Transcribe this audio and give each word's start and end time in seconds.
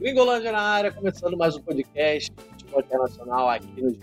Gringolândia 0.00 0.50
na 0.50 0.62
área, 0.62 0.90
começando 0.90 1.36
mais 1.36 1.54
um 1.56 1.60
podcast 1.60 2.30
de 2.30 2.42
futebol 2.44 2.80
internacional 2.80 3.50
aqui 3.50 3.82
no 3.82 3.90
GE. 3.90 4.00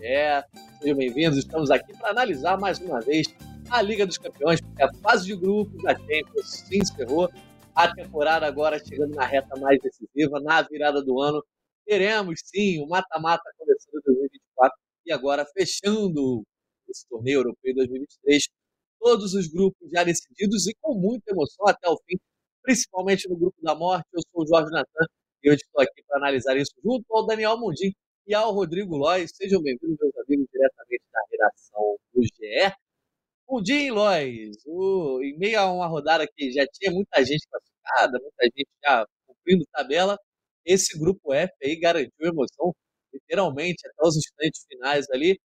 Sejam 0.79 0.95
bem-vindos, 0.95 1.39
estamos 1.39 1.71
aqui 1.71 1.91
para 1.97 2.11
analisar 2.11 2.55
mais 2.59 2.77
uma 2.77 2.99
vez 3.01 3.25
a 3.71 3.81
Liga 3.81 4.05
dos 4.05 4.19
Campeões, 4.19 4.61
porque 4.61 4.83
a 4.83 4.93
fase 5.01 5.25
de 5.25 5.35
grupos 5.35 5.81
da 5.81 5.95
Champions 5.95 6.49
se 6.49 6.77
encerrou. 6.77 7.27
A 7.73 7.91
temporada 7.91 8.45
agora 8.45 8.77
chegando 8.77 9.15
na 9.15 9.25
reta 9.25 9.59
mais 9.59 9.79
decisiva, 9.81 10.39
na 10.39 10.61
virada 10.61 11.01
do 11.01 11.19
ano. 11.19 11.43
Teremos 11.83 12.41
sim 12.45 12.79
o 12.79 12.87
mata-mata 12.87 13.43
começando 13.57 13.95
em 13.95 14.03
2024 14.05 14.77
e 15.07 15.11
agora 15.11 15.45
fechando 15.47 16.43
esse 16.87 17.07
torneio 17.09 17.39
europeu 17.39 17.73
2023. 17.73 18.49
Todos 19.03 19.33
os 19.33 19.47
grupos 19.49 19.89
já 19.91 20.01
decididos 20.05 20.65
e 20.65 20.73
com 20.79 20.93
muita 20.95 21.33
emoção 21.33 21.67
até 21.67 21.89
o 21.89 21.97
fim, 22.07 22.17
principalmente 22.61 23.27
no 23.27 23.35
grupo 23.35 23.61
da 23.61 23.75
morte. 23.75 24.07
Eu 24.13 24.21
sou 24.31 24.43
o 24.43 24.47
Jorge 24.47 24.71
Natan 24.71 25.05
e 25.43 25.49
hoje 25.49 25.59
estou 25.61 25.81
aqui 25.81 26.01
para 26.07 26.19
analisar 26.19 26.55
isso 26.55 26.71
junto 26.81 27.03
ao 27.13 27.25
Daniel 27.25 27.57
Mundim 27.59 27.91
e 28.25 28.33
ao 28.33 28.53
Rodrigo 28.53 28.95
Lois. 28.95 29.31
Sejam 29.35 29.61
bem-vindos, 29.61 29.97
meus 29.99 30.15
amigos, 30.25 30.47
diretamente 30.49 31.03
da 31.11 31.19
redação 31.29 31.97
do 32.13 32.23
GE. 32.23 32.73
Mundim 33.49 33.89
Lois, 33.91 34.55
o, 34.65 35.19
em 35.21 35.37
meio 35.37 35.59
a 35.59 35.69
uma 35.69 35.87
rodada 35.87 36.25
que 36.25 36.53
já 36.53 36.65
tinha 36.67 36.89
muita 36.89 37.25
gente 37.25 37.45
classificada, 37.49 38.17
muita 38.21 38.45
gente 38.45 38.69
já 38.81 39.05
cumprindo 39.27 39.65
tabela, 39.73 40.17
esse 40.65 40.97
grupo 40.97 41.33
F 41.33 41.53
aí 41.61 41.77
garantiu 41.77 42.09
emoção, 42.21 42.73
literalmente, 43.13 43.85
até 43.85 44.07
os 44.07 44.15
instantes 44.15 44.65
finais 44.65 45.09
ali. 45.09 45.37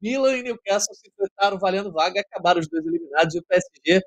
Milan 0.00 0.38
e 0.38 0.42
Newcastle 0.42 0.94
se 0.94 1.08
enfrentaram 1.08 1.58
valendo 1.58 1.92
vaga, 1.92 2.20
acabaram 2.20 2.60
os 2.60 2.68
dois 2.68 2.84
eliminados 2.86 3.34
e 3.34 3.38
o 3.38 3.44
PSG 3.44 4.00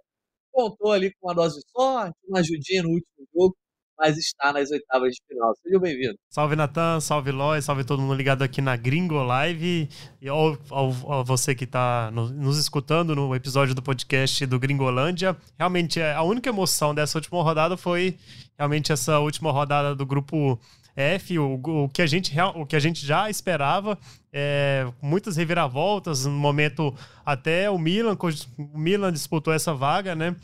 contou 0.52 0.92
ali 0.92 1.12
com 1.14 1.28
uma 1.28 1.36
dose 1.36 1.60
de 1.60 1.66
sorte, 1.72 2.16
uma 2.28 2.40
ajudinha 2.40 2.84
no 2.84 2.90
último 2.90 3.28
jogo, 3.34 3.56
mas 3.98 4.18
está 4.18 4.52
nas 4.54 4.70
oitavas 4.72 5.14
de 5.14 5.22
final. 5.28 5.54
Seja 5.62 5.80
bem-vindo. 5.80 6.16
Salve 6.30 6.56
Natan, 6.56 7.00
salve 7.00 7.32
Loy, 7.32 7.62
salve 7.62 7.84
todo 7.84 8.02
mundo 8.02 8.16
ligado 8.16 8.44
aqui 8.44 8.62
na 8.62 8.76
Gringo 8.76 9.22
Live 9.24 9.90
e 10.22 10.28
ao, 10.28 10.58
ao, 10.70 11.12
ao 11.12 11.26
você 11.26 11.56
que 11.56 11.64
está 11.64 12.12
no, 12.12 12.30
nos 12.30 12.58
escutando 12.58 13.16
no 13.16 13.36
episódio 13.36 13.74
do 13.74 13.82
podcast 13.82 14.46
do 14.46 14.60
Gringolândia. 14.60 15.36
Realmente, 15.58 16.00
é, 16.00 16.14
a 16.14 16.24
única 16.24 16.50
emoção 16.50 16.94
dessa 16.94 17.18
última 17.18 17.42
rodada 17.42 17.78
foi 17.78 18.18
realmente 18.58 18.92
essa 18.92 19.20
última 19.20 19.52
rodada 19.52 19.96
do 19.96 20.06
grupo 20.06 20.60
F, 20.96 21.38
o, 21.40 21.60
o, 21.64 21.90
que, 21.90 22.02
a 22.02 22.06
gente, 22.06 22.34
o 22.56 22.66
que 22.66 22.76
a 22.76 22.80
gente 22.80 23.06
já 23.06 23.30
esperava, 23.30 23.98
é, 24.32 24.88
muitas 25.02 25.38
reviravoltas, 25.38 26.26
no 26.26 26.32
momento 26.32 26.94
até 27.26 27.70
o 27.70 27.78
Milan, 27.78 28.18
o 28.58 28.78
Milan 28.78 29.12
disputou 29.12 29.54
essa 29.54 29.74
vaga, 29.74 30.16
né? 30.16 30.36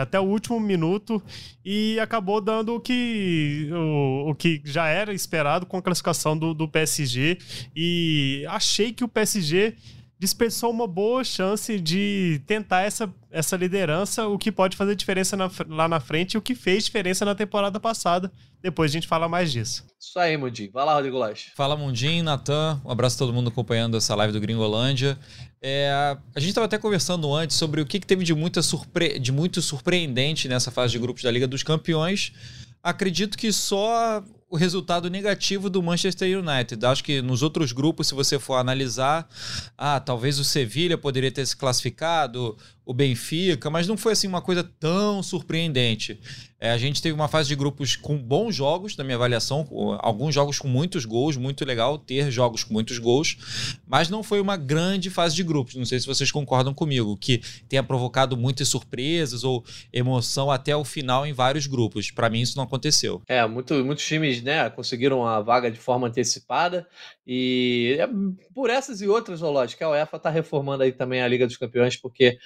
Até 0.00 0.18
o 0.18 0.24
último 0.24 0.58
minuto 0.58 1.22
e 1.64 2.00
acabou 2.00 2.40
dando 2.40 2.74
o 2.74 2.80
que, 2.80 3.70
o, 3.72 4.30
o 4.30 4.34
que 4.34 4.60
já 4.64 4.88
era 4.88 5.14
esperado 5.14 5.66
com 5.66 5.76
a 5.76 5.82
classificação 5.82 6.36
do, 6.36 6.52
do 6.52 6.66
PSG. 6.66 7.38
E 7.76 8.44
achei 8.48 8.92
que 8.92 9.04
o 9.04 9.08
PSG 9.08 9.76
dispensou 10.18 10.70
uma 10.70 10.86
boa 10.86 11.22
chance 11.22 11.78
de 11.78 12.42
tentar 12.46 12.82
essa, 12.82 13.12
essa 13.30 13.56
liderança, 13.56 14.26
o 14.26 14.36
que 14.36 14.50
pode 14.50 14.76
fazer 14.76 14.96
diferença 14.96 15.36
na, 15.36 15.48
lá 15.68 15.86
na 15.86 16.00
frente 16.00 16.34
e 16.34 16.38
o 16.38 16.42
que 16.42 16.54
fez 16.54 16.84
diferença 16.84 17.24
na 17.24 17.34
temporada 17.34 17.78
passada. 17.78 18.32
Depois 18.60 18.90
a 18.90 18.94
gente 18.94 19.06
fala 19.06 19.28
mais 19.28 19.52
disso. 19.52 19.86
Isso 20.00 20.18
aí, 20.18 20.36
Mundim. 20.36 20.68
Vai 20.72 20.84
lá, 20.84 20.94
Rodrigo 20.94 21.16
Lache. 21.16 21.52
Fala, 21.54 21.76
Mundim, 21.76 22.22
Natan. 22.22 22.80
Um 22.84 22.90
abraço 22.90 23.14
a 23.16 23.18
todo 23.18 23.32
mundo 23.32 23.48
acompanhando 23.48 23.96
essa 23.96 24.14
live 24.16 24.32
do 24.32 24.40
Gringolândia. 24.40 25.16
É, 25.62 25.90
a 26.34 26.40
gente 26.40 26.48
estava 26.48 26.66
até 26.66 26.78
conversando 26.78 27.32
antes 27.32 27.56
sobre 27.56 27.80
o 27.80 27.86
que, 27.86 28.00
que 28.00 28.06
teve 28.06 28.24
de, 28.24 28.34
muita 28.34 28.60
surpre... 28.60 29.18
de 29.20 29.30
muito 29.30 29.62
surpreendente 29.62 30.48
nessa 30.48 30.72
fase 30.72 30.92
de 30.92 30.98
grupos 30.98 31.22
da 31.22 31.30
Liga 31.30 31.46
dos 31.46 31.62
Campeões. 31.62 32.32
Acredito 32.82 33.38
que 33.38 33.52
só 33.52 34.22
o 34.50 34.56
resultado 34.56 35.10
negativo 35.10 35.68
do 35.68 35.82
Manchester 35.82 36.38
United. 36.38 36.84
Acho 36.86 37.04
que 37.04 37.20
nos 37.20 37.42
outros 37.42 37.72
grupos, 37.72 38.08
se 38.08 38.14
você 38.14 38.38
for 38.38 38.54
analisar, 38.54 39.28
ah, 39.76 40.00
talvez 40.00 40.38
o 40.38 40.44
Sevilha 40.44 40.96
poderia 40.96 41.30
ter 41.30 41.46
se 41.46 41.56
classificado, 41.56 42.56
o 42.88 42.94
Benfica, 42.94 43.68
mas 43.68 43.86
não 43.86 43.98
foi 43.98 44.12
assim 44.12 44.26
uma 44.26 44.40
coisa 44.40 44.64
tão 44.64 45.22
surpreendente. 45.22 46.18
É, 46.58 46.70
a 46.70 46.78
gente 46.78 47.02
teve 47.02 47.14
uma 47.14 47.28
fase 47.28 47.46
de 47.46 47.54
grupos 47.54 47.96
com 47.96 48.16
bons 48.16 48.54
jogos, 48.54 48.96
na 48.96 49.04
minha 49.04 49.14
avaliação, 49.14 49.68
alguns 50.00 50.34
jogos 50.34 50.58
com 50.58 50.68
muitos 50.68 51.04
gols, 51.04 51.36
muito 51.36 51.66
legal 51.66 51.98
ter 51.98 52.30
jogos 52.30 52.64
com 52.64 52.72
muitos 52.72 52.98
gols, 52.98 53.76
mas 53.86 54.08
não 54.08 54.22
foi 54.22 54.40
uma 54.40 54.56
grande 54.56 55.10
fase 55.10 55.36
de 55.36 55.42
grupos. 55.42 55.74
Não 55.74 55.84
sei 55.84 56.00
se 56.00 56.06
vocês 56.06 56.32
concordam 56.32 56.72
comigo, 56.72 57.14
que 57.18 57.42
tenha 57.68 57.82
provocado 57.82 58.38
muitas 58.38 58.68
surpresas 58.68 59.44
ou 59.44 59.62
emoção 59.92 60.50
até 60.50 60.74
o 60.74 60.82
final 60.82 61.26
em 61.26 61.34
vários 61.34 61.66
grupos. 61.66 62.10
Para 62.10 62.30
mim, 62.30 62.40
isso 62.40 62.56
não 62.56 62.64
aconteceu. 62.64 63.20
É, 63.28 63.46
muito, 63.46 63.74
muitos 63.84 64.06
times 64.06 64.42
né, 64.42 64.70
conseguiram 64.70 65.26
a 65.26 65.42
vaga 65.42 65.70
de 65.70 65.78
forma 65.78 66.08
antecipada 66.08 66.88
e 67.26 67.98
é, 68.00 68.08
por 68.54 68.70
essas 68.70 69.02
e 69.02 69.06
outras, 69.06 69.42
lógico, 69.42 69.84
a 69.84 69.90
UEFA 69.90 70.16
está 70.16 70.30
reformando 70.30 70.84
aí 70.84 70.90
também 70.90 71.20
a 71.20 71.28
Liga 71.28 71.46
dos 71.46 71.58
Campeões, 71.58 71.94
porque 71.94 72.38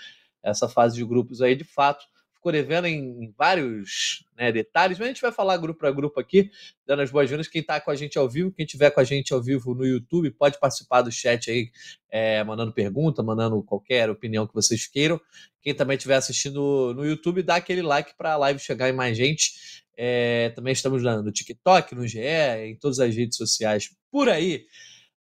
essa 0.42 0.68
fase 0.68 0.96
de 0.96 1.04
grupos 1.04 1.40
aí, 1.40 1.54
de 1.54 1.64
fato, 1.64 2.04
ficou 2.42 2.50
devendo 2.50 2.88
em 2.88 3.32
vários 3.38 4.26
né, 4.36 4.50
detalhes, 4.50 4.98
mas 4.98 5.06
a 5.06 5.08
gente 5.10 5.22
vai 5.22 5.30
falar 5.30 5.56
grupo 5.58 5.86
a 5.86 5.92
grupo 5.92 6.18
aqui, 6.18 6.50
dando 6.84 7.02
as 7.02 7.10
boas-vindas. 7.10 7.46
Quem 7.46 7.60
está 7.60 7.80
com 7.80 7.88
a 7.88 7.94
gente 7.94 8.18
ao 8.18 8.28
vivo, 8.28 8.50
quem 8.50 8.66
estiver 8.66 8.90
com 8.90 8.98
a 8.98 9.04
gente 9.04 9.32
ao 9.32 9.40
vivo 9.40 9.72
no 9.76 9.86
YouTube, 9.86 10.28
pode 10.32 10.58
participar 10.58 11.02
do 11.02 11.12
chat 11.12 11.48
aí, 11.48 11.70
é, 12.10 12.42
mandando 12.42 12.72
pergunta, 12.72 13.22
mandando 13.22 13.62
qualquer 13.62 14.10
opinião 14.10 14.44
que 14.44 14.54
vocês 14.54 14.88
queiram. 14.88 15.20
Quem 15.62 15.72
também 15.72 15.96
estiver 15.96 16.16
assistindo 16.16 16.92
no 16.96 17.06
YouTube, 17.06 17.44
dá 17.44 17.56
aquele 17.56 17.80
like 17.80 18.16
para 18.18 18.32
a 18.32 18.36
live 18.36 18.58
chegar 18.58 18.88
em 18.88 18.92
mais 18.92 19.16
gente. 19.16 19.52
É, 19.96 20.50
também 20.50 20.72
estamos 20.72 21.00
no 21.04 21.30
TikTok, 21.30 21.94
no 21.94 22.08
GE, 22.08 22.18
em 22.18 22.76
todas 22.76 22.98
as 22.98 23.14
redes 23.14 23.36
sociais 23.36 23.90
por 24.10 24.28
aí. 24.28 24.66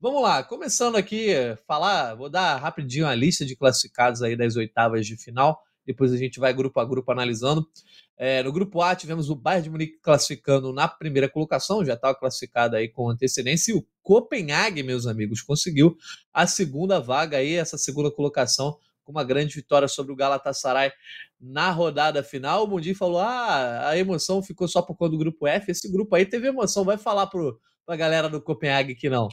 Vamos 0.00 0.22
lá, 0.22 0.44
começando 0.44 0.94
aqui, 0.94 1.30
falar, 1.66 2.14
vou 2.14 2.30
dar 2.30 2.56
rapidinho 2.56 3.04
a 3.04 3.16
lista 3.16 3.44
de 3.44 3.56
classificados 3.56 4.22
aí 4.22 4.36
das 4.36 4.54
oitavas 4.54 5.04
de 5.04 5.16
final, 5.16 5.60
depois 5.84 6.12
a 6.12 6.16
gente 6.16 6.38
vai 6.38 6.54
grupo 6.54 6.78
a 6.78 6.84
grupo 6.84 7.10
analisando. 7.10 7.68
É, 8.16 8.40
no 8.44 8.52
grupo 8.52 8.80
A 8.80 8.94
tivemos 8.94 9.28
o 9.28 9.34
Bayern 9.34 9.64
de 9.64 9.70
Munique 9.70 9.98
classificando 10.00 10.72
na 10.72 10.86
primeira 10.86 11.28
colocação, 11.28 11.84
já 11.84 11.94
estava 11.94 12.14
classificado 12.14 12.76
aí 12.76 12.88
com 12.88 13.10
antecedência, 13.10 13.72
e 13.72 13.74
o 13.74 13.84
Copenhague, 14.00 14.84
meus 14.84 15.04
amigos, 15.04 15.42
conseguiu 15.42 15.96
a 16.32 16.46
segunda 16.46 17.00
vaga 17.00 17.38
aí, 17.38 17.54
essa 17.54 17.76
segunda 17.76 18.08
colocação, 18.08 18.78
com 19.02 19.10
uma 19.10 19.24
grande 19.24 19.56
vitória 19.56 19.88
sobre 19.88 20.12
o 20.12 20.16
Galatasaray 20.16 20.92
na 21.40 21.72
rodada 21.72 22.22
final. 22.22 22.62
O 22.62 22.68
Mundi 22.68 22.94
falou: 22.94 23.18
ah, 23.18 23.88
a 23.88 23.98
emoção 23.98 24.44
ficou 24.44 24.68
só 24.68 24.80
por 24.80 24.96
conta 24.96 25.10
do 25.10 25.18
grupo 25.18 25.44
F. 25.44 25.72
Esse 25.72 25.90
grupo 25.90 26.14
aí 26.14 26.24
teve 26.24 26.46
emoção, 26.46 26.84
vai 26.84 26.98
falar 26.98 27.26
para 27.26 27.40
a 27.88 27.96
galera 27.96 28.28
do 28.28 28.40
Copenhague 28.40 28.94
que 28.94 29.10
não. 29.10 29.28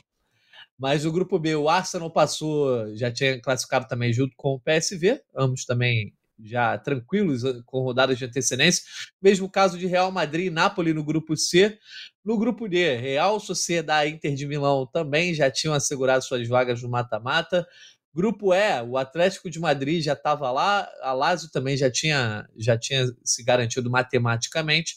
Mas 0.77 1.05
o 1.05 1.11
grupo 1.11 1.39
B, 1.39 1.55
o 1.55 1.69
Arsenal 1.69 2.11
passou, 2.11 2.95
já 2.95 3.11
tinha 3.11 3.39
classificado 3.41 3.87
também 3.87 4.11
junto 4.11 4.35
com 4.35 4.55
o 4.55 4.59
PSV, 4.59 5.21
ambos 5.35 5.65
também 5.65 6.13
já 6.43 6.77
tranquilos 6.77 7.43
eh, 7.45 7.61
com 7.65 7.81
rodadas 7.81 8.17
de 8.17 8.25
antecedência. 8.25 8.83
Mesmo 9.21 9.49
caso 9.49 9.77
de 9.77 9.87
Real 9.87 10.11
Madrid 10.11 10.47
e 10.47 10.49
Napoli 10.49 10.93
no 10.93 11.03
grupo 11.03 11.35
C. 11.37 11.77
No 12.23 12.37
grupo 12.37 12.67
D, 12.67 12.97
Real 12.97 13.39
Sociedade 13.39 14.11
Inter 14.11 14.35
de 14.35 14.45
Milão 14.45 14.85
também 14.85 15.33
já 15.33 15.49
tinham 15.49 15.73
assegurado 15.73 16.23
suas 16.23 16.47
vagas 16.47 16.81
no 16.81 16.89
mata-mata. 16.89 17.65
Grupo 18.13 18.53
E, 18.53 18.81
o 18.81 18.97
Atlético 18.97 19.49
de 19.49 19.59
Madrid 19.59 20.01
já 20.01 20.13
estava 20.13 20.49
lá, 20.49 20.89
a 21.01 21.11
Lazio 21.11 21.49
também 21.51 21.75
já 21.75 21.91
tinha, 21.91 22.47
já 22.57 22.77
tinha 22.77 23.05
se 23.23 23.43
garantido 23.43 23.89
matematicamente. 23.89 24.95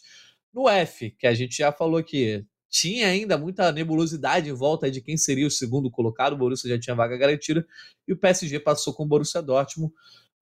No 0.53 0.69
F, 0.69 1.11
que 1.19 1.27
a 1.27 1.35
gente 1.35 1.57
já 1.57 1.73
falou 1.73 1.99
aqui, 1.99 2.45
tinha 2.71 3.09
ainda 3.09 3.39
muita 3.39 3.73
nebulosidade 3.73 4.49
em 4.49 4.53
volta 4.53 4.91
de 4.91 5.01
quem 5.01 5.17
seria 5.17 5.47
o 5.47 5.51
segundo 5.51 5.91
colocado. 5.91 6.35
O 6.35 6.37
Borussia 6.37 6.69
já 6.69 6.79
tinha 6.79 6.95
vaga 6.95 7.17
garantida 7.17 7.67
e 8.07 8.13
o 8.13 8.17
PSG 8.17 8.61
passou 8.61 8.93
com 8.93 9.05
o 9.05 9.07
Borussia 9.07 9.43
Dortmund. 9.43 9.93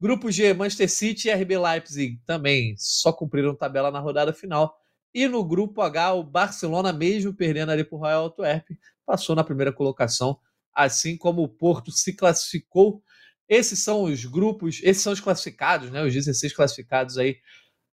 Grupo 0.00 0.30
G, 0.30 0.52
Manchester 0.52 0.90
City 0.90 1.28
e 1.28 1.32
RB 1.32 1.56
Leipzig 1.56 2.20
também 2.26 2.74
só 2.76 3.12
cumpriram 3.12 3.54
tabela 3.54 3.90
na 3.90 3.98
rodada 3.98 4.32
final. 4.32 4.76
E 5.14 5.26
no 5.26 5.42
grupo 5.42 5.80
H, 5.80 6.12
o 6.12 6.22
Barcelona, 6.22 6.92
mesmo 6.92 7.32
perdendo 7.32 7.72
ali 7.72 7.82
para 7.82 7.96
o 7.96 7.98
Royal 7.98 8.26
Antwerp, 8.26 8.66
passou 9.06 9.34
na 9.34 9.42
primeira 9.42 9.72
colocação, 9.72 10.38
assim 10.74 11.16
como 11.16 11.42
o 11.42 11.48
Porto 11.48 11.90
se 11.90 12.12
classificou. 12.12 13.02
Esses 13.48 13.78
são 13.78 14.02
os 14.02 14.24
grupos, 14.26 14.80
esses 14.82 15.02
são 15.02 15.12
os 15.12 15.20
classificados, 15.20 15.90
né? 15.90 16.02
Os 16.02 16.12
16 16.12 16.52
classificados 16.52 17.16
aí 17.16 17.38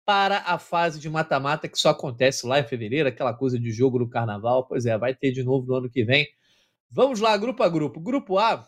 para 0.10 0.40
a 0.40 0.58
fase 0.58 1.00
de 1.00 1.08
mata-mata 1.08 1.68
que 1.68 1.78
só 1.78 1.90
acontece 1.90 2.48
lá 2.48 2.60
em 2.60 2.68
fevereiro, 2.68 3.08
aquela 3.08 3.32
coisa 3.32 3.60
de 3.60 3.70
jogo 3.70 4.00
no 4.00 4.10
carnaval. 4.10 4.68
Pois 4.68 4.88
é, 4.88 4.98
vai 4.98 5.14
ter 5.14 5.32
de 5.32 5.44
novo 5.44 5.68
no 5.68 5.76
ano 5.76 5.88
que 5.88 6.04
vem. 6.04 6.28
Vamos 6.90 7.20
lá, 7.20 7.38
grupo 7.38 7.62
a 7.62 7.70
grupo. 7.70 8.00
Grupo 8.00 8.40
A. 8.40 8.68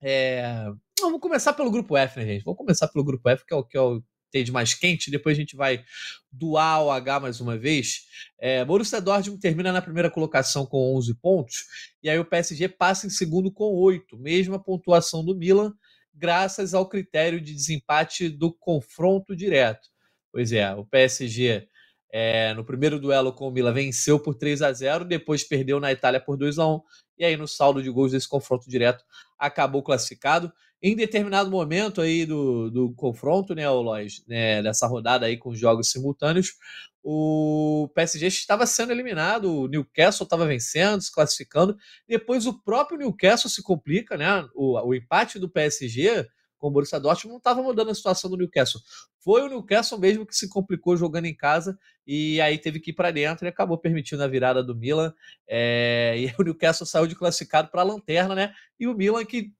É... 0.00 0.72
Vamos 0.98 1.20
começar 1.20 1.52
pelo 1.52 1.70
grupo 1.70 1.98
F, 1.98 2.18
né, 2.18 2.24
gente? 2.24 2.44
Vamos 2.44 2.56
começar 2.56 2.88
pelo 2.88 3.04
grupo 3.04 3.28
F, 3.28 3.44
que 3.44 3.52
é 3.52 3.56
o 3.58 3.62
que 3.62 3.76
é 3.76 3.80
o 3.82 4.02
tem 4.30 4.42
de 4.42 4.50
mais 4.50 4.72
quente. 4.72 5.10
Depois 5.10 5.36
a 5.36 5.40
gente 5.40 5.54
vai 5.54 5.84
do 6.32 6.56
A 6.56 6.64
ao 6.64 6.90
H 6.90 7.20
mais 7.20 7.42
uma 7.42 7.58
vez. 7.58 8.06
É, 8.40 8.64
Borussia 8.64 9.02
Dortmund 9.02 9.42
termina 9.42 9.70
na 9.70 9.82
primeira 9.82 10.10
colocação 10.10 10.64
com 10.64 10.96
11 10.96 11.12
pontos. 11.16 11.56
E 12.02 12.08
aí 12.08 12.18
o 12.18 12.24
PSG 12.24 12.70
passa 12.70 13.06
em 13.06 13.10
segundo 13.10 13.52
com 13.52 13.66
8. 13.74 14.16
Mesma 14.16 14.58
pontuação 14.58 15.22
do 15.22 15.36
Milan 15.36 15.74
graças 16.14 16.72
ao 16.72 16.88
critério 16.88 17.38
de 17.38 17.52
desempate 17.52 18.30
do 18.30 18.50
confronto 18.50 19.36
direto. 19.36 19.93
Pois 20.34 20.50
é, 20.50 20.74
o 20.74 20.84
PSG 20.84 21.68
é, 22.12 22.52
no 22.54 22.64
primeiro 22.64 22.98
duelo 22.98 23.32
com 23.32 23.46
o 23.46 23.52
Milan 23.52 23.72
venceu 23.72 24.18
por 24.18 24.34
3 24.34 24.62
a 24.62 24.72
0 24.72 25.04
depois 25.04 25.44
perdeu 25.44 25.78
na 25.78 25.92
Itália 25.92 26.18
por 26.18 26.36
2 26.36 26.58
a 26.58 26.66
1 26.66 26.80
e 27.20 27.24
aí 27.24 27.36
no 27.36 27.46
saldo 27.46 27.80
de 27.80 27.88
gols 27.88 28.10
desse 28.10 28.28
confronto 28.28 28.68
direto 28.68 29.04
acabou 29.38 29.80
classificado. 29.80 30.52
Em 30.82 30.96
determinado 30.96 31.48
momento 31.52 32.00
aí 32.00 32.26
do, 32.26 32.68
do 32.68 32.92
confronto, 32.94 33.54
né, 33.54 33.70
Lois, 33.70 34.24
né, 34.26 34.60
dessa 34.60 34.88
rodada 34.88 35.26
aí 35.26 35.36
com 35.36 35.54
jogos 35.54 35.92
simultâneos, 35.92 36.54
o 37.00 37.88
PSG 37.94 38.26
estava 38.26 38.66
sendo 38.66 38.90
eliminado, 38.90 39.54
o 39.54 39.68
Newcastle 39.68 40.24
estava 40.24 40.46
vencendo, 40.46 41.00
se 41.00 41.14
classificando. 41.14 41.76
Depois 42.08 42.44
o 42.44 42.60
próprio 42.60 42.98
Newcastle 42.98 43.48
se 43.48 43.62
complica, 43.62 44.16
né? 44.16 44.44
O, 44.52 44.88
o 44.88 44.94
empate 44.94 45.38
do 45.38 45.48
PSG 45.48 46.26
com 46.64 46.68
o 46.68 46.70
Borussia 46.70 46.98
Dortmund 46.98 47.32
não 47.32 47.36
estava 47.36 47.62
mudando 47.62 47.90
a 47.90 47.94
situação 47.94 48.30
do 48.30 48.38
Newcastle. 48.38 48.80
Foi 49.22 49.42
o 49.42 49.48
Newcastle 49.48 49.98
mesmo 49.98 50.24
que 50.24 50.34
se 50.34 50.48
complicou 50.48 50.96
jogando 50.96 51.26
em 51.26 51.36
casa 51.36 51.78
e 52.06 52.40
aí 52.40 52.56
teve 52.56 52.80
que 52.80 52.90
ir 52.90 52.94
para 52.94 53.10
dentro 53.10 53.44
e 53.44 53.48
acabou 53.48 53.76
permitindo 53.76 54.22
a 54.22 54.26
virada 54.26 54.64
do 54.64 54.74
Milan. 54.74 55.12
É... 55.46 56.14
E 56.24 56.32
o 56.38 56.42
Newcastle 56.42 56.86
saiu 56.86 57.06
de 57.06 57.14
classificado 57.14 57.68
para 57.68 57.82
a 57.82 57.84
lanterna, 57.84 58.34
né? 58.34 58.54
E 58.80 58.86
o 58.86 58.94
Milan 58.94 59.26
que 59.26 59.52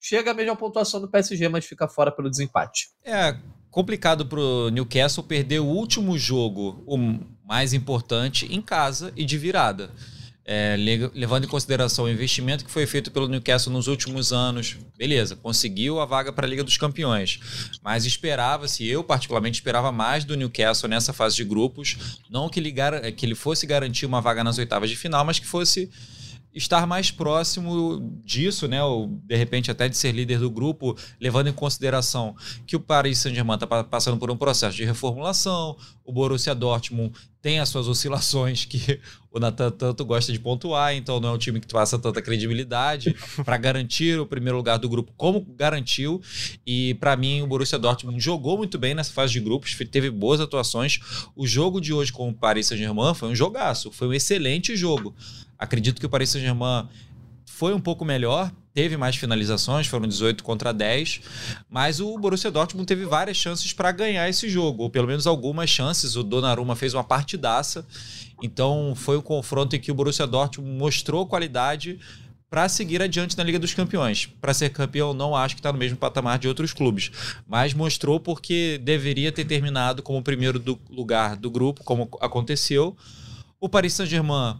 chega 0.00 0.30
à 0.30 0.34
mesma 0.34 0.54
pontuação 0.54 1.00
do 1.00 1.10
PSG, 1.10 1.48
mas 1.48 1.64
fica 1.64 1.88
fora 1.88 2.12
pelo 2.12 2.30
desempate. 2.30 2.90
É 3.02 3.36
complicado 3.68 4.26
para 4.26 4.38
o 4.38 4.68
Newcastle 4.68 5.24
perder 5.24 5.58
o 5.58 5.66
último 5.66 6.16
jogo, 6.16 6.84
o 6.86 6.96
mais 7.44 7.72
importante, 7.72 8.46
em 8.46 8.62
casa 8.62 9.12
e 9.16 9.24
de 9.24 9.36
virada 9.36 9.90
é, 10.46 10.76
levando 11.14 11.44
em 11.44 11.48
consideração 11.48 12.04
o 12.04 12.08
investimento 12.08 12.64
que 12.64 12.70
foi 12.70 12.86
feito 12.86 13.10
pelo 13.10 13.28
Newcastle 13.28 13.72
nos 13.72 13.86
últimos 13.88 14.32
anos, 14.32 14.76
beleza, 14.96 15.34
conseguiu 15.36 16.00
a 16.00 16.04
vaga 16.04 16.32
para 16.32 16.46
a 16.46 16.48
Liga 16.48 16.62
dos 16.62 16.76
Campeões, 16.76 17.40
mas 17.82 18.04
esperava-se, 18.04 18.86
eu 18.86 19.02
particularmente 19.02 19.58
esperava 19.58 19.90
mais 19.90 20.24
do 20.24 20.36
Newcastle 20.36 20.88
nessa 20.88 21.12
fase 21.12 21.36
de 21.36 21.44
grupos, 21.44 22.20
não 22.28 22.48
que 22.48 22.60
ele, 22.60 22.72
que 23.16 23.24
ele 23.24 23.34
fosse 23.34 23.66
garantir 23.66 24.04
uma 24.04 24.20
vaga 24.20 24.44
nas 24.44 24.58
oitavas 24.58 24.90
de 24.90 24.96
final, 24.96 25.24
mas 25.24 25.38
que 25.38 25.46
fosse 25.46 25.90
estar 26.54 26.86
mais 26.86 27.10
próximo 27.10 28.20
disso, 28.24 28.68
né? 28.68 28.82
Ou 28.82 29.08
de 29.08 29.34
repente 29.34 29.70
até 29.70 29.88
de 29.88 29.96
ser 29.96 30.12
líder 30.12 30.38
do 30.38 30.50
grupo, 30.50 30.96
levando 31.20 31.48
em 31.48 31.52
consideração 31.52 32.36
que 32.66 32.76
o 32.76 32.80
Paris 32.80 33.18
Saint-Germain 33.18 33.56
está 33.56 33.82
passando 33.82 34.18
por 34.18 34.30
um 34.30 34.36
processo 34.36 34.76
de 34.76 34.84
reformulação, 34.84 35.76
o 36.04 36.12
Borussia 36.12 36.54
Dortmund 36.54 37.12
tem 37.44 37.60
as 37.60 37.68
suas 37.68 37.86
oscilações 37.88 38.64
que 38.64 38.98
o 39.30 39.38
Natan 39.38 39.70
tanto 39.70 40.02
gosta 40.02 40.32
de 40.32 40.38
pontuar, 40.38 40.94
então 40.94 41.20
não 41.20 41.28
é 41.28 41.32
um 41.32 41.36
time 41.36 41.60
que 41.60 41.66
passa 41.66 41.98
tanta 41.98 42.22
credibilidade 42.22 43.14
para 43.44 43.58
garantir 43.58 44.18
o 44.18 44.24
primeiro 44.24 44.56
lugar 44.56 44.78
do 44.78 44.88
grupo, 44.88 45.12
como 45.14 45.42
garantiu. 45.54 46.22
E 46.66 46.94
para 46.94 47.14
mim, 47.16 47.42
o 47.42 47.46
Borussia 47.46 47.78
Dortmund 47.78 48.18
jogou 48.18 48.56
muito 48.56 48.78
bem 48.78 48.94
nessa 48.94 49.12
fase 49.12 49.34
de 49.34 49.40
grupos, 49.40 49.76
teve 49.90 50.10
boas 50.10 50.40
atuações. 50.40 51.00
O 51.36 51.46
jogo 51.46 51.82
de 51.82 51.92
hoje 51.92 52.10
com 52.10 52.30
o 52.30 52.32
Paris 52.32 52.68
Saint-Germain 52.68 53.12
foi 53.12 53.28
um 53.28 53.34
jogaço, 53.34 53.92
foi 53.92 54.08
um 54.08 54.14
excelente 54.14 54.74
jogo. 54.74 55.14
Acredito 55.58 56.00
que 56.00 56.06
o 56.06 56.08
Paris 56.08 56.30
Saint-Germain 56.30 56.88
foi 57.64 57.72
um 57.72 57.80
pouco 57.80 58.04
melhor, 58.04 58.52
teve 58.74 58.94
mais 58.94 59.16
finalizações, 59.16 59.86
foram 59.86 60.06
18 60.06 60.44
contra 60.44 60.70
10, 60.70 61.22
mas 61.70 61.98
o 61.98 62.18
Borussia 62.18 62.50
Dortmund 62.50 62.86
teve 62.86 63.06
várias 63.06 63.38
chances 63.38 63.72
para 63.72 63.90
ganhar 63.90 64.28
esse 64.28 64.50
jogo, 64.50 64.82
ou 64.82 64.90
pelo 64.90 65.06
menos 65.06 65.26
algumas 65.26 65.70
chances. 65.70 66.14
O 66.14 66.22
Donnarumma 66.22 66.76
fez 66.76 66.92
uma 66.92 67.02
partidaça, 67.02 67.86
então 68.42 68.92
foi 68.94 69.16
um 69.16 69.22
confronto 69.22 69.74
em 69.74 69.80
que 69.80 69.90
o 69.90 69.94
Borussia 69.94 70.26
Dortmund 70.26 70.76
mostrou 70.76 71.26
qualidade 71.26 71.98
para 72.50 72.68
seguir 72.68 73.00
adiante 73.00 73.34
na 73.34 73.42
Liga 73.42 73.58
dos 73.58 73.72
Campeões. 73.72 74.26
Para 74.42 74.52
ser 74.52 74.68
campeão, 74.68 75.14
não 75.14 75.34
acho 75.34 75.54
que 75.54 75.60
está 75.60 75.72
no 75.72 75.78
mesmo 75.78 75.96
patamar 75.96 76.38
de 76.38 76.48
outros 76.48 76.74
clubes, 76.74 77.10
mas 77.48 77.72
mostrou 77.72 78.20
porque 78.20 78.78
deveria 78.84 79.32
ter 79.32 79.46
terminado 79.46 80.02
como 80.02 80.22
primeiro 80.22 80.58
do 80.58 80.78
lugar 80.90 81.34
do 81.34 81.50
grupo, 81.50 81.82
como 81.82 82.10
aconteceu. 82.20 82.94
O 83.58 83.70
Paris 83.70 83.94
Saint-Germain 83.94 84.58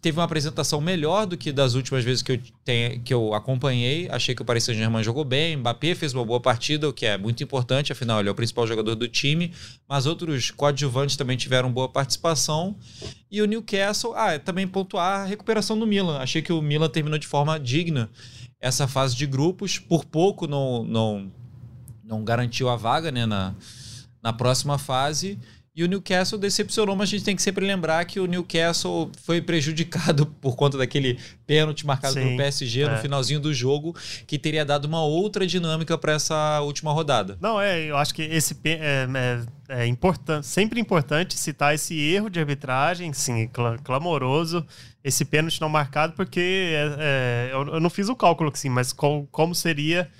teve 0.00 0.18
uma 0.18 0.24
apresentação 0.24 0.80
melhor 0.80 1.26
do 1.26 1.36
que 1.36 1.52
das 1.52 1.74
últimas 1.74 2.02
vezes 2.02 2.22
que 2.22 2.32
eu, 2.32 2.40
tenho, 2.64 3.00
que 3.00 3.12
eu 3.12 3.34
acompanhei. 3.34 4.08
Achei 4.10 4.34
que 4.34 4.40
o 4.40 4.44
Paris 4.44 4.64
Saint-Germain 4.64 5.02
jogou 5.02 5.24
bem, 5.24 5.56
Mbappé 5.56 5.94
fez 5.94 6.14
uma 6.14 6.24
boa 6.24 6.40
partida, 6.40 6.88
o 6.88 6.92
que 6.92 7.04
é 7.04 7.18
muito 7.18 7.42
importante, 7.42 7.92
afinal 7.92 8.20
ele 8.20 8.28
é 8.28 8.32
o 8.32 8.34
principal 8.34 8.66
jogador 8.66 8.94
do 8.94 9.06
time, 9.06 9.52
mas 9.88 10.06
outros 10.06 10.50
coadjuvantes 10.50 11.16
também 11.16 11.36
tiveram 11.36 11.70
boa 11.70 11.88
participação. 11.88 12.76
E 13.30 13.42
o 13.42 13.46
Newcastle, 13.46 14.14
ah, 14.14 14.38
também 14.38 14.66
pontuar 14.66 15.20
a 15.20 15.24
recuperação 15.24 15.78
do 15.78 15.86
Milan. 15.86 16.18
Achei 16.18 16.40
que 16.40 16.52
o 16.52 16.62
Milan 16.62 16.88
terminou 16.88 17.18
de 17.18 17.26
forma 17.26 17.58
digna 17.60 18.10
essa 18.60 18.86
fase 18.86 19.16
de 19.16 19.26
grupos, 19.26 19.78
por 19.78 20.04
pouco 20.04 20.46
não, 20.46 20.84
não, 20.84 21.32
não 22.04 22.24
garantiu 22.24 22.68
a 22.68 22.76
vaga 22.76 23.10
né, 23.10 23.26
na, 23.26 23.54
na 24.22 24.32
próxima 24.32 24.78
fase. 24.78 25.38
E 25.80 25.82
o 25.82 25.88
Newcastle 25.88 26.38
decepcionou, 26.38 26.94
mas 26.94 27.08
a 27.08 27.12
gente 27.12 27.24
tem 27.24 27.34
que 27.34 27.40
sempre 27.40 27.66
lembrar 27.66 28.04
que 28.04 28.20
o 28.20 28.26
Newcastle 28.26 29.10
foi 29.22 29.40
prejudicado 29.40 30.26
por 30.38 30.54
conta 30.54 30.76
daquele 30.76 31.18
pênalti 31.46 31.86
marcado 31.86 32.12
Sim, 32.12 32.20
pelo 32.20 32.36
PSG 32.36 32.82
é. 32.82 32.90
no 32.90 32.98
finalzinho 32.98 33.40
do 33.40 33.54
jogo, 33.54 33.96
que 34.26 34.38
teria 34.38 34.62
dado 34.62 34.84
uma 34.84 35.02
outra 35.02 35.46
dinâmica 35.46 35.96
para 35.96 36.12
essa 36.12 36.60
última 36.60 36.92
rodada. 36.92 37.38
Não, 37.40 37.58
é, 37.58 37.82
eu 37.82 37.96
acho 37.96 38.14
que 38.14 38.20
esse 38.20 38.54
é, 38.62 39.08
é, 39.68 39.82
é 39.82 39.86
importante, 39.86 40.46
sempre 40.46 40.78
importante 40.78 41.38
citar 41.38 41.74
esse 41.74 41.98
erro 41.98 42.28
de 42.28 42.38
arbitragem, 42.38 43.10
sim, 43.14 43.48
clamoroso, 43.82 44.66
esse 45.02 45.24
pênalti 45.24 45.62
não 45.62 45.70
marcado, 45.70 46.12
porque 46.12 46.74
é, 46.74 46.96
é, 46.98 47.50
eu, 47.54 47.66
eu, 47.74 47.80
não 47.80 47.88
fiz 47.88 48.10
o 48.10 48.14
cálculo, 48.14 48.52
sim, 48.54 48.68
mas 48.68 48.92
com, 48.92 49.26
como 49.32 49.54
seria 49.54 50.10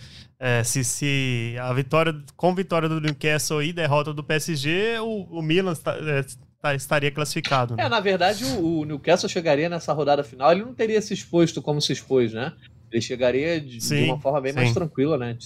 é, 0.42 0.64
se, 0.64 0.82
se 0.82 1.54
a 1.60 1.70
vitória 1.74 2.14
com 2.34 2.54
vitória 2.54 2.88
do 2.88 2.98
Newcastle 2.98 3.62
e 3.62 3.74
derrota 3.74 4.14
do 4.14 4.24
PSG, 4.24 4.98
o, 5.00 5.24
o 5.24 5.42
Milan 5.42 5.72
está, 5.72 5.94
é, 5.96 6.24
tá, 6.62 6.74
estaria 6.74 7.10
classificado. 7.10 7.76
Né? 7.76 7.84
É, 7.84 7.88
na 7.90 8.00
verdade, 8.00 8.46
o, 8.46 8.78
o, 8.80 8.84
Newcastle 8.86 9.28
chegaria 9.28 9.68
nessa 9.68 9.92
rodada 9.92 10.24
final, 10.24 10.50
ele 10.50 10.62
não 10.62 10.72
teria 10.72 11.02
se 11.02 11.12
exposto 11.12 11.60
como 11.60 11.78
se 11.78 11.92
expôs, 11.92 12.32
né? 12.32 12.54
Ele 12.90 13.02
chegaria 13.02 13.60
de, 13.60 13.82
sim, 13.82 14.04
de 14.04 14.10
uma 14.10 14.18
forma 14.18 14.40
bem 14.40 14.52
sim. 14.52 14.58
mais 14.58 14.72
tranquila, 14.72 15.18
né? 15.18 15.36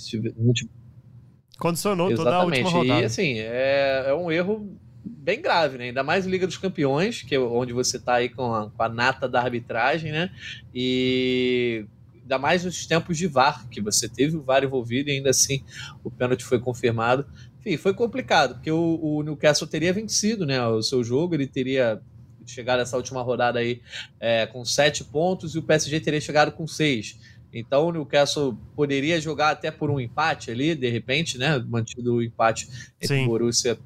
Condicionou 1.58 2.12
Exatamente. 2.12 2.17
toda 2.17 2.37
a 2.37 2.44
última 2.44 2.70
rodada. 2.70 3.02
E 3.02 3.05
assim, 3.05 3.38
é, 3.41 4.05
é 4.06 4.14
um 4.14 4.31
erro 4.31 4.79
bem 5.05 5.43
grave, 5.43 5.76
né? 5.76 5.87
Ainda 5.87 6.05
mais 6.05 6.25
Liga 6.25 6.46
dos 6.46 6.56
Campeões, 6.56 7.20
que 7.20 7.35
é 7.35 7.38
onde 7.41 7.73
você 7.73 7.99
tá 7.99 8.14
aí 8.14 8.29
com 8.29 8.55
a, 8.55 8.70
com 8.70 8.82
a 8.82 8.88
nata 8.88 9.29
da 9.29 9.43
arbitragem, 9.43 10.12
né? 10.12 10.31
E 10.73 11.85
ainda 12.25 12.38
mais 12.38 12.65
nos 12.65 12.87
tempos 12.87 13.17
de 13.17 13.26
VAR, 13.26 13.69
que 13.69 13.81
você 13.81 14.09
teve 14.09 14.37
o 14.37 14.43
VAR 14.43 14.65
envolvido 14.65 15.11
e 15.11 15.12
ainda 15.12 15.31
assim 15.31 15.62
o 16.03 16.11
pênalti 16.11 16.44
foi 16.44 16.59
confirmado. 16.59 17.26
Enfim, 17.61 17.76
foi 17.76 17.94
complicado, 17.94 18.55
porque 18.55 18.71
o, 18.71 18.99
o 19.00 19.23
Newcastle 19.23 19.69
teria 19.69 19.93
vencido 19.93 20.44
né, 20.44 20.67
o 20.67 20.82
seu 20.82 21.05
jogo, 21.05 21.34
ele 21.34 21.46
teria 21.46 22.01
chegado 22.46 22.81
essa 22.81 22.96
última 22.96 23.22
rodada 23.22 23.58
aí 23.58 23.81
é, 24.20 24.46
com 24.46 24.65
sete 24.65 25.05
pontos 25.05 25.55
e 25.55 25.58
o 25.58 25.63
PSG 25.63 26.01
teria 26.01 26.20
chegado 26.20 26.53
com 26.53 26.67
seis. 26.67 27.19
Então 27.53 27.87
o 27.87 27.93
Newcastle 27.93 28.58
poderia 28.75 29.20
jogar 29.20 29.51
até 29.51 29.70
por 29.70 29.91
um 29.91 30.01
empate 30.01 30.51
ali, 30.51 30.75
de 30.75 30.89
repente, 30.89 31.39
né? 31.39 31.58
Mantido 31.58 32.17
o 32.17 32.22
empate 32.22 32.69
entre 33.01 33.17
Sim. 33.17 33.27
Borussia 33.27 33.79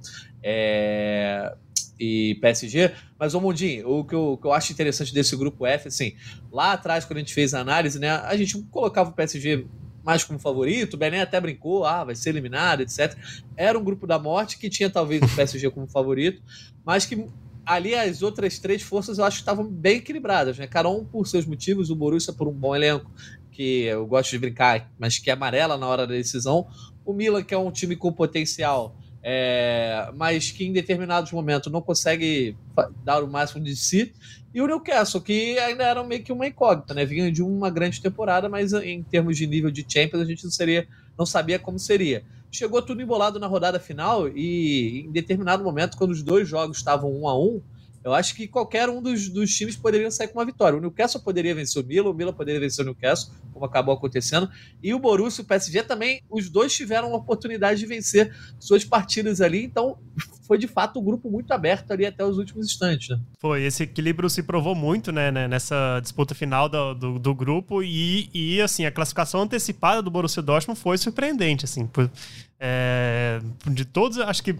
é, 0.43 1.55
e 1.99 2.37
PSG. 2.40 2.93
Mas, 3.19 3.35
ô 3.35 3.40
Mundinho, 3.40 3.88
o 3.88 4.05
que, 4.05 4.14
eu, 4.14 4.33
o 4.33 4.37
que 4.37 4.47
eu 4.47 4.52
acho 4.52 4.73
interessante 4.73 5.12
desse 5.12 5.37
grupo 5.37 5.67
F, 5.67 5.88
assim, 5.88 6.14
lá 6.52 6.73
atrás, 6.73 7.05
quando 7.05 7.19
a 7.19 7.21
gente 7.21 7.35
fez 7.35 7.55
a 7.55 7.61
análise, 7.61 7.99
né, 7.99 8.11
a 8.11 8.37
gente 8.37 8.61
colocava 8.71 9.11
o 9.11 9.12
PSG 9.12 9.67
mais 10.05 10.25
como 10.25 10.38
favorito, 10.38 10.95
o 10.95 10.97
Bené 10.97 11.21
até 11.21 11.38
brincou, 11.40 11.85
ah, 11.85 12.05
vai 12.05 12.14
ser 12.14 12.31
eliminado, 12.31 12.81
etc. 12.81 13.14
Era 13.57 13.78
um 13.78 13.85
grupo 13.85 14.07
da 14.07 14.19
morte 14.19 14.59
que 14.59 14.71
tinha 14.71 14.88
talvez 14.88 15.21
o 15.23 15.37
PSG 15.37 15.71
como 15.71 15.87
favorito, 15.87 16.43
mas 16.85 17.05
que 17.05 17.28
ali 17.67 17.95
as 17.95 18.23
outras 18.23 18.59
três 18.59 18.81
forças 18.81 19.19
eu 19.19 19.25
acho 19.25 19.37
que 19.37 19.43
estavam 19.43 19.67
bem 19.67 19.99
equilibradas, 19.99 20.57
né? 20.57 20.67
Cada 20.67 20.88
um 20.88 21.05
por 21.05 21.26
seus 21.26 21.45
motivos, 21.45 21.90
o 21.90 21.95
Borussia 21.95 22.33
por 22.33 22.49
um 22.49 22.52
bom 22.52 22.75
elenco, 22.75 23.11
que 23.52 23.83
eu 23.83 24.07
gosto 24.07 24.31
de 24.31 24.38
brincar, 24.38 24.90
mas 24.99 25.19
que 25.19 25.28
é 25.28 25.35
amarela 25.35 25.76
na 25.76 25.87
hora 25.87 26.07
da 26.07 26.14
decisão. 26.14 26.67
O 27.05 27.12
Milan, 27.12 27.43
que 27.43 27.52
é 27.52 27.59
um 27.59 27.71
time 27.71 27.95
com 27.95 28.11
potencial, 28.11 28.97
é, 29.23 30.11
mas 30.15 30.51
que 30.51 30.65
em 30.65 30.73
determinados 30.73 31.33
momentos 31.33 31.73
não 31.73 31.83
consegue 31.83 32.57
dar 33.05 33.23
o 33.23 33.29
máximo 33.29 33.63
de 33.63 33.75
si. 33.77 34.13
E 34.55 34.61
o 34.61 34.67
Newcastle, 34.67 35.21
que 35.21 35.59
ainda 35.59 35.85
era 35.85 36.03
meio 36.03 36.23
que 36.23 36.33
uma 36.33 36.47
incógnita, 36.47 36.95
né? 36.95 37.05
Vinha 37.05 37.31
de 37.31 37.43
uma 37.43 37.71
grande 37.71 38.01
temporada, 38.01 38.49
mas 38.49 38.73
em 38.73 39.03
termos 39.03 39.37
de 39.37 39.47
nível 39.47 39.71
de 39.71 39.85
Champions, 39.87 40.23
a 40.23 40.25
gente 40.25 40.45
não, 40.45 40.51
seria, 40.51 40.89
não 41.19 41.27
sabia 41.27 41.59
como 41.59 41.79
seria. 41.79 42.25
Chegou 42.51 42.81
tudo 42.81 43.03
embolado 43.03 43.39
na 43.39 43.47
rodada 43.47 43.79
final 43.79 44.29
e 44.29 45.05
em 45.07 45.13
determinado 45.13 45.63
momento, 45.63 45.99
quando 45.99 46.13
os 46.13 46.23
dois 46.23 46.49
jogos 46.49 46.79
estavam 46.79 47.13
um 47.13 47.29
a 47.29 47.39
um, 47.39 47.61
eu 48.09 48.15
acho 48.15 48.35
que 48.35 48.49
qualquer 48.49 48.88
um 48.88 49.03
dos, 49.03 49.29
dos 49.29 49.55
times 49.55 49.77
poderia 49.77 50.11
sair 50.11 50.29
com 50.29 50.38
uma 50.38 50.45
vitória. 50.45 50.79
O 50.79 50.81
Newcastle 50.81 51.21
poderia 51.21 51.55
vencer 51.55 51.83
o 51.83 51.87
Milan, 51.87 52.11
o 52.11 52.15
Milan 52.15 52.33
poderia 52.33 52.59
vencer 52.59 52.83
o 52.83 52.87
Newcastle, 52.87 53.35
como 53.53 53.67
acabou 53.67 53.95
acontecendo. 53.95 54.50
E 54.83 54.95
o 54.95 54.99
Borussia 54.99 55.43
o 55.43 55.47
PSG 55.47 55.83
também, 55.83 56.23
os 56.31 56.49
dois 56.49 56.75
tiveram 56.75 57.12
a 57.12 57.17
oportunidade 57.17 57.81
de 57.81 57.87
vencer 57.87 58.35
suas 58.59 58.85
partidas 58.85 59.43
ali. 59.43 59.62
Então, 59.62 59.99
foi 60.47 60.57
de 60.57 60.67
fato 60.67 60.99
um 60.99 61.05
grupo 61.05 61.31
muito 61.31 61.53
aberto 61.53 61.91
ali 61.91 62.07
até 62.07 62.25
os 62.25 62.38
últimos 62.38 62.67
instantes, 62.67 63.11
né? 63.11 63.21
Foi, 63.38 63.62
esse 63.62 63.83
equilíbrio 63.83 64.31
se 64.31 64.43
provou 64.43 64.75
muito, 64.75 65.12
né, 65.12 65.31
né 65.31 65.47
nessa 65.47 66.00
disputa 66.00 66.35
final 66.35 66.69
do, 66.71 66.95
do, 66.95 67.19
do, 67.19 67.35
grupo 67.35 67.83
e, 67.83 68.31
e, 68.33 68.61
assim, 68.62 68.87
a 68.87 68.91
classificação 68.91 69.43
antecipada 69.43 70.00
do 70.00 70.11
Borussia 70.11 70.43
Dortmund 70.43 70.81
foi 70.81 70.97
surpreendente, 70.97 71.67
assim, 71.67 71.87
por, 71.87 72.11
é, 72.59 73.41
de 73.67 73.85
todos, 73.85 74.19
acho 74.19 74.43
que 74.43 74.57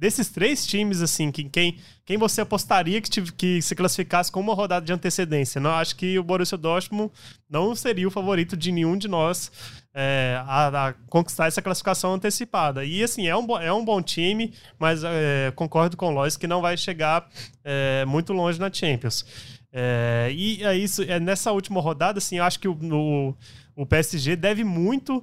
desses 0.00 0.30
três 0.30 0.66
times, 0.66 1.02
assim, 1.02 1.30
que, 1.30 1.44
quem, 1.44 1.76
quem 2.06 2.16
você 2.16 2.40
apostaria 2.40 3.02
que, 3.02 3.10
tive, 3.10 3.32
que 3.32 3.60
se 3.60 3.74
classificasse 3.74 4.32
com 4.32 4.40
uma 4.40 4.54
rodada 4.54 4.84
de 4.84 4.94
antecedência? 4.94 5.60
Não, 5.60 5.72
acho 5.72 5.94
que 5.94 6.18
o 6.18 6.24
Borussia 6.24 6.56
Dortmund 6.56 7.12
não 7.48 7.76
seria 7.76 8.08
o 8.08 8.10
favorito 8.10 8.56
de 8.56 8.72
nenhum 8.72 8.96
de 8.96 9.06
nós 9.06 9.52
é, 9.92 10.40
a, 10.46 10.88
a, 10.88 10.92
conquistar 11.06 11.48
essa 11.48 11.60
classificação 11.60 12.14
antecipada. 12.14 12.82
E 12.82 13.04
assim, 13.04 13.28
é 13.28 13.36
um, 13.36 13.58
é 13.58 13.70
um 13.70 13.84
bom 13.84 14.00
time, 14.00 14.54
mas 14.78 15.04
é, 15.04 15.52
concordo 15.54 15.98
com 15.98 16.06
o 16.06 16.10
Lois 16.10 16.34
que 16.34 16.46
não 16.46 16.62
vai 16.62 16.78
chegar 16.78 17.28
é, 17.62 18.06
muito 18.06 18.32
longe 18.32 18.58
na 18.58 18.72
Champions. 18.72 19.26
É, 19.70 20.30
e 20.32 20.64
é 20.64 20.74
isso, 20.78 21.02
é, 21.02 21.20
nessa 21.20 21.52
última 21.52 21.78
rodada, 21.78 22.16
assim, 22.16 22.38
eu 22.38 22.44
acho 22.44 22.58
que 22.58 22.68
o, 22.68 23.36
o, 23.76 23.84
PSG 23.84 24.34
deve 24.34 24.64
muito. 24.64 25.22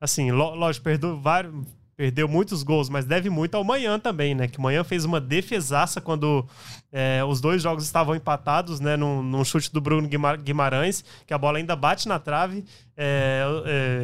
Assim, 0.00 0.32
lógico, 0.32 0.84
perdeu 0.84 1.18
vários 1.18 1.54
perdeu 1.96 2.28
muitos 2.28 2.62
gols, 2.62 2.88
mas 2.88 3.06
deve 3.06 3.30
muito 3.30 3.56
ao 3.56 3.64
Manhã 3.64 3.98
também, 3.98 4.34
né? 4.34 4.46
Que 4.46 4.58
o 4.58 4.62
Manhã 4.62 4.84
fez 4.84 5.04
uma 5.04 5.20
defesaça 5.20 6.00
quando 6.00 6.46
é, 6.92 7.24
os 7.24 7.40
dois 7.40 7.62
jogos 7.62 7.84
estavam 7.84 8.14
empatados, 8.14 8.78
né? 8.80 8.96
Num, 8.96 9.22
num, 9.22 9.44
chute 9.44 9.72
do 9.72 9.80
Bruno 9.80 10.08
Guimarães, 10.42 11.04
que 11.26 11.32
a 11.32 11.38
bola 11.38 11.58
ainda 11.58 11.74
bate 11.74 12.06
na 12.06 12.18
trave. 12.18 12.64
É, 12.96 13.42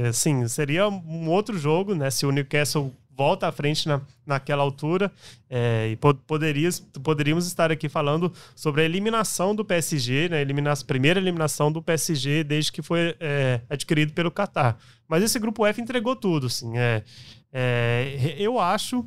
é, 0.06 0.12
sim, 0.12 0.48
seria 0.48 0.88
um 0.88 1.28
outro 1.28 1.58
jogo, 1.58 1.94
né? 1.94 2.10
Se 2.10 2.24
o 2.24 2.32
Newcastle 2.32 2.92
volta 3.14 3.46
à 3.46 3.52
frente 3.52 3.86
na, 3.86 4.00
naquela 4.26 4.62
altura 4.62 5.12
é, 5.48 5.88
e 5.92 5.96
poderias, 6.26 6.80
poderíamos 6.80 7.46
estar 7.46 7.70
aqui 7.70 7.88
falando 7.88 8.32
sobre 8.56 8.82
a 8.82 8.84
eliminação 8.84 9.54
do 9.54 9.64
PSG, 9.64 10.30
né, 10.30 10.40
elimina 10.40 10.72
primeira 10.86 11.20
eliminação 11.20 11.70
do 11.70 11.82
PSG 11.82 12.42
desde 12.42 12.72
que 12.72 12.80
foi 12.80 13.14
é, 13.20 13.60
adquirido 13.68 14.12
pelo 14.12 14.30
Qatar. 14.30 14.76
Mas 15.06 15.22
esse 15.22 15.38
grupo 15.38 15.66
F 15.66 15.80
entregou 15.80 16.16
tudo, 16.16 16.48
sim. 16.48 16.78
É, 16.78 17.02
é, 17.52 18.34
eu 18.38 18.58
acho 18.58 19.04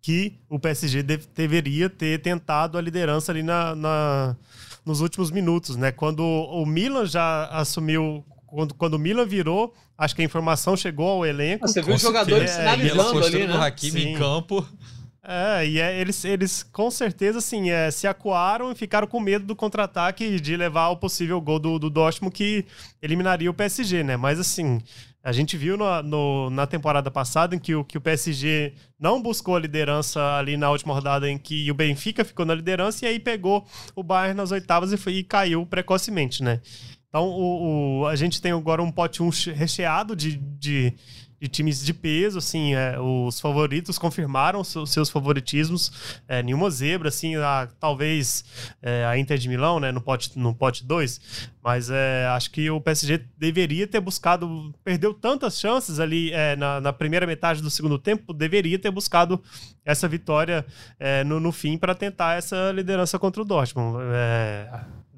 que 0.00 0.38
o 0.48 0.58
PSG 0.58 1.02
deve, 1.02 1.26
deveria 1.34 1.90
ter 1.90 2.22
tentado 2.22 2.78
a 2.78 2.80
liderança 2.80 3.32
ali 3.32 3.42
na, 3.42 3.74
na, 3.74 4.36
nos 4.84 5.00
últimos 5.00 5.30
minutos, 5.30 5.76
né? 5.76 5.90
Quando 5.92 6.20
o 6.22 6.64
Milan 6.64 7.04
já 7.04 7.46
assumiu 7.46 8.24
quando, 8.46 8.74
quando 8.74 8.94
o 8.94 8.98
Milan 8.98 9.26
virou, 9.26 9.74
acho 9.96 10.16
que 10.16 10.22
a 10.22 10.24
informação 10.24 10.76
chegou 10.76 11.08
ao 11.08 11.26
elenco. 11.26 11.68
Você 11.68 11.82
viu 11.82 11.94
os 11.94 12.00
jogadores 12.00 12.50
sinalizando 12.50 13.24
ali, 13.24 13.46
né? 13.46 13.56
Hakimi 13.56 14.04
em 14.06 14.16
campo. 14.16 14.66
É, 15.22 15.66
e 15.66 15.78
é, 15.78 16.00
eles, 16.00 16.24
eles 16.24 16.62
com 16.62 16.90
certeza 16.90 17.38
assim, 17.38 17.68
é, 17.68 17.90
se 17.90 18.06
acuaram 18.06 18.72
e 18.72 18.74
ficaram 18.74 19.06
com 19.06 19.20
medo 19.20 19.44
do 19.44 19.54
contra-ataque 19.54 20.40
de 20.40 20.56
levar 20.56 20.84
ao 20.84 20.96
possível 20.96 21.38
gol 21.38 21.58
do, 21.58 21.78
do 21.78 21.90
Dortmund 21.90 22.34
que 22.34 22.64
eliminaria 23.02 23.50
o 23.50 23.54
PSG, 23.54 24.02
né? 24.02 24.16
Mas 24.16 24.40
assim, 24.40 24.80
a 25.28 25.32
gente 25.32 25.58
viu 25.58 25.76
no, 25.76 26.02
no, 26.02 26.48
na 26.48 26.66
temporada 26.66 27.10
passada 27.10 27.54
em 27.54 27.58
que 27.58 27.74
o, 27.74 27.84
que 27.84 27.98
o 27.98 28.00
PSG 28.00 28.72
não 28.98 29.20
buscou 29.20 29.56
a 29.56 29.60
liderança 29.60 30.20
ali 30.38 30.56
na 30.56 30.70
última 30.70 30.94
rodada 30.94 31.28
em 31.28 31.36
que 31.36 31.70
o 31.70 31.74
Benfica 31.74 32.24
ficou 32.24 32.46
na 32.46 32.54
liderança 32.54 33.04
e 33.04 33.08
aí 33.08 33.20
pegou 33.20 33.66
o 33.94 34.02
Bayern 34.02 34.34
nas 34.34 34.52
oitavas 34.52 34.90
e, 34.90 34.96
foi, 34.96 35.16
e 35.16 35.22
caiu 35.22 35.66
precocemente, 35.66 36.42
né? 36.42 36.62
Então 37.10 37.28
o, 37.28 38.00
o, 38.00 38.06
a 38.06 38.16
gente 38.16 38.40
tem 38.40 38.52
agora 38.52 38.82
um 38.82 38.90
pote 38.90 39.22
1 39.22 39.28
recheado 39.54 40.16
de, 40.16 40.38
de 40.38 40.94
de 41.40 41.48
times 41.48 41.84
de 41.84 41.94
peso, 41.94 42.38
assim, 42.38 42.74
é, 42.74 42.98
os 42.98 43.40
favoritos 43.40 43.98
confirmaram 43.98 44.64
seus 44.64 45.08
favoritismos, 45.08 46.20
é, 46.26 46.42
nenhuma 46.42 46.70
zebra, 46.70 47.08
assim, 47.08 47.36
a, 47.36 47.68
talvez 47.78 48.44
é, 48.82 49.04
a 49.04 49.16
Inter 49.16 49.38
de 49.38 49.48
Milão, 49.48 49.78
né, 49.78 49.92
no 49.92 50.00
pote 50.00 50.36
no 50.36 50.54
pote 50.54 50.84
2, 50.84 51.48
mas 51.62 51.90
é, 51.90 52.26
acho 52.28 52.50
que 52.50 52.68
o 52.70 52.80
PSG 52.80 53.24
deveria 53.36 53.86
ter 53.86 54.00
buscado, 54.00 54.74
perdeu 54.82 55.14
tantas 55.14 55.58
chances 55.60 56.00
ali 56.00 56.32
é, 56.32 56.56
na, 56.56 56.80
na, 56.80 56.92
primeira 56.92 57.26
metade 57.26 57.62
do 57.62 57.70
segundo 57.70 57.98
tempo, 57.98 58.32
deveria 58.32 58.78
ter 58.78 58.90
buscado 58.90 59.40
essa 59.84 60.08
vitória 60.08 60.66
é, 60.98 61.22
no, 61.24 61.38
no 61.38 61.52
fim 61.52 61.78
para 61.78 61.94
tentar 61.94 62.36
essa 62.36 62.72
liderança 62.72 63.18
contra 63.18 63.42
o 63.42 63.44
Dortmund. 63.44 63.98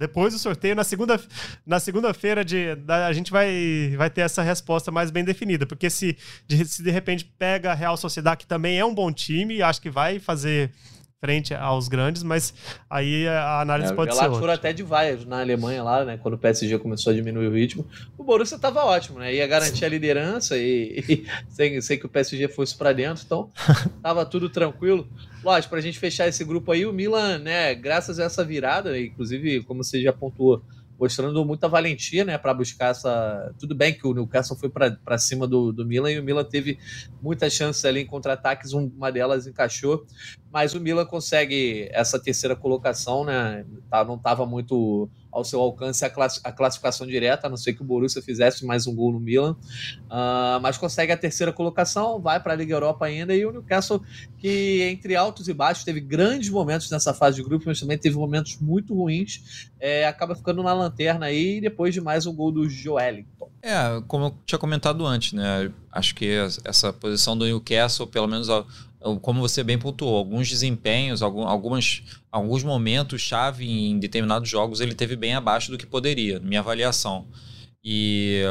Depois 0.00 0.32
do 0.32 0.38
sorteio, 0.38 0.74
na 0.74 0.82
segunda 0.82 1.20
na 1.66 1.78
segunda-feira 1.78 2.42
de 2.42 2.68
a 2.88 3.12
gente 3.12 3.30
vai, 3.30 3.92
vai 3.98 4.08
ter 4.08 4.22
essa 4.22 4.42
resposta 4.42 4.90
mais 4.90 5.10
bem 5.10 5.22
definida, 5.22 5.66
porque 5.66 5.90
se 5.90 6.16
de, 6.48 6.64
se 6.64 6.82
de 6.82 6.90
repente 6.90 7.30
pega 7.38 7.70
a 7.70 7.74
Real 7.74 7.98
Sociedade, 7.98 8.38
que 8.38 8.46
também 8.46 8.78
é 8.78 8.84
um 8.84 8.94
bom 8.94 9.12
time, 9.12 9.60
acho 9.60 9.78
que 9.78 9.90
vai 9.90 10.18
fazer 10.18 10.72
frente 11.20 11.52
aos 11.54 11.86
grandes, 11.86 12.22
mas 12.22 12.54
aí 12.88 13.28
a 13.28 13.60
análise 13.60 13.92
é, 13.92 13.94
pode 13.94 14.16
ser 14.16 14.26
outra. 14.26 14.54
até 14.54 14.72
de 14.72 14.82
vaias 14.82 15.26
na 15.26 15.40
Alemanha 15.40 15.82
lá, 15.82 16.04
né, 16.04 16.16
quando 16.16 16.34
o 16.34 16.38
PSG 16.38 16.78
começou 16.78 17.12
a 17.12 17.14
diminuir 17.14 17.46
o 17.46 17.52
ritmo, 17.52 17.86
o 18.16 18.24
Borussia 18.24 18.56
estava 18.56 18.82
ótimo, 18.84 19.18
né, 19.18 19.34
ia 19.34 19.46
garantir 19.46 19.84
a 19.84 19.88
liderança 19.88 20.56
e, 20.56 21.04
e 21.06 21.26
sem, 21.50 21.78
sem 21.82 21.98
que 21.98 22.06
o 22.06 22.08
PSG 22.08 22.48
fosse 22.48 22.76
para 22.76 22.94
dentro, 22.94 23.22
então 23.24 23.50
tava 24.02 24.24
tudo 24.24 24.48
tranquilo. 24.48 25.06
Lógico, 25.44 25.70
para 25.70 25.78
a 25.78 25.82
gente 25.82 25.98
fechar 25.98 26.26
esse 26.26 26.44
grupo 26.44 26.72
aí, 26.72 26.86
o 26.86 26.92
Milan, 26.92 27.38
né, 27.38 27.74
graças 27.74 28.18
a 28.18 28.24
essa 28.24 28.42
virada, 28.42 28.98
inclusive, 28.98 29.62
como 29.64 29.84
você 29.84 30.00
já 30.00 30.12
pontuou, 30.12 30.62
mostrando 31.00 31.42
muita 31.46 31.66
valentia, 31.66 32.24
né, 32.26 32.36
para 32.36 32.52
buscar 32.52 32.90
essa. 32.90 33.54
Tudo 33.58 33.74
bem 33.74 33.94
que 33.94 34.06
o 34.06 34.12
Newcastle 34.12 34.58
foi 34.58 34.68
para 34.68 35.18
cima 35.18 35.46
do, 35.46 35.72
do 35.72 35.86
Milan 35.86 36.10
e 36.10 36.20
o 36.20 36.22
Milan 36.22 36.44
teve 36.44 36.78
muitas 37.22 37.54
chances 37.54 37.82
ali 37.86 38.00
em 38.00 38.06
contra-ataques, 38.06 38.74
uma 38.74 39.10
delas 39.10 39.46
encaixou, 39.46 40.04
mas 40.52 40.74
o 40.74 40.80
Milan 40.80 41.06
consegue 41.06 41.88
essa 41.90 42.20
terceira 42.20 42.54
colocação, 42.54 43.24
né? 43.24 43.64
Tá, 43.88 44.04
não 44.04 44.16
estava 44.16 44.44
muito 44.44 45.08
ao 45.32 45.44
seu 45.44 45.60
alcance 45.60 46.04
a, 46.04 46.10
class 46.10 46.40
a, 46.42 46.52
classificação 46.52 47.06
direta, 47.06 47.46
a 47.46 47.50
não 47.50 47.56
ser 47.56 47.72
que 47.72 47.82
o 47.82 47.84
Borussia 47.84 48.20
fizesse 48.20 48.64
mais 48.64 48.86
um 48.86 48.94
gol 48.94 49.12
no 49.12 49.20
Milan, 49.20 49.52
uh, 49.52 50.60
mas 50.60 50.76
consegue 50.76 51.12
a 51.12 51.16
terceira 51.16 51.52
colocação, 51.52 52.20
vai 52.20 52.40
para 52.40 52.52
a 52.52 52.56
Liga 52.56 52.74
Europa 52.74 53.06
ainda, 53.06 53.34
e 53.34 53.44
o 53.44 53.52
Newcastle, 53.52 54.02
que 54.38 54.82
entre 54.82 55.14
altos 55.14 55.48
e 55.48 55.54
baixos, 55.54 55.84
teve 55.84 56.00
grandes 56.00 56.50
momentos 56.50 56.90
nessa 56.90 57.14
fase 57.14 57.36
de 57.36 57.42
grupo, 57.42 57.64
mas 57.66 57.80
também 57.80 57.98
teve 57.98 58.16
momentos 58.16 58.58
muito 58.58 58.94
ruins, 58.94 59.70
é, 59.78 60.06
acaba 60.06 60.34
ficando 60.34 60.62
na 60.62 60.72
lanterna 60.72 61.26
aí, 61.26 61.60
depois 61.60 61.94
de 61.94 62.00
mais 62.00 62.26
um 62.26 62.34
gol 62.34 62.50
do 62.50 62.68
Joelinton. 62.68 63.50
É, 63.62 64.02
como 64.08 64.26
eu 64.26 64.34
tinha 64.46 64.58
comentado 64.58 65.06
antes, 65.06 65.32
né, 65.32 65.70
acho 65.92 66.14
que 66.14 66.30
essa 66.64 66.92
posição 66.92 67.36
do 67.36 67.44
Newcastle, 67.44 68.06
pelo 68.06 68.26
menos 68.26 68.48
como 69.22 69.40
você 69.40 69.64
bem 69.64 69.78
pontuou, 69.78 70.16
alguns 70.16 70.48
desempenhos, 70.48 71.22
algumas, 71.22 72.02
alguns 72.30 72.62
momentos 72.62 73.22
chave 73.22 73.68
em 73.68 73.98
determinados 73.98 74.48
jogos 74.48 74.80
ele 74.80 74.94
teve 74.94 75.16
bem 75.16 75.34
abaixo 75.34 75.70
do 75.70 75.78
que 75.78 75.86
poderia, 75.86 76.38
minha 76.40 76.60
avaliação. 76.60 77.26
E 77.82 78.42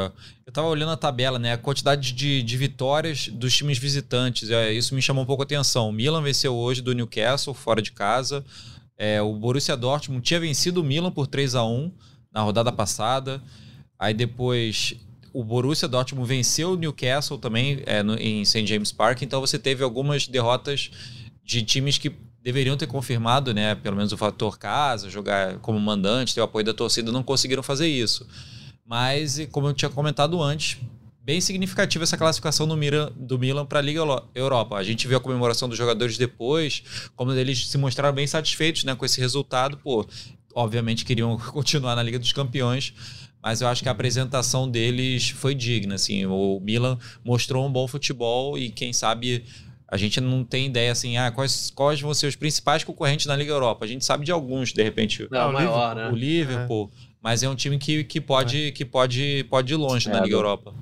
eu 0.46 0.50
estava 0.50 0.68
olhando 0.68 0.92
a 0.92 0.98
tabela, 0.98 1.38
né? 1.38 1.54
A 1.54 1.58
quantidade 1.58 2.14
de, 2.14 2.42
de 2.42 2.58
vitórias 2.58 3.28
dos 3.28 3.56
times 3.56 3.78
visitantes. 3.78 4.50
É, 4.50 4.74
isso 4.74 4.96
me 4.96 5.02
chamou 5.04 5.24
um 5.24 5.28
pouco 5.28 5.44
a 5.44 5.46
atenção. 5.46 5.90
O 5.90 5.92
Milan 5.92 6.24
venceu 6.24 6.56
hoje 6.56 6.82
do 6.82 6.94
Newcastle, 6.94 7.54
fora 7.54 7.80
de 7.80 7.92
casa. 7.92 8.44
É, 8.98 9.22
o 9.22 9.34
Borussia 9.34 9.78
Dortmund 9.78 10.24
tinha 10.24 10.40
vencido 10.40 10.82
o 10.82 10.84
Milan 10.84 11.12
por 11.12 11.28
3 11.28 11.54
a 11.54 11.64
1 11.64 11.92
na 12.34 12.42
rodada 12.42 12.72
passada. 12.72 13.40
Aí 14.00 14.16
depois 14.16 14.96
o 15.34 15.44
Borussia 15.44 15.88
Dortmund 15.88 16.28
venceu 16.28 16.72
o 16.72 16.76
Newcastle 16.76 17.38
também 17.38 17.82
é, 17.86 18.04
no, 18.04 18.16
em 18.16 18.44
St. 18.46 18.66
James 18.66 18.92
Park, 18.92 19.22
então 19.22 19.42
você 19.42 19.58
teve 19.58 19.84
algumas 19.84 20.28
derrotas 20.28 20.92
de 21.44 21.64
times 21.64 21.98
que 21.98 22.12
deveriam 22.42 22.78
ter 22.78 22.88
confirmado, 22.88 23.54
né, 23.54 23.76
pelo 23.76 23.96
menos 23.96 24.12
o 24.12 24.18
fator 24.18 24.58
casa, 24.58 25.10
jogar 25.10 25.58
como 25.60 25.80
mandante, 25.80 26.34
ter 26.34 26.42
o 26.42 26.44
apoio 26.44 26.66
da 26.66 26.74
torcida, 26.74 27.12
não 27.12 27.24
conseguiram 27.24 27.62
fazer 27.62 27.88
isso. 27.88 28.26
Mas, 28.86 29.48
como 29.52 29.68
eu 29.68 29.74
tinha 29.74 29.90
comentado 29.90 30.42
antes, 30.42 30.78
bem 31.30 31.40
significativa 31.40 32.04
essa 32.04 32.18
classificação 32.18 32.68
do 32.68 32.76
Milan, 32.76 33.12
Milan 33.40 33.64
para 33.64 33.78
a 33.78 33.82
Liga 33.84 34.02
Europa. 34.34 34.78
A 34.78 34.84
gente 34.84 35.08
viu 35.08 35.16
a 35.16 35.22
comemoração 35.22 35.70
dos 35.70 35.78
jogadores 35.78 36.18
depois, 36.18 36.82
como 37.16 37.32
eles 37.34 37.68
se 37.68 37.78
mostraram 37.78 38.16
bem 38.16 38.26
satisfeitos 38.26 38.84
né, 38.84 38.96
com 38.96 39.06
esse 39.06 39.20
resultado. 39.20 39.78
Pô, 39.78 40.08
obviamente 40.56 41.06
queriam 41.06 41.38
continuar 41.54 41.96
na 41.96 42.02
Liga 42.02 42.18
dos 42.18 42.34
Campeões, 42.34 42.94
mas 43.42 43.62
eu 43.62 43.68
acho 43.68 43.82
que 43.82 43.90
a 43.90 43.92
apresentação 43.92 44.70
deles 44.70 45.30
foi 45.30 45.56
digna. 45.56 45.96
Assim, 45.96 46.26
o 46.26 46.60
Milan 46.62 46.98
mostrou 47.24 47.66
um 47.66 47.72
bom 47.72 47.88
futebol 47.88 48.58
e 48.58 48.70
quem 48.70 48.92
sabe 48.94 49.46
a 49.92 49.98
gente 49.98 50.22
não 50.22 50.44
tem 50.44 50.68
ideia 50.68 50.92
assim, 50.92 51.18
ah, 51.18 51.32
quais, 51.32 51.72
quais 51.72 52.00
vão 52.00 52.14
ser 52.14 52.28
os 52.28 52.36
principais 52.36 52.84
concorrentes 52.84 53.26
na 53.26 53.36
Liga 53.36 53.52
Europa. 53.52 53.86
A 53.86 53.88
gente 53.88 54.06
sabe 54.06 54.24
de 54.24 54.32
alguns, 54.32 54.72
de 54.72 54.84
repente. 54.84 55.28
Não, 55.32 55.50
o, 55.50 55.54
maior, 55.54 55.96
Liverpool, 55.96 55.96
né? 55.96 56.10
o 56.12 56.16
Liverpool, 56.16 56.92
é. 56.94 56.98
mas 57.22 57.42
é 57.42 57.50
um 57.50 57.56
time 57.56 57.80
que, 57.80 58.04
que, 58.04 58.22
pode, 58.22 58.68
é. 58.68 58.72
que 58.72 58.86
pode, 58.86 59.46
pode 59.50 59.74
ir 59.74 59.78
longe 59.78 60.08
é, 60.08 60.12
na 60.12 60.22
Liga 60.22 60.36
Europa. 60.36 60.76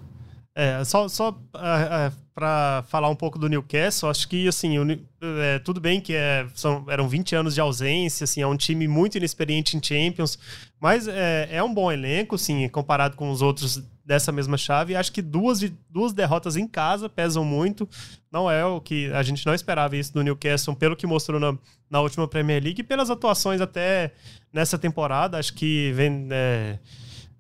É, 0.60 0.84
só, 0.84 1.08
só 1.08 1.30
uh, 1.30 1.34
uh, 1.34 2.12
para 2.34 2.84
falar 2.88 3.10
um 3.10 3.16
pouco 3.16 3.38
do 3.38 3.48
Newcastle, 3.48 4.10
acho 4.10 4.28
que 4.28 4.48
assim, 4.48 4.80
o, 4.80 4.92
é, 5.22 5.60
tudo 5.60 5.80
bem 5.80 6.02
que 6.02 6.16
é, 6.16 6.48
são, 6.56 6.84
eram 6.90 7.08
20 7.08 7.36
anos 7.36 7.54
de 7.54 7.62
ausência, 7.62 8.24
assim, 8.24 8.42
é 8.42 8.48
um 8.48 8.58
time 8.58 8.88
muito 8.88 9.20
inexperiente 9.20 9.78
em 9.78 9.84
Champions, 9.84 10.40
mas 10.80 11.08
é, 11.08 11.48
é 11.52 11.62
um 11.62 11.72
bom 11.72 11.92
elenco, 11.92 12.34
assim, 12.34 12.68
comparado 12.70 13.16
com 13.16 13.30
os 13.30 13.44
outros 13.44 13.84
dessa 14.04 14.32
mesma 14.32 14.58
chave. 14.58 14.96
Acho 14.96 15.12
que 15.12 15.22
duas, 15.22 15.60
duas 15.92 16.12
derrotas 16.12 16.56
em 16.56 16.68
casa 16.68 17.08
pesam 17.08 17.46
muito. 17.46 17.88
Não 18.32 18.50
é 18.50 18.66
o 18.66 18.82
que 18.82 19.12
a 19.14 19.22
gente 19.22 19.46
não 19.46 19.54
esperava 19.54 19.96
isso 19.96 20.12
do 20.12 20.24
Newcastle, 20.24 20.76
pelo 20.76 20.96
que 20.96 21.06
mostrou 21.06 21.40
na, 21.40 21.56
na 21.88 22.02
última 22.02 22.28
Premier 22.28 22.64
League 22.64 22.82
e 22.82 22.84
pelas 22.84 23.12
atuações 23.12 23.62
até 23.62 24.12
nessa 24.52 24.76
temporada. 24.76 25.38
Acho 25.38 25.54
que 25.54 25.92
vem. 25.92 26.28
É, 26.32 26.80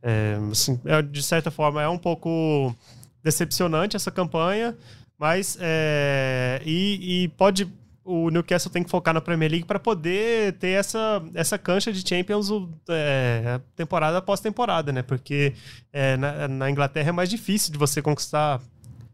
é, 0.03 0.38
assim, 0.51 0.79
é, 0.86 1.01
de 1.01 1.24
certa 1.24 1.50
forma, 1.50 1.81
é 1.81 1.89
um 1.89 1.97
pouco 1.97 2.75
decepcionante 3.24 3.95
essa 3.95 4.12
campanha, 4.12 4.75
mas. 5.17 5.57
É, 5.59 6.62
e, 6.65 7.24
e 7.24 7.27
pode 7.29 7.67
o 8.07 8.29
Newcastle 8.29 8.71
tem 8.71 8.83
que 8.83 8.89
focar 8.89 9.13
na 9.13 9.19
Premier 9.19 9.51
League 9.51 9.65
para 9.65 9.77
poder 9.77 10.53
ter 10.53 10.69
essa, 10.69 11.21
essa 11.33 11.57
cancha 11.57 11.91
de 11.91 12.07
Champions 12.07 12.50
é, 12.89 13.59
temporada 13.75 14.17
após 14.17 14.39
temporada, 14.39 14.93
né? 14.93 15.01
Porque 15.01 15.53
é, 15.91 16.15
na, 16.15 16.47
na, 16.47 16.71
Inglaterra 16.71 17.09
é 17.09 17.12
mais 17.12 17.29
difícil 17.29 17.69
de 17.69 17.77
você 17.77 18.01
conquistar 18.01 18.62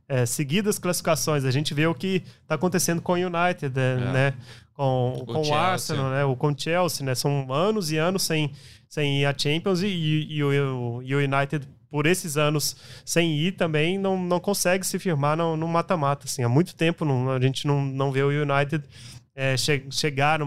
é, 0.07 0.27
seguidas 0.27 0.77
classificações. 0.77 1.43
A 1.43 1.49
gente 1.49 1.73
vê 1.73 1.87
o 1.87 1.95
que 1.95 2.21
está 2.43 2.53
acontecendo 2.53 3.01
com 3.01 3.13
o 3.13 3.15
United, 3.15 3.73
é, 3.75 3.93
é. 3.93 4.13
né? 4.13 4.33
Com, 4.75 5.17
o 5.21 5.25
com 5.25 5.41
o 5.41 5.53
Arsenal, 5.55 6.11
né? 6.11 6.23
O 6.23 6.35
com 6.35 6.51
o 6.51 6.55
Chelsea, 6.55 7.03
né? 7.03 7.15
São 7.15 7.51
anos 7.51 7.91
e 7.91 7.97
anos 7.97 8.21
sem, 8.21 8.51
sem 8.87 9.21
ir 9.21 9.25
a 9.25 9.33
Champions 9.35 9.81
e, 9.81 9.87
e, 9.87 10.35
e, 10.35 10.43
o, 10.43 11.01
e 11.01 11.15
o 11.15 11.17
United 11.17 11.67
por 11.93 12.07
esses 12.07 12.37
anos 12.37 12.75
sem 13.05 13.37
ir 13.37 13.51
também 13.51 13.99
não, 13.99 14.19
não 14.19 14.39
consegue 14.39 14.83
se 14.83 14.97
firmar 14.97 15.37
no 15.37 15.67
mata-mata. 15.67 16.25
Assim, 16.25 16.41
há 16.41 16.49
muito 16.49 16.75
tempo 16.75 17.05
não, 17.05 17.29
a 17.29 17.39
gente 17.39 17.67
não, 17.67 17.85
não 17.85 18.11
vê 18.11 18.23
o 18.23 18.29
United 18.29 18.83
é, 19.35 19.55
che 19.55 19.85
chegar 19.91 20.39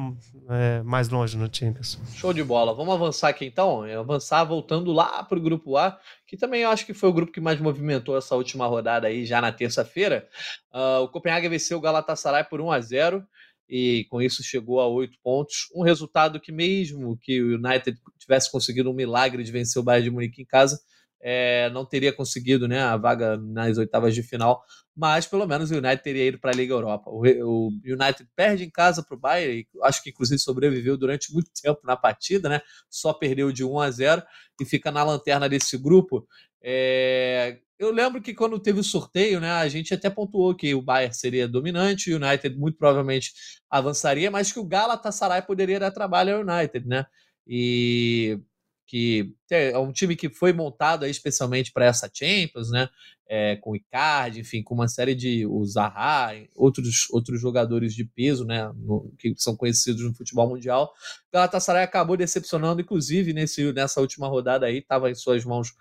é, 0.50 0.82
mais 0.82 1.08
longe 1.08 1.36
no 1.36 1.48
Champions. 1.48 2.00
Show 2.16 2.32
de 2.32 2.42
bola. 2.42 2.74
Vamos 2.74 2.92
avançar 2.92 3.28
aqui 3.28 3.44
então. 3.44 3.84
Avançar 3.84 4.42
voltando 4.42 4.90
lá 4.92 5.22
para 5.22 5.38
o 5.38 5.40
grupo 5.40 5.76
A, 5.76 5.96
que 6.26 6.36
também 6.36 6.62
eu 6.62 6.70
acho 6.70 6.84
que 6.84 6.92
foi 6.92 7.08
o 7.08 7.12
grupo 7.12 7.30
que 7.30 7.40
mais 7.40 7.60
movimentou 7.60 8.18
essa 8.18 8.34
última 8.34 8.66
rodada 8.66 9.06
aí, 9.06 9.24
já 9.24 9.40
na 9.40 9.52
terça-feira. 9.52 10.26
Uh, 10.74 11.02
o 11.04 11.08
Copenhague 11.08 11.48
venceu 11.48 11.78
o 11.78 11.80
Galatasaray 11.80 12.42
por 12.42 12.60
1 12.60 12.72
a 12.72 12.80
0 12.80 13.24
e 13.70 14.04
com 14.10 14.20
isso 14.20 14.42
chegou 14.42 14.80
a 14.80 14.88
oito 14.88 15.16
pontos. 15.22 15.68
Um 15.72 15.84
resultado 15.84 16.40
que, 16.40 16.50
mesmo 16.50 17.16
que 17.22 17.40
o 17.40 17.54
United 17.54 17.96
tivesse 18.18 18.50
conseguido 18.50 18.90
um 18.90 18.94
milagre 18.94 19.44
de 19.44 19.52
vencer 19.52 19.80
o 19.80 19.84
Bayern 19.84 20.08
de 20.08 20.10
Munique 20.10 20.42
em 20.42 20.44
casa, 20.44 20.80
é, 21.20 21.70
não 21.70 21.84
teria 21.84 22.12
conseguido 22.12 22.68
né, 22.68 22.80
a 22.80 22.96
vaga 22.96 23.36
nas 23.36 23.78
oitavas 23.78 24.14
de 24.14 24.22
final, 24.22 24.62
mas 24.94 25.26
pelo 25.26 25.46
menos 25.46 25.70
o 25.70 25.76
United 25.76 26.02
teria 26.02 26.26
ido 26.26 26.38
para 26.38 26.50
a 26.50 26.54
Liga 26.54 26.72
Europa. 26.72 27.10
O, 27.10 27.22
o, 27.22 27.68
United 27.84 28.28
perde 28.34 28.64
em 28.64 28.70
casa 28.70 29.02
para 29.02 29.16
o 29.16 29.20
Bayern, 29.20 29.66
acho 29.82 30.02
que 30.02 30.10
inclusive 30.10 30.38
sobreviveu 30.38 30.96
durante 30.96 31.32
muito 31.32 31.50
tempo 31.60 31.80
na 31.84 31.96
partida, 31.96 32.48
né? 32.48 32.60
só 32.88 33.12
perdeu 33.12 33.52
de 33.52 33.64
1 33.64 33.80
a 33.80 33.90
0 33.90 34.22
e 34.60 34.64
fica 34.64 34.90
na 34.90 35.02
lanterna 35.02 35.48
desse 35.48 35.76
grupo. 35.76 36.26
É, 36.62 37.58
eu 37.78 37.90
lembro 37.92 38.22
que 38.22 38.34
quando 38.34 38.58
teve 38.58 38.80
o 38.80 38.84
sorteio, 38.84 39.38
né, 39.38 39.50
a 39.50 39.68
gente 39.68 39.92
até 39.92 40.08
pontuou 40.08 40.54
que 40.54 40.74
o 40.74 40.80
Bayern 40.80 41.14
seria 41.14 41.46
dominante, 41.46 42.12
o 42.12 42.16
United 42.16 42.56
muito 42.56 42.78
provavelmente 42.78 43.32
avançaria, 43.68 44.30
mas 44.30 44.50
que 44.50 44.58
o 44.58 44.64
Galatasaray 44.64 45.42
poderia 45.42 45.78
dar 45.78 45.90
trabalho 45.90 46.36
ao 46.36 46.40
United, 46.40 46.86
né? 46.86 47.04
E 47.46 48.40
que 48.86 49.34
é 49.50 49.76
um 49.78 49.92
time 49.92 50.14
que 50.14 50.28
foi 50.28 50.52
montado 50.52 51.04
aí 51.04 51.10
especialmente 51.10 51.72
para 51.72 51.86
essa 51.86 52.10
Champions, 52.12 52.70
né? 52.70 52.88
É, 53.28 53.56
com 53.56 53.72
o 53.72 53.76
Icardi, 53.76 54.40
enfim, 54.40 54.62
com 54.62 54.74
uma 54.74 54.86
série 54.86 55.14
de 55.14 55.44
o 55.46 55.64
Zaha, 55.64 56.32
outros, 56.54 57.10
outros 57.10 57.40
jogadores 57.40 57.92
de 57.92 58.04
peso, 58.04 58.44
né? 58.44 58.70
No, 58.76 59.12
que 59.18 59.34
são 59.36 59.56
conhecidos 59.56 60.02
no 60.02 60.14
futebol 60.14 60.48
mundial. 60.48 60.92
Galatasaray 61.32 61.82
acabou 61.82 62.16
decepcionando, 62.16 62.80
inclusive 62.80 63.32
nesse, 63.32 63.72
nessa 63.72 64.00
última 64.00 64.28
rodada 64.28 64.66
aí, 64.66 64.78
estava 64.78 65.10
em 65.10 65.14
suas 65.14 65.44
mãos 65.44 65.74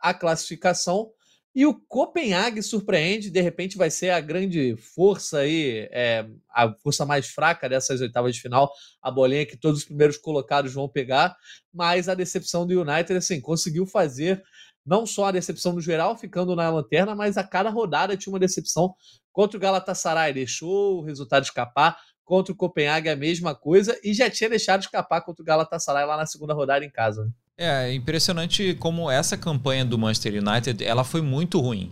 a 0.00 0.14
classificação. 0.14 1.10
E 1.56 1.64
o 1.64 1.72
Copenhague 1.72 2.62
surpreende, 2.62 3.30
de 3.30 3.40
repente 3.40 3.78
vai 3.78 3.90
ser 3.90 4.10
a 4.10 4.20
grande 4.20 4.76
força 4.76 5.38
aí, 5.38 5.88
é, 5.90 6.28
a 6.50 6.70
força 6.74 7.06
mais 7.06 7.28
fraca 7.28 7.66
dessas 7.66 8.02
oitavas 8.02 8.34
de 8.34 8.42
final, 8.42 8.70
a 9.00 9.10
bolinha 9.10 9.46
que 9.46 9.56
todos 9.56 9.78
os 9.78 9.84
primeiros 9.86 10.18
colocados 10.18 10.74
vão 10.74 10.86
pegar, 10.86 11.34
mas 11.72 12.10
a 12.10 12.14
decepção 12.14 12.66
do 12.66 12.78
United, 12.78 13.14
assim, 13.14 13.40
conseguiu 13.40 13.86
fazer 13.86 14.42
não 14.84 15.06
só 15.06 15.24
a 15.24 15.32
decepção 15.32 15.72
no 15.72 15.80
geral, 15.80 16.14
ficando 16.18 16.54
na 16.54 16.68
lanterna, 16.68 17.14
mas 17.14 17.38
a 17.38 17.42
cada 17.42 17.70
rodada 17.70 18.18
tinha 18.18 18.34
uma 18.34 18.38
decepção. 18.38 18.94
Contra 19.32 19.56
o 19.56 19.60
Galatasaray, 19.60 20.34
deixou 20.34 20.98
o 20.98 21.04
resultado 21.04 21.44
escapar, 21.44 21.98
contra 22.22 22.52
o 22.52 22.56
Copenhague 22.56 23.08
a 23.08 23.16
mesma 23.16 23.54
coisa, 23.54 23.98
e 24.04 24.12
já 24.12 24.28
tinha 24.28 24.50
deixado 24.50 24.82
escapar 24.82 25.22
contra 25.22 25.40
o 25.40 25.46
Galatasaray 25.46 26.04
lá 26.04 26.18
na 26.18 26.26
segunda 26.26 26.52
rodada 26.52 26.84
em 26.84 26.90
casa. 26.90 27.32
Né? 27.58 27.88
É, 27.90 27.94
impressionante 27.94 28.74
como 28.74 29.10
essa 29.10 29.36
campanha 29.36 29.84
do 29.84 29.98
Manchester 29.98 30.42
United, 30.42 30.84
ela 30.84 31.04
foi 31.04 31.22
muito 31.22 31.60
ruim. 31.60 31.90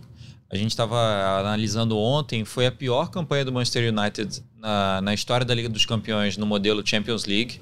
A 0.49 0.55
gente 0.55 0.69
estava 0.69 1.39
analisando 1.39 1.97
ontem, 1.97 2.45
foi 2.45 2.67
a 2.67 2.71
pior 2.71 3.09
campanha 3.09 3.43
do 3.43 3.51
Manchester 3.51 3.91
United 3.91 4.43
na, 4.57 5.01
na 5.01 5.13
história 5.13 5.45
da 5.45 5.53
Liga 5.53 5.67
dos 5.67 5.85
Campeões 5.85 6.37
no 6.37 6.45
modelo 6.45 6.85
Champions 6.85 7.25
League. 7.25 7.59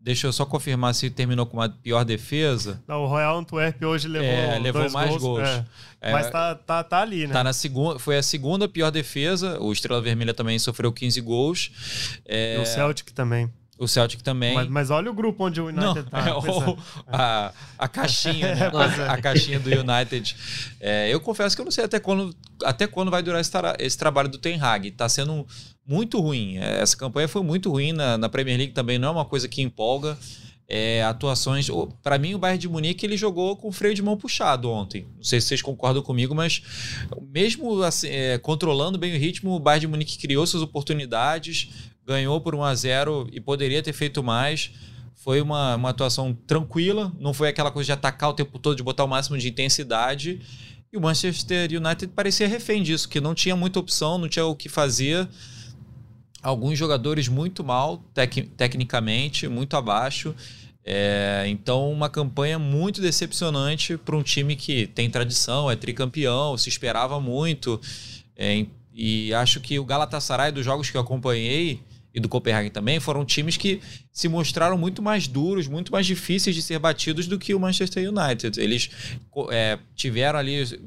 Deixa 0.00 0.26
eu 0.26 0.32
só 0.32 0.44
confirmar 0.44 0.94
se 0.94 1.08
terminou 1.08 1.46
com 1.46 1.56
uma 1.56 1.68
pior 1.68 2.04
defesa. 2.04 2.82
Não, 2.86 3.04
o 3.04 3.06
Royal 3.06 3.38
Antwerp 3.38 3.82
hoje 3.82 4.06
levou, 4.06 4.28
é, 4.28 4.58
levou 4.58 4.90
mais 4.90 5.08
gols. 5.08 5.22
gols. 5.22 5.48
É. 5.48 5.64
É, 6.02 6.12
Mas 6.12 6.28
tá, 6.28 6.54
tá, 6.54 6.84
tá 6.84 7.00
ali, 7.00 7.26
né? 7.26 7.32
Tá 7.32 7.42
na 7.42 7.54
segunda, 7.54 7.98
foi 7.98 8.18
a 8.18 8.22
segunda 8.22 8.68
pior 8.68 8.90
defesa. 8.90 9.58
O 9.60 9.72
Estrela 9.72 10.02
Vermelha 10.02 10.34
também 10.34 10.58
sofreu 10.58 10.92
15 10.92 11.20
gols. 11.22 12.20
É... 12.26 12.58
E 12.58 12.60
o 12.60 12.66
Celtic 12.66 13.12
também. 13.12 13.50
O 13.78 13.88
Celtic 13.88 14.22
também. 14.22 14.54
Mas, 14.54 14.68
mas, 14.68 14.90
olha 14.90 15.10
o 15.10 15.14
grupo 15.14 15.46
onde 15.46 15.60
o 15.60 15.66
United 15.66 15.84
Não, 15.84 16.04
tá. 16.04 16.28
É, 16.28 16.32
o, 16.32 16.78
a, 17.08 17.52
a 17.76 17.88
caixinha, 17.88 18.54
né? 18.54 18.70
a, 19.08 19.12
a, 19.14 19.20
caixinha 19.20 19.58
do 19.58 19.68
United. 19.68 20.36
É, 20.80 21.12
eu 21.12 21.20
confesso 21.20 21.56
que 21.56 21.60
eu 21.60 21.64
não 21.64 21.72
sei 21.72 21.84
até 21.84 21.98
quando, 21.98 22.34
até 22.62 22.86
quando 22.86 23.10
vai 23.10 23.22
durar 23.22 23.40
esse, 23.40 23.50
esse 23.80 23.98
trabalho 23.98 24.28
do 24.28 24.38
Ten 24.38 24.60
Hag. 24.60 24.92
Tá 24.92 25.08
sendo 25.08 25.44
muito 25.86 26.20
ruim. 26.20 26.56
É, 26.58 26.80
essa 26.80 26.96
campanha 26.96 27.26
foi 27.26 27.42
muito 27.42 27.70
ruim 27.70 27.92
na, 27.92 28.16
na 28.16 28.28
Premier 28.28 28.56
League 28.56 28.72
também. 28.72 28.98
Não 28.98 29.08
é 29.08 29.12
uma 29.12 29.24
coisa 29.24 29.48
que 29.48 29.60
empolga. 29.60 30.16
É, 30.66 31.02
atuações. 31.04 31.68
Para 32.02 32.16
mim, 32.16 32.34
o 32.34 32.38
Bayern 32.38 32.58
de 32.58 32.68
Munique 32.68 33.04
ele 33.04 33.18
jogou 33.18 33.54
com 33.54 33.70
freio 33.70 33.94
de 33.94 34.02
mão 34.02 34.16
puxado 34.16 34.70
ontem. 34.70 35.06
Não 35.16 35.22
sei 35.22 35.38
se 35.38 35.48
vocês 35.48 35.60
concordam 35.60 36.02
comigo, 36.02 36.34
mas 36.34 36.62
mesmo 37.30 37.82
assim, 37.82 38.08
é, 38.08 38.38
controlando 38.38 38.96
bem 38.96 39.14
o 39.14 39.18
ritmo, 39.18 39.50
o 39.50 39.60
Bayern 39.60 39.80
de 39.82 39.88
Munique 39.88 40.16
criou 40.16 40.46
suas 40.46 40.62
oportunidades, 40.62 41.68
ganhou 42.06 42.40
por 42.40 42.54
1 42.54 42.62
a 42.62 42.74
0 42.74 43.28
e 43.32 43.40
poderia 43.40 43.82
ter 43.82 43.92
feito 43.92 44.22
mais. 44.22 44.70
Foi 45.14 45.40
uma, 45.40 45.76
uma 45.76 45.90
atuação 45.90 46.34
tranquila, 46.46 47.12
não 47.18 47.32
foi 47.32 47.48
aquela 47.48 47.70
coisa 47.70 47.86
de 47.86 47.92
atacar 47.92 48.30
o 48.30 48.34
tempo 48.34 48.58
todo, 48.58 48.76
de 48.76 48.82
botar 48.82 49.04
o 49.04 49.08
máximo 49.08 49.38
de 49.38 49.48
intensidade. 49.48 50.40
E 50.92 50.96
o 50.96 51.00
Manchester 51.00 51.70
United 51.72 52.08
parecia 52.08 52.46
refém 52.46 52.82
disso, 52.82 53.08
que 53.08 53.20
não 53.20 53.34
tinha 53.34 53.56
muita 53.56 53.78
opção, 53.78 54.18
não 54.18 54.28
tinha 54.28 54.44
o 54.44 54.54
que 54.54 54.68
fazer. 54.68 55.28
Alguns 56.42 56.78
jogadores 56.78 57.26
muito 57.26 57.64
mal, 57.64 57.98
tec 58.12 58.48
tecnicamente, 58.56 59.48
muito 59.48 59.76
abaixo. 59.76 60.34
É, 60.84 61.44
então, 61.48 61.90
uma 61.90 62.10
campanha 62.10 62.58
muito 62.58 63.00
decepcionante 63.00 63.96
para 63.96 64.14
um 64.14 64.22
time 64.22 64.54
que 64.54 64.86
tem 64.86 65.08
tradição, 65.08 65.70
é 65.70 65.74
tricampeão, 65.74 66.58
se 66.58 66.68
esperava 66.68 67.18
muito. 67.18 67.80
É, 68.36 68.66
e 68.92 69.32
acho 69.32 69.60
que 69.60 69.78
o 69.78 69.84
Galatasaray, 69.84 70.52
dos 70.52 70.64
jogos 70.64 70.90
que 70.90 70.96
eu 70.96 71.00
acompanhei, 71.00 71.80
e 72.14 72.20
do 72.20 72.28
Copenhagen 72.28 72.70
também, 72.70 73.00
foram 73.00 73.24
times 73.24 73.56
que 73.56 73.80
se 74.12 74.28
mostraram 74.28 74.78
muito 74.78 75.02
mais 75.02 75.26
duros, 75.26 75.66
muito 75.66 75.90
mais 75.90 76.06
difíceis 76.06 76.54
de 76.54 76.62
ser 76.62 76.78
batidos 76.78 77.26
do 77.26 77.38
que 77.38 77.52
o 77.54 77.58
Manchester 77.58 78.08
United. 78.08 78.60
Eles 78.60 78.88
é, 79.50 79.78
tiveram 79.96 80.38
ali 80.38 80.80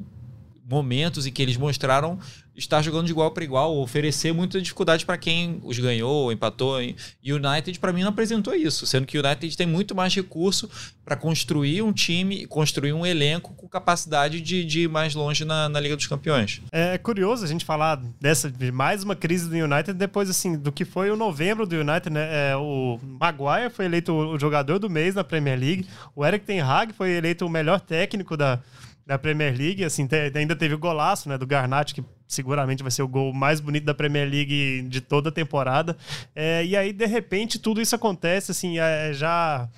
momentos 0.65 1.25
em 1.25 1.31
que 1.31 1.41
eles 1.41 1.57
mostraram 1.57 2.17
estar 2.57 2.81
jogando 2.81 3.05
de 3.05 3.11
igual 3.11 3.31
para 3.31 3.43
igual, 3.43 3.77
oferecer 3.77 4.33
muita 4.33 4.59
dificuldade 4.59 5.05
para 5.05 5.17
quem 5.17 5.59
os 5.63 5.77
ganhou, 5.77 6.31
empatou. 6.31 6.81
E 6.81 7.31
o 7.31 7.35
United, 7.35 7.79
para 7.79 7.93
mim, 7.93 8.01
não 8.01 8.09
apresentou 8.09 8.53
isso, 8.53 8.85
sendo 8.85 9.05
que 9.05 9.17
o 9.17 9.25
United 9.25 9.55
tem 9.55 9.67
muito 9.67 9.93
mais 9.93 10.13
recurso 10.13 10.69
para 11.05 11.15
construir 11.15 11.83
um 11.83 11.93
time, 11.93 12.47
construir 12.47 12.93
um 12.93 13.05
elenco 13.05 13.53
com 13.53 13.67
capacidade 13.67 14.41
de, 14.41 14.65
de 14.65 14.81
ir 14.81 14.89
mais 14.89 15.13
longe 15.13 15.45
na, 15.45 15.69
na, 15.69 15.79
Liga 15.79 15.95
dos 15.95 16.07
Campeões. 16.07 16.61
É 16.71 16.97
curioso 16.97 17.45
a 17.45 17.47
gente 17.47 17.63
falar 17.63 18.01
dessa 18.19 18.49
de 18.49 18.71
mais 18.71 19.03
uma 19.03 19.15
crise 19.15 19.47
do 19.47 19.55
United 19.55 19.93
depois 19.93 20.29
assim 20.29 20.57
do 20.57 20.71
que 20.71 20.83
foi 20.83 21.11
o 21.11 21.15
novembro 21.15 21.65
do 21.65 21.75
United, 21.75 22.09
né? 22.09 22.51
É, 22.51 22.55
o 22.57 22.99
Maguire 23.01 23.69
foi 23.69 23.85
eleito 23.85 24.11
o 24.11 24.39
jogador 24.39 24.79
do 24.79 24.89
mês 24.89 25.15
na 25.15 25.23
Premier 25.23 25.59
League, 25.59 25.87
o 26.15 26.25
Eric 26.25 26.45
Ten 26.45 26.61
Hag 26.61 26.91
foi 26.93 27.11
eleito 27.11 27.45
o 27.45 27.49
melhor 27.49 27.79
técnico 27.79 28.35
da 28.35 28.59
da 29.07 29.17
Premier 29.17 29.57
League, 29.57 29.85
assim, 29.85 30.05
ainda 30.35 30.53
teve 30.53 30.75
o 30.75 30.77
golaço, 30.77 31.29
né, 31.29 31.37
do 31.37 31.47
Garnacho, 31.47 31.95
que 31.95 32.03
seguramente 32.27 32.83
vai 32.83 32.91
ser 32.91 33.03
o 33.03 33.07
gol 33.07 33.33
mais 33.33 33.59
bonito 33.59 33.85
da 33.85 33.93
Premier 33.93 34.29
League 34.29 34.83
de 34.83 35.01
toda 35.01 35.29
a 35.29 35.31
temporada. 35.31 35.97
É, 36.35 36.65
e 36.65 36.75
aí, 36.75 36.91
de 36.91 37.05
repente, 37.05 37.57
tudo 37.57 37.81
isso 37.81 37.95
acontece, 37.95 38.51
assim, 38.51 38.79
é, 38.79 39.13
já 39.13 39.69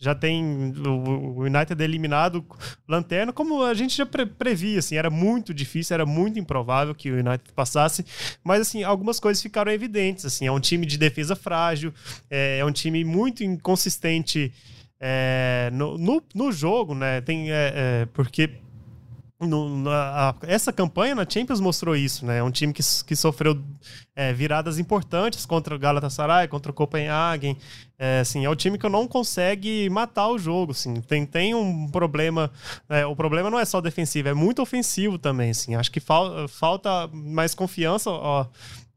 já 0.00 0.14
tem 0.14 0.72
o 0.86 1.42
United 1.42 1.82
eliminado 1.82 2.44
lanterna, 2.86 3.32
como 3.32 3.64
a 3.64 3.74
gente 3.74 3.96
já 3.96 4.06
pre 4.06 4.24
previa, 4.24 4.78
assim, 4.78 4.96
era 4.96 5.10
muito 5.10 5.52
difícil, 5.52 5.94
era 5.94 6.06
muito 6.06 6.38
improvável 6.38 6.94
que 6.94 7.10
o 7.10 7.14
United 7.14 7.52
passasse, 7.54 8.06
mas 8.44 8.60
assim, 8.60 8.84
algumas 8.84 9.18
coisas 9.18 9.42
ficaram 9.42 9.72
evidentes, 9.72 10.24
assim, 10.24 10.46
é 10.46 10.52
um 10.52 10.60
time 10.60 10.86
de 10.86 10.96
defesa 10.96 11.34
frágil, 11.34 11.92
é, 12.30 12.58
é 12.58 12.64
um 12.64 12.70
time 12.70 13.04
muito 13.04 13.42
inconsistente 13.42 14.52
é, 15.00 15.68
no, 15.72 15.98
no, 15.98 16.22
no, 16.32 16.52
jogo, 16.52 16.94
né, 16.94 17.20
tem, 17.20 17.50
é, 17.50 17.72
é 17.74 18.06
porque 18.12 18.50
no, 19.40 19.82
na, 19.82 20.30
a, 20.30 20.34
essa 20.42 20.72
campanha 20.72 21.14
na 21.14 21.28
Champions 21.28 21.60
mostrou 21.60 21.94
isso, 21.94 22.26
né? 22.26 22.38
É 22.38 22.42
um 22.42 22.50
time 22.50 22.72
que, 22.72 22.82
que 23.06 23.14
sofreu 23.14 23.62
é, 24.16 24.32
viradas 24.32 24.78
importantes 24.78 25.46
contra 25.46 25.74
o 25.74 25.78
Galatasaray, 25.78 26.48
contra 26.48 26.72
o 26.72 26.74
Copenhagen. 26.74 27.56
É, 27.96 28.20
assim, 28.20 28.44
é 28.44 28.50
o 28.50 28.56
time 28.56 28.78
que 28.78 28.88
não 28.88 29.06
consegue 29.06 29.88
matar 29.90 30.28
o 30.28 30.38
jogo. 30.38 30.72
Assim. 30.72 31.00
Tem, 31.02 31.24
tem 31.24 31.54
um 31.54 31.88
problema. 31.88 32.50
É, 32.88 33.06
o 33.06 33.14
problema 33.14 33.48
não 33.48 33.58
é 33.58 33.64
só 33.64 33.80
defensivo, 33.80 34.28
é 34.28 34.34
muito 34.34 34.60
ofensivo 34.60 35.18
também. 35.18 35.50
Assim. 35.50 35.76
Acho 35.76 35.92
que 35.92 36.00
fal, 36.00 36.48
falta 36.48 37.08
mais 37.12 37.54
confiança. 37.54 38.10
Ó, 38.10 38.44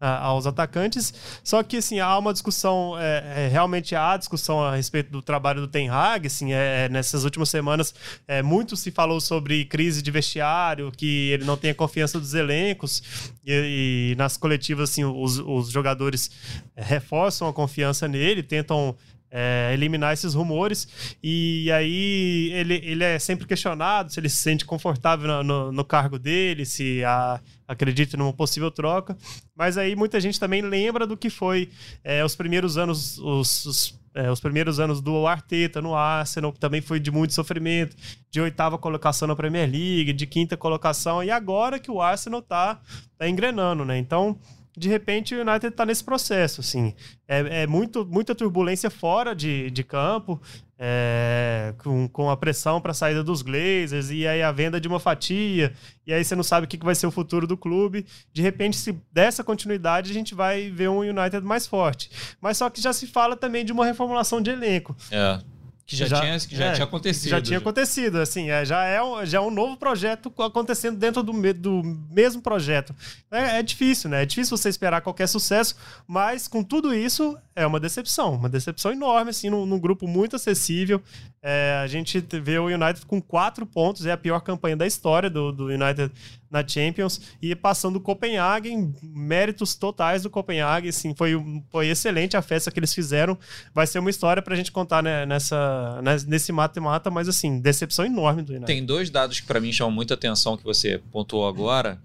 aos 0.02 0.48
atacantes. 0.48 1.14
Só 1.44 1.62
que, 1.62 1.78
assim, 1.78 2.00
há 2.00 2.18
uma 2.18 2.34
discussão, 2.34 2.98
é, 2.98 3.46
é, 3.46 3.48
realmente 3.48 3.96
há 3.96 4.18
discussão 4.18 4.62
a 4.64 4.76
respeito 4.76 5.12
do 5.12 5.22
trabalho 5.22 5.62
do 5.62 5.68
Ten 5.68 5.90
Hag, 5.90 6.28
assim, 6.28 6.54
é, 6.54 6.86
é, 6.86 6.90
nessas 6.90 7.24
últimas 7.24 7.50
semanas 7.50 7.94
é, 8.28 8.42
muito 8.42 8.76
se 8.76 8.92
falou 8.92 9.22
sobre 9.22 9.66
crise 9.66 10.02
de 10.02 10.10
vestiário, 10.10 10.92
que 10.92 11.30
ele 11.32 11.46
não 11.46 11.56
tem 11.56 11.72
a 11.72 11.76
confiança 11.76 12.20
dos 12.20 12.34
elencos, 12.34 13.32
e, 13.46 14.14
e 14.14 14.16
nas 14.16 14.38
coletivas, 14.38 14.90
assim, 14.90 15.04
os, 15.04 15.38
os 15.38 15.70
jogadores 15.70 16.32
reforçam 16.76 17.48
a 17.48 17.54
confiança 17.54 18.08
nele, 18.08 18.42
tentam 18.42 18.96
é, 19.32 19.72
eliminar 19.74 20.14
esses 20.14 20.34
rumores. 20.34 21.16
E 21.24 21.72
aí 21.72 22.52
ele, 22.54 22.76
ele 22.84 23.04
é 23.04 23.18
sempre 23.18 23.48
questionado 23.48 24.12
se 24.12 24.20
ele 24.20 24.30
se 24.30 24.38
sente 24.38 24.66
confortável 24.66 25.28
no, 25.28 25.44
no, 25.44 25.72
no 25.72 25.86
cargo 25.86 26.20
dele, 26.20 26.66
se 26.66 27.04
a, 27.06 27.40
acredita 27.68 28.18
numa 28.18 28.34
possível 28.34 28.70
troca. 28.70 29.18
Mas 29.56 29.78
aí 29.78 29.96
muita 29.96 30.20
gente 30.20 30.40
também 30.40 30.62
lembra 30.62 31.08
do 31.08 31.16
que 31.16 31.30
foi 31.30 31.70
é, 32.04 32.24
os 32.24 32.36
primeiros 32.36 32.78
anos, 32.78 33.18
os, 33.18 33.66
os, 33.66 34.00
é, 34.14 34.30
os, 34.30 34.42
primeiros 34.42 34.80
anos 34.80 35.02
do 35.02 35.26
Arteta 35.26 35.82
no 35.82 35.96
Arsenal, 35.96 36.52
que 36.52 36.60
também 36.60 36.82
foi 36.82 37.00
de 37.00 37.10
muito 37.10 37.34
sofrimento, 37.34 37.96
de 38.30 38.42
oitava 38.42 38.78
colocação 38.78 39.28
na 39.28 39.36
Premier 39.36 39.70
League, 39.70 40.12
de 40.12 40.28
quinta 40.28 40.58
colocação, 40.58 41.24
e 41.24 41.32
agora 41.32 41.80
que 41.80 41.90
o 41.90 42.02
Arsenal 42.02 42.42
tá, 42.42 42.82
tá 43.18 43.30
engrenando, 43.30 43.86
né? 43.86 43.98
Então 43.98 44.38
de 44.76 44.88
repente 44.88 45.36
o 45.36 45.42
United 45.42 45.68
está 45.68 45.86
nesse 45.86 46.04
processo, 46.04 46.62
assim. 46.62 46.94
É, 47.28 47.64
é, 47.64 47.68
muito, 47.68 48.06
muita 48.06 48.34
turbulência 48.34 48.90
fora 48.90 49.36
de, 49.36 49.70
de 49.72 49.84
campo, 49.84 50.42
é, 50.78 51.74
com, 51.78 52.08
com 52.08 52.30
a 52.30 52.38
pressão 52.38 52.82
para 52.82 52.92
a 52.92 52.94
saída 52.94 53.24
dos 53.24 53.42
Glazers, 53.42 54.10
e 54.10 54.26
aí 54.26 54.42
a 54.42 54.52
venda 54.52 54.82
de 54.82 54.88
uma 54.88 55.00
fatia, 55.00 55.74
e 56.08 56.14
aí 56.14 56.24
você 56.24 56.36
não 56.36 56.44
sabe 56.44 56.66
o 56.66 56.68
que, 56.68 56.78
que 56.78 56.86
vai 56.86 56.96
ser 56.96 57.06
o 57.06 57.12
futuro 57.12 57.46
do 57.46 57.58
clube. 57.58 58.06
De 58.34 58.42
repente, 58.42 58.78
se 58.78 58.98
dessa 59.12 59.44
continuidade, 59.44 60.10
a 60.10 60.14
gente 60.14 60.34
vai 60.34 60.70
ver 60.70 60.90
um 60.90 61.00
United 61.00 61.42
mais 61.42 61.68
forte. 61.68 62.10
Mas 62.42 62.58
só 62.58 62.70
que 62.70 62.82
já 62.82 62.94
se 62.94 63.08
fala 63.08 63.36
também 63.36 63.64
de 63.64 63.72
uma 63.72 63.86
reformulação 63.86 64.42
de 64.42 64.50
elenco. 64.50 64.96
É. 65.12 65.40
Que 65.86 65.96
já, 65.96 66.06
já, 66.06 66.22
tinha, 66.22 66.40
que 66.40 66.56
já 66.56 66.66
é, 66.66 66.72
tinha 66.74 66.86
acontecido. 66.86 67.30
Já 67.30 67.42
tinha 67.42 67.60
acontecido, 67.60 68.18
assim, 68.20 68.50
é, 68.50 68.64
já, 68.64 68.84
é 68.86 69.02
um, 69.04 69.26
já 69.26 69.38
é 69.40 69.42
um 69.42 69.52
novo 69.52 69.76
projeto 69.76 70.32
acontecendo 70.40 70.98
dentro 70.98 71.22
do, 71.22 71.34
do 71.54 71.84
mesmo 72.10 72.42
projeto. 72.42 72.96
É, 73.30 73.60
é, 73.60 73.64
difícil, 73.64 74.10
né? 74.10 74.24
É 74.24 74.26
difícil 74.26 74.56
você 74.56 74.70
esperar 74.70 75.02
qualquer 75.02 75.28
sucesso, 75.28 75.76
mas 76.08 76.48
com 76.48 76.64
tudo 76.64 76.94
isso, 76.94 77.38
é 77.56 77.66
uma 77.66 77.80
decepção. 77.80 78.36
Uma 78.36 78.50
decepção 78.50 78.92
enorme, 78.92 79.32
assim, 79.32 79.50
num, 79.50 79.66
num 79.66 79.80
grupo 79.80 80.08
muito 80.08 80.36
acessível. 80.36 81.02
É, 81.44 81.80
a 81.84 81.88
gente 81.88 82.20
vê 82.42 82.58
o 82.58 82.68
United 82.68 83.06
com 83.06 83.22
quatro 83.22 83.66
pontos, 83.66 84.06
é 84.06 84.12
a 84.12 84.18
pior 84.18 84.40
campanha 84.42 84.78
da 84.78 84.88
história 84.88 85.30
do, 85.30 85.52
do 85.52 85.66
United 85.66 86.12
na 86.52 86.68
Champions, 86.68 87.22
e 87.42 87.56
passando 87.56 87.96
o 87.96 88.02
Copenhagen, 88.02 88.94
méritos 89.02 89.74
totais 89.74 90.24
do 90.24 90.30
Copenhagen, 90.30 90.90
assim, 90.90 91.16
foi, 91.16 91.34
foi 91.70 91.88
excelente 91.88 92.36
a 92.36 92.42
festa 92.42 92.70
que 92.70 92.80
eles 92.80 92.94
fizeram. 92.94 93.38
Vai 93.74 93.88
ser 93.88 94.00
uma 94.00 94.10
história 94.10 94.42
pra 94.42 94.56
gente 94.56 94.72
contar 94.72 95.02
né, 95.02 95.26
nessa, 95.26 96.02
nesse 96.28 96.52
mata-mata, 96.52 97.10
mas 97.10 97.30
assim, 97.30 97.60
decepção 97.60 98.06
enorme 98.06 98.42
do 98.42 98.52
United. 98.52 98.68
Tem 98.68 98.86
dois 98.86 99.10
dados 99.10 99.40
que 99.40 99.48
para 99.48 99.60
mim 99.60 99.72
chamam 99.72 99.94
muita 99.94 100.14
atenção 100.14 100.58
que 100.58 100.64
você 100.64 101.02
pontuou 101.12 101.48
agora. 101.48 102.00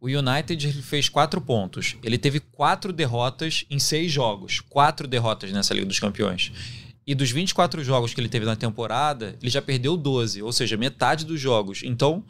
O 0.00 0.08
United 0.08 0.82
fez 0.82 1.08
quatro 1.08 1.40
pontos. 1.40 1.96
Ele 2.02 2.18
teve 2.18 2.40
quatro 2.40 2.92
derrotas 2.92 3.64
em 3.70 3.78
seis 3.78 4.12
jogos. 4.12 4.60
Quatro 4.60 5.06
derrotas 5.06 5.52
nessa 5.52 5.72
Liga 5.72 5.86
dos 5.86 5.98
Campeões. 5.98 6.52
E 7.06 7.14
dos 7.14 7.30
24 7.30 7.84
jogos 7.84 8.12
que 8.12 8.20
ele 8.20 8.28
teve 8.28 8.44
na 8.44 8.56
temporada, 8.56 9.36
ele 9.40 9.50
já 9.50 9.62
perdeu 9.62 9.96
12, 9.96 10.42
ou 10.42 10.52
seja, 10.52 10.76
metade 10.76 11.24
dos 11.24 11.40
jogos. 11.40 11.82
Então, 11.84 12.24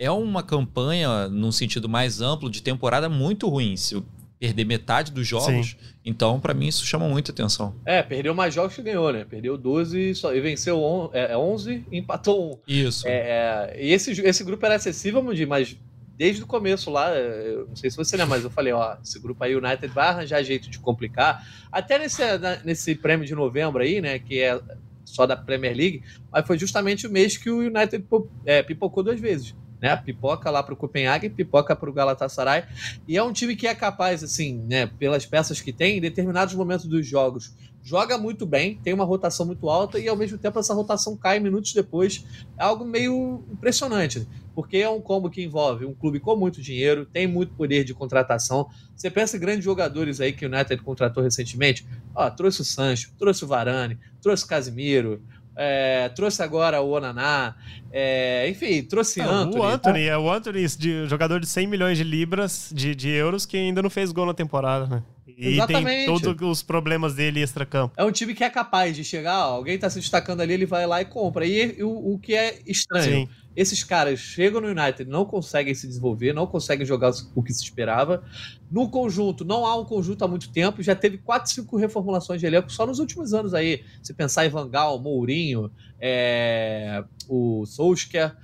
é 0.00 0.10
uma 0.10 0.42
campanha, 0.42 1.28
num 1.28 1.52
sentido 1.52 1.86
mais 1.86 2.22
amplo, 2.22 2.48
de 2.48 2.62
temporada 2.62 3.06
muito 3.06 3.46
ruim. 3.46 3.76
Se 3.76 4.02
perder 4.38 4.64
metade 4.64 5.12
dos 5.12 5.26
jogos, 5.26 5.76
Sim. 5.78 5.94
então, 6.02 6.40
para 6.40 6.54
mim, 6.54 6.68
isso 6.68 6.86
chama 6.86 7.06
muita 7.06 7.30
atenção. 7.30 7.74
É, 7.84 8.02
perdeu 8.02 8.34
mais 8.34 8.54
jogos 8.54 8.74
que 8.74 8.80
ganhou, 8.80 9.12
né? 9.12 9.26
Perdeu 9.28 9.58
12 9.58 10.14
só, 10.14 10.34
e 10.34 10.40
venceu 10.40 10.82
on, 10.82 11.10
é, 11.12 11.36
11 11.36 11.84
e 11.92 11.98
empatou 11.98 12.54
1. 12.54 12.58
Isso. 12.66 13.06
É, 13.06 13.12
é, 13.12 13.76
e 13.78 13.92
esse, 13.92 14.18
esse 14.22 14.42
grupo 14.42 14.64
era 14.64 14.76
acessível, 14.76 15.22
Mundi, 15.22 15.44
mas 15.44 15.76
desde 16.16 16.42
o 16.42 16.46
começo 16.46 16.90
lá, 16.90 17.14
eu 17.14 17.66
não 17.68 17.76
sei 17.76 17.90
se 17.90 17.96
você 17.98 18.16
lembra, 18.16 18.36
mas 18.36 18.44
eu 18.44 18.50
falei, 18.50 18.72
ó, 18.72 18.96
esse 19.04 19.18
grupo 19.20 19.44
aí, 19.44 19.54
United 19.54 19.88
vai 19.88 20.08
arranjar 20.08 20.42
jeito 20.42 20.70
de 20.70 20.78
complicar. 20.78 21.46
Até 21.70 21.98
nesse, 21.98 22.22
nesse 22.64 22.94
prêmio 22.94 23.26
de 23.26 23.34
novembro 23.34 23.82
aí, 23.82 24.00
né, 24.00 24.18
que 24.18 24.40
é 24.40 24.58
só 25.04 25.26
da 25.26 25.36
Premier 25.36 25.76
League, 25.76 26.02
mas 26.32 26.46
foi 26.46 26.58
justamente 26.58 27.06
o 27.06 27.10
mês 27.10 27.36
que 27.36 27.50
o 27.50 27.58
United 27.58 28.02
é, 28.46 28.62
pipocou 28.62 29.02
duas 29.02 29.20
vezes. 29.20 29.54
Né, 29.80 29.96
pipoca 29.96 30.50
lá 30.50 30.62
para 30.62 30.74
o 30.74 30.76
Copenhague, 30.76 31.30
pipoca 31.30 31.74
para 31.74 31.88
o 31.88 31.92
Galatasaray, 31.92 32.64
e 33.08 33.16
é 33.16 33.22
um 33.22 33.32
time 33.32 33.56
que 33.56 33.66
é 33.66 33.74
capaz, 33.74 34.22
assim, 34.22 34.62
né, 34.68 34.86
pelas 34.86 35.24
peças 35.24 35.60
que 35.60 35.72
tem, 35.72 35.96
em 35.96 36.00
determinados 36.02 36.54
momentos 36.54 36.84
dos 36.84 37.06
jogos, 37.06 37.54
joga 37.82 38.18
muito 38.18 38.44
bem, 38.44 38.78
tem 38.82 38.92
uma 38.92 39.04
rotação 39.04 39.46
muito 39.46 39.68
alta 39.70 39.98
e 39.98 40.06
ao 40.06 40.16
mesmo 40.16 40.36
tempo 40.36 40.58
essa 40.58 40.74
rotação 40.74 41.16
cai 41.16 41.40
minutos 41.40 41.72
depois. 41.72 42.24
É 42.58 42.62
algo 42.62 42.84
meio 42.84 43.42
impressionante 43.50 44.26
porque 44.54 44.78
é 44.78 44.90
um 44.90 45.00
combo 45.00 45.30
que 45.30 45.42
envolve 45.42 45.84
um 45.86 45.94
clube 45.94 46.20
com 46.20 46.36
muito 46.36 46.60
dinheiro, 46.60 47.06
tem 47.06 47.26
muito 47.26 47.54
poder 47.54 47.84
de 47.84 47.94
contratação. 47.94 48.68
Você 48.94 49.10
pensa 49.10 49.36
em 49.36 49.40
grandes 49.40 49.64
jogadores 49.64 50.20
aí 50.20 50.32
que 50.32 50.44
o 50.44 50.48
United 50.48 50.82
contratou 50.82 51.22
recentemente? 51.22 51.86
Ó, 52.14 52.28
trouxe 52.30 52.60
o 52.60 52.64
Sancho, 52.64 53.12
trouxe 53.18 53.44
o 53.44 53.48
Varane, 53.48 53.98
trouxe 54.20 54.44
o 54.44 54.48
Casimiro, 54.48 55.22
é, 55.62 56.08
trouxe 56.08 56.42
agora 56.42 56.80
o 56.80 56.88
Onaná, 56.88 57.54
é, 57.92 58.48
enfim, 58.48 58.82
trouxe 58.82 59.20
não, 59.20 59.30
Anthony. 59.30 59.60
O 59.60 59.62
Anthony, 59.62 60.04
é 60.06 60.16
o 60.16 60.32
Anthony, 60.32 60.66
de, 60.68 61.06
jogador 61.06 61.38
de 61.38 61.46
100 61.46 61.66
milhões 61.66 61.98
de 61.98 62.04
libras, 62.04 62.72
de, 62.74 62.94
de 62.94 63.10
euros, 63.10 63.44
que 63.44 63.58
ainda 63.58 63.82
não 63.82 63.90
fez 63.90 64.10
gol 64.10 64.24
na 64.24 64.32
temporada, 64.32 64.86
né? 64.86 65.02
E 65.26 65.54
Exatamente. 65.54 66.06
tem 66.06 66.06
todos 66.06 66.48
os 66.48 66.62
problemas 66.62 67.14
dele 67.14 67.42
extra-campo. 67.42 67.92
É 67.96 68.04
um 68.04 68.10
time 68.10 68.34
que 68.34 68.42
é 68.42 68.48
capaz 68.48 68.96
de 68.96 69.04
chegar, 69.04 69.48
ó, 69.48 69.56
alguém 69.56 69.78
tá 69.78 69.90
se 69.90 70.00
destacando 70.00 70.40
ali, 70.40 70.54
ele 70.54 70.66
vai 70.66 70.86
lá 70.86 71.02
e 71.02 71.04
compra. 71.04 71.44
E, 71.44 71.76
e 71.78 71.84
o, 71.84 72.14
o, 72.14 72.18
que 72.18 72.34
é 72.34 72.58
estranho, 72.66 73.26
Sim 73.26 73.28
esses 73.60 73.84
caras 73.84 74.18
chegam 74.18 74.58
no 74.58 74.68
United, 74.68 75.04
não 75.04 75.26
conseguem 75.26 75.74
se 75.74 75.86
desenvolver, 75.86 76.32
não 76.32 76.46
conseguem 76.46 76.86
jogar 76.86 77.12
o 77.34 77.42
que 77.42 77.52
se 77.52 77.62
esperava. 77.62 78.24
No 78.70 78.88
conjunto, 78.88 79.44
não 79.44 79.66
há 79.66 79.78
um 79.78 79.84
conjunto 79.84 80.24
há 80.24 80.28
muito 80.28 80.50
tempo, 80.50 80.82
já 80.82 80.96
teve 80.96 81.18
4, 81.18 81.52
5 81.52 81.76
reformulações 81.76 82.40
de 82.40 82.46
elenco 82.46 82.72
só 82.72 82.86
nos 82.86 82.98
últimos 82.98 83.34
anos 83.34 83.52
aí. 83.52 83.84
Se 84.02 84.14
pensar 84.14 84.46
em 84.46 84.48
Vangal, 84.48 84.98
Mourinho, 84.98 85.70
é, 86.00 87.04
o 87.28 87.66
Solskjaer, 87.66 88.34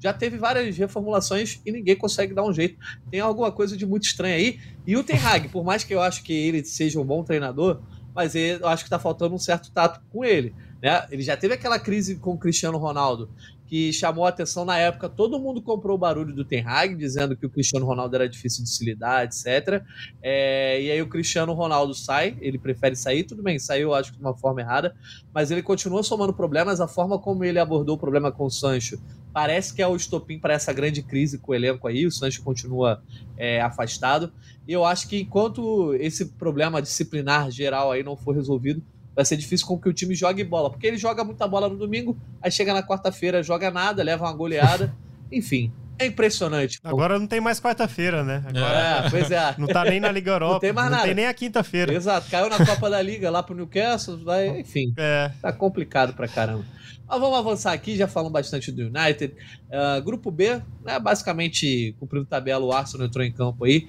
já 0.00 0.12
teve 0.12 0.36
várias 0.38 0.76
reformulações 0.76 1.60
e 1.64 1.70
ninguém 1.70 1.94
consegue 1.94 2.34
dar 2.34 2.42
um 2.42 2.52
jeito. 2.52 2.76
Tem 3.12 3.20
alguma 3.20 3.52
coisa 3.52 3.76
de 3.76 3.86
muito 3.86 4.06
estranho 4.06 4.34
aí. 4.34 4.58
E 4.84 4.96
o 4.96 5.04
Ten 5.04 5.16
Hag, 5.16 5.48
por 5.50 5.62
mais 5.62 5.84
que 5.84 5.94
eu 5.94 6.02
acho 6.02 6.24
que 6.24 6.32
ele 6.32 6.64
seja 6.64 7.00
um 7.00 7.04
bom 7.04 7.22
treinador, 7.22 7.80
mas 8.12 8.34
eu 8.34 8.66
acho 8.66 8.82
que 8.82 8.88
está 8.88 8.98
faltando 8.98 9.34
um 9.34 9.38
certo 9.38 9.70
tato 9.70 10.00
com 10.10 10.24
ele. 10.24 10.52
Né? 10.84 11.06
Ele 11.10 11.22
já 11.22 11.36
teve 11.36 11.54
aquela 11.54 11.78
crise 11.78 12.16
com 12.16 12.32
o 12.32 12.38
Cristiano 12.38 12.76
Ronaldo, 12.76 13.30
que 13.66 13.92
chamou 13.92 14.26
a 14.26 14.28
atenção 14.28 14.64
na 14.64 14.78
época. 14.78 15.08
Todo 15.08 15.38
mundo 15.38 15.62
comprou 15.62 15.96
o 15.96 15.98
barulho 15.98 16.34
do 16.34 16.44
Ten 16.44 16.64
Hag, 16.66 16.94
dizendo 16.94 17.36
que 17.36 17.46
o 17.46 17.50
Cristiano 17.50 17.86
Ronaldo 17.86 18.14
era 18.14 18.28
difícil 18.28 18.62
de 18.62 18.70
se 18.70 18.84
lidar, 18.84 19.24
etc. 19.24 19.82
É, 20.22 20.80
e 20.80 20.90
aí 20.90 21.00
o 21.00 21.08
Cristiano 21.08 21.52
Ronaldo 21.52 21.94
sai, 21.94 22.36
ele 22.40 22.58
prefere 22.58 22.94
sair, 22.94 23.24
tudo 23.24 23.42
bem, 23.42 23.58
saiu 23.58 23.94
acho 23.94 24.12
que 24.12 24.18
de 24.18 24.24
uma 24.24 24.36
forma 24.36 24.60
errada, 24.60 24.94
mas 25.32 25.50
ele 25.50 25.62
continua 25.62 26.02
somando 26.02 26.32
problemas. 26.32 26.80
A 26.80 26.88
forma 26.88 27.18
como 27.18 27.44
ele 27.44 27.58
abordou 27.58 27.96
o 27.96 27.98
problema 27.98 28.30
com 28.30 28.44
o 28.44 28.50
Sancho 28.50 29.00
parece 29.32 29.74
que 29.74 29.82
é 29.82 29.86
o 29.86 29.96
estopim 29.96 30.38
para 30.38 30.54
essa 30.54 30.72
grande 30.72 31.02
crise 31.02 31.38
com 31.38 31.50
o 31.50 31.54
elenco 31.54 31.88
aí. 31.88 32.06
O 32.06 32.10
Sancho 32.12 32.42
continua 32.42 33.02
é, 33.36 33.60
afastado. 33.60 34.32
E 34.66 34.72
eu 34.72 34.84
acho 34.84 35.08
que 35.08 35.20
enquanto 35.20 35.92
esse 35.94 36.26
problema 36.26 36.80
disciplinar 36.80 37.50
geral 37.50 37.90
aí 37.90 38.02
não 38.04 38.16
for 38.16 38.34
resolvido, 38.34 38.80
vai 39.14 39.24
ser 39.24 39.36
difícil 39.36 39.66
com 39.66 39.78
que 39.78 39.88
o 39.88 39.92
time 39.92 40.14
jogue 40.14 40.42
bola. 40.44 40.70
Porque 40.70 40.86
ele 40.86 40.96
joga 40.96 41.24
muita 41.24 41.46
bola 41.46 41.68
no 41.68 41.76
domingo, 41.76 42.16
aí 42.42 42.50
chega 42.50 42.74
na 42.74 42.82
quarta-feira, 42.82 43.42
joga 43.42 43.70
nada, 43.70 44.02
leva 44.02 44.24
uma 44.24 44.32
goleada. 44.32 44.94
Enfim, 45.30 45.72
é 45.98 46.06
impressionante. 46.06 46.80
Agora 46.82 47.18
não 47.18 47.26
tem 47.26 47.40
mais 47.40 47.60
quarta-feira, 47.60 48.24
né? 48.24 48.42
Agora, 48.46 48.78
é, 48.78 49.10
pois 49.10 49.30
é. 49.30 49.54
Não 49.58 49.66
tá 49.66 49.84
nem 49.84 50.00
na 50.00 50.10
Liga 50.10 50.32
Europa. 50.32 50.54
Não 50.54 50.60
tem 50.60 50.72
mais 50.72 50.90
nada. 50.90 51.02
Não 51.02 51.06
tem 51.06 51.14
nem 51.14 51.26
a 51.26 51.34
quinta-feira. 51.34 51.94
Exato. 51.94 52.28
Caiu 52.30 52.48
na 52.48 52.64
Copa 52.64 52.90
da 52.90 53.00
Liga 53.00 53.30
lá 53.30 53.42
pro 53.42 53.54
Newcastle, 53.54 54.18
vai, 54.24 54.48
enfim. 54.60 54.92
É. 54.96 55.30
Tá 55.40 55.52
complicado 55.52 56.14
pra 56.14 56.26
caramba. 56.26 56.64
Mas 57.06 57.20
vamos 57.20 57.38
avançar 57.38 57.72
aqui, 57.72 57.96
já 57.96 58.08
falamos 58.08 58.32
bastante 58.32 58.72
do 58.72 58.82
United. 58.82 59.34
Uh, 59.68 60.02
grupo 60.02 60.30
B, 60.30 60.60
né, 60.84 60.98
basicamente, 60.98 61.94
cumprindo 62.00 62.24
tabela, 62.24 62.64
o 62.64 62.72
Arsenal 62.72 63.06
entrou 63.06 63.24
em 63.24 63.32
campo 63.32 63.64
aí. 63.64 63.86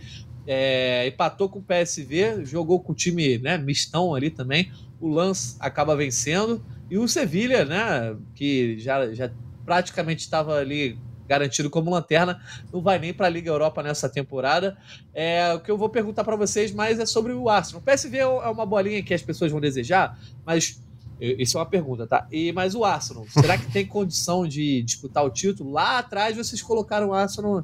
É, 0.48 1.08
empatou 1.08 1.50
com 1.50 1.58
o 1.58 1.64
PSV, 1.64 2.46
jogou 2.46 2.80
com 2.80 2.92
o 2.92 2.96
time 2.96 3.40
né, 3.40 3.58
mistão 3.58 4.14
ali 4.14 4.30
também 4.30 4.72
o 5.00 5.10
Lance 5.10 5.56
acaba 5.60 5.96
vencendo 5.96 6.64
e 6.90 6.98
o 6.98 7.08
Sevilha, 7.08 7.66
né, 7.66 8.16
que 8.34 8.78
já, 8.80 9.14
já 9.14 9.32
praticamente 9.66 10.22
estava 10.22 10.56
ali 10.56 10.98
garantido 11.28 11.70
como 11.70 11.90
lanterna, 11.90 12.40
não 12.72 12.82
vai 12.82 13.00
nem 13.00 13.14
para 13.14 13.26
a 13.26 13.30
Liga 13.30 13.50
Europa 13.50 13.82
nessa 13.82 14.08
temporada. 14.08 14.78
É, 15.14 15.54
o 15.54 15.60
que 15.60 15.72
eu 15.72 15.78
vou 15.78 15.90
perguntar 15.90 16.24
para 16.24 16.36
vocês 16.36 16.72
mais 16.72 17.00
é 17.00 17.06
sobre 17.06 17.34
o 17.34 17.50
Arsenal. 17.50 17.82
O 17.82 17.84
PSV 17.84 18.18
é 18.18 18.28
uma 18.28 18.66
bolinha 18.66 19.02
que 19.02 19.14
as 19.14 19.24
pessoas 19.24 19.52
vão 19.52 19.60
desejar, 19.60 20.20
mas 20.46 20.80
isso 21.20 21.58
é 21.58 21.60
uma 21.60 21.66
pergunta, 21.66 22.06
tá? 22.06 22.28
E, 22.32 22.52
mas 22.52 22.76
o 22.76 22.84
Arsenal, 22.84 23.26
será 23.30 23.58
que 23.58 23.72
tem 23.72 23.86
condição 23.86 24.48
de 24.48 24.84
disputar 24.84 25.26
o 25.26 25.30
título? 25.30 25.72
Lá 25.72 26.00
atrás 26.00 26.36
vocês 26.36 26.62
colocaram 26.62 27.10
o 27.10 27.14
Arsenal, 27.14 27.64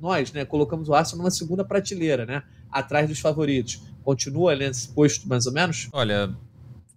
nós, 0.00 0.32
né? 0.32 0.44
Colocamos 0.44 0.88
o 0.88 0.94
Arsenal 0.94 1.24
numa 1.24 1.30
segunda 1.30 1.64
prateleira, 1.64 2.24
né? 2.24 2.42
Atrás 2.70 3.08
dos 3.08 3.18
favoritos. 3.18 3.82
Continua 4.02 4.54
nesse 4.54 4.88
posto, 4.88 5.28
mais 5.28 5.46
ou 5.46 5.52
menos? 5.52 5.88
Olha, 5.92 6.34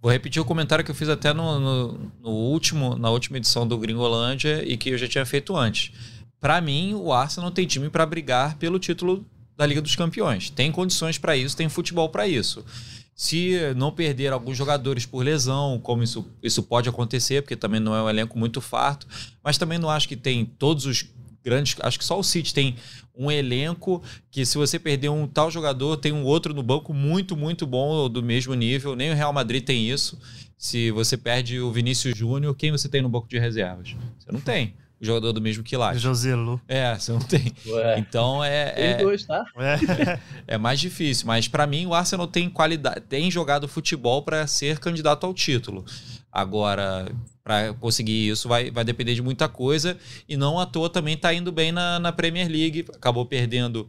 vou 0.00 0.10
repetir 0.10 0.40
o 0.40 0.44
comentário 0.44 0.84
que 0.84 0.90
eu 0.90 0.94
fiz 0.94 1.08
até 1.08 1.32
no, 1.32 1.58
no, 1.58 2.12
no 2.20 2.30
último, 2.30 2.96
na 2.96 3.10
última 3.10 3.38
edição 3.38 3.66
do 3.66 3.78
Gringolândia 3.78 4.62
e 4.66 4.76
que 4.76 4.90
eu 4.90 4.98
já 4.98 5.08
tinha 5.08 5.26
feito 5.26 5.56
antes. 5.56 5.92
Para 6.40 6.60
mim, 6.60 6.94
o 6.94 7.12
Arsenal 7.12 7.50
tem 7.50 7.66
time 7.66 7.90
para 7.90 8.06
brigar 8.06 8.56
pelo 8.56 8.78
título 8.78 9.26
da 9.56 9.66
Liga 9.66 9.82
dos 9.82 9.96
Campeões. 9.96 10.50
Tem 10.50 10.70
condições 10.70 11.18
para 11.18 11.36
isso, 11.36 11.56
tem 11.56 11.68
futebol 11.68 12.08
para 12.08 12.28
isso. 12.28 12.64
Se 13.12 13.56
não 13.74 13.90
perder 13.90 14.32
alguns 14.32 14.56
jogadores 14.56 15.04
por 15.04 15.24
lesão, 15.24 15.80
como 15.82 16.04
isso, 16.04 16.24
isso 16.40 16.62
pode 16.62 16.88
acontecer, 16.88 17.42
porque 17.42 17.56
também 17.56 17.80
não 17.80 17.92
é 17.92 18.00
um 18.00 18.08
elenco 18.08 18.38
muito 18.38 18.60
farto, 18.60 19.08
mas 19.42 19.58
também 19.58 19.76
não 19.76 19.90
acho 19.90 20.06
que 20.06 20.14
tem 20.14 20.44
todos 20.44 20.86
os 20.86 21.04
grandes. 21.48 21.76
Acho 21.80 21.98
que 21.98 22.04
só 22.04 22.18
o 22.18 22.22
City 22.22 22.52
tem 22.52 22.76
um 23.16 23.30
elenco 23.30 24.02
que, 24.30 24.44
se 24.44 24.56
você 24.56 24.78
perder 24.78 25.08
um 25.08 25.26
tal 25.26 25.50
jogador, 25.50 25.96
tem 25.96 26.12
um 26.12 26.24
outro 26.24 26.54
no 26.54 26.62
banco 26.62 26.92
muito, 26.92 27.36
muito 27.36 27.66
bom 27.66 28.08
do 28.08 28.22
mesmo 28.22 28.54
nível. 28.54 28.94
Nem 28.94 29.10
o 29.10 29.14
Real 29.14 29.32
Madrid 29.32 29.64
tem 29.64 29.88
isso. 29.88 30.18
Se 30.56 30.90
você 30.90 31.16
perde 31.16 31.60
o 31.60 31.70
Vinícius 31.72 32.16
Júnior, 32.16 32.54
quem 32.54 32.70
você 32.70 32.88
tem 32.88 33.02
no 33.02 33.08
banco 33.08 33.28
de 33.28 33.38
reservas? 33.38 33.94
Você 34.18 34.32
não 34.32 34.40
tem 34.40 34.74
o 35.00 35.04
jogador 35.04 35.32
do 35.32 35.40
mesmo 35.40 35.62
quilate. 35.62 35.98
Joselu. 35.98 36.60
É, 36.66 36.94
você 36.96 37.12
não 37.12 37.20
tem. 37.20 37.52
Ué. 37.66 37.98
Então 37.98 38.44
é. 38.44 38.74
é 38.76 38.94
dois, 38.96 39.24
tá? 39.24 39.44
É, 39.56 40.18
é 40.54 40.58
mais 40.58 40.80
difícil. 40.80 41.26
Mas 41.26 41.46
para 41.46 41.66
mim, 41.66 41.86
o 41.86 41.94
Arsenal 41.94 42.26
tem 42.26 42.50
qualidade, 42.50 43.00
tem 43.02 43.30
jogado 43.30 43.68
futebol 43.68 44.22
para 44.22 44.46
ser 44.46 44.78
candidato 44.78 45.24
ao 45.24 45.32
título. 45.32 45.84
Agora, 46.30 47.10
para 47.48 47.72
conseguir 47.72 48.28
isso, 48.28 48.46
vai, 48.46 48.70
vai 48.70 48.84
depender 48.84 49.14
de 49.14 49.22
muita 49.22 49.48
coisa. 49.48 49.96
E 50.28 50.36
não 50.36 50.60
à 50.60 50.66
toa 50.66 50.90
também 50.90 51.14
está 51.14 51.32
indo 51.32 51.50
bem 51.50 51.72
na, 51.72 51.98
na 51.98 52.12
Premier 52.12 52.46
League. 52.46 52.84
Acabou 52.94 53.24
perdendo. 53.24 53.88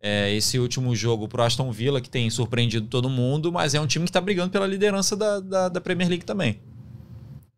É, 0.00 0.34
esse 0.34 0.58
último 0.58 0.96
jogo 0.96 1.28
pro 1.28 1.42
Aston 1.42 1.70
Villa, 1.70 2.00
que 2.00 2.08
tem 2.08 2.28
surpreendido 2.30 2.86
todo 2.86 3.08
mundo, 3.08 3.52
mas 3.52 3.74
é 3.74 3.80
um 3.80 3.86
time 3.86 4.04
que 4.04 4.10
está 4.10 4.20
brigando 4.22 4.50
pela 4.50 4.66
liderança 4.66 5.14
da, 5.16 5.40
da, 5.40 5.68
da 5.68 5.80
Premier 5.82 6.08
League 6.08 6.24
também. 6.24 6.58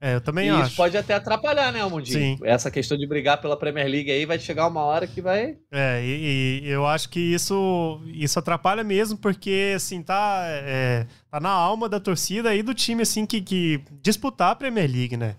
É, 0.01 0.15
eu 0.15 0.21
também 0.21 0.49
e 0.49 0.51
acho. 0.51 0.69
Isso 0.69 0.77
pode 0.77 0.97
até 0.97 1.15
atrapalhar, 1.15 1.73
né, 1.73 1.81
Almundinho? 1.81 2.37
Sim. 2.37 2.39
Essa 2.45 2.71
questão 2.71 2.99
de 2.99 3.07
brigar 3.07 3.41
pela 3.41 3.57
Premier 3.57 3.89
League 3.89 4.11
aí 4.11 4.27
vai 4.27 4.39
chegar 4.39 4.69
uma 4.69 4.83
hora 4.83 5.07
que 5.07 5.23
vai. 5.23 5.57
É, 5.73 6.03
e, 6.05 6.61
e 6.65 6.69
eu 6.69 6.87
acho 6.87 7.09
que 7.09 7.21
isso, 7.21 8.01
isso 8.07 8.39
atrapalha 8.39 8.85
mesmo, 8.85 9.17
porque, 9.17 9.73
assim, 9.75 10.03
tá, 10.03 10.45
é, 10.47 11.07
tá 11.31 11.41
na 11.41 11.51
alma 11.51 11.89
da 11.89 11.99
torcida 11.99 12.55
e 12.55 12.63
do 12.63 12.75
time, 12.75 13.03
assim, 13.03 13.25
que, 13.25 13.41
que 13.41 13.81
disputar 14.03 14.51
a 14.51 14.57
Premier 14.57 14.91
League, 14.91 15.17
né? 15.17 15.35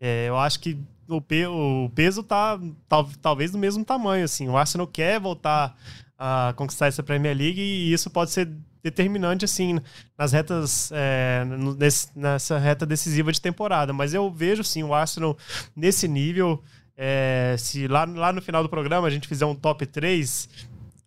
É, 0.00 0.26
eu 0.28 0.36
acho 0.36 0.58
que 0.58 0.76
o, 1.08 1.20
pe 1.20 1.46
o 1.46 1.90
peso 1.94 2.22
tá 2.22 2.58
tal, 2.88 3.08
talvez 3.20 3.50
do 3.50 3.58
mesmo 3.58 3.84
tamanho, 3.84 4.24
assim. 4.24 4.48
O 4.48 4.56
Arsenal 4.56 4.86
quer 4.86 5.20
voltar 5.20 5.76
a 6.18 6.52
conquistar 6.56 6.86
essa 6.86 7.02
Premier 7.02 7.36
League 7.36 7.60
e 7.60 7.92
isso 7.92 8.10
pode 8.10 8.30
ser 8.30 8.48
determinante 8.82 9.44
assim 9.44 9.78
nas 10.16 10.32
retas 10.32 10.90
é, 10.92 11.44
nesse, 11.78 12.08
nessa 12.16 12.58
reta 12.58 12.84
decisiva 12.86 13.32
de 13.32 13.40
temporada. 13.40 13.92
Mas 13.92 14.14
eu 14.14 14.30
vejo 14.30 14.64
sim 14.64 14.82
o 14.82 14.94
Arsenal 14.94 15.36
nesse 15.74 16.08
nível. 16.08 16.62
É, 16.96 17.56
se 17.58 17.88
lá, 17.88 18.04
lá 18.04 18.32
no 18.32 18.42
final 18.42 18.62
do 18.62 18.68
programa 18.68 19.06
a 19.06 19.10
gente 19.10 19.26
fizer 19.26 19.46
um 19.46 19.54
top 19.54 19.86
3, 19.86 20.48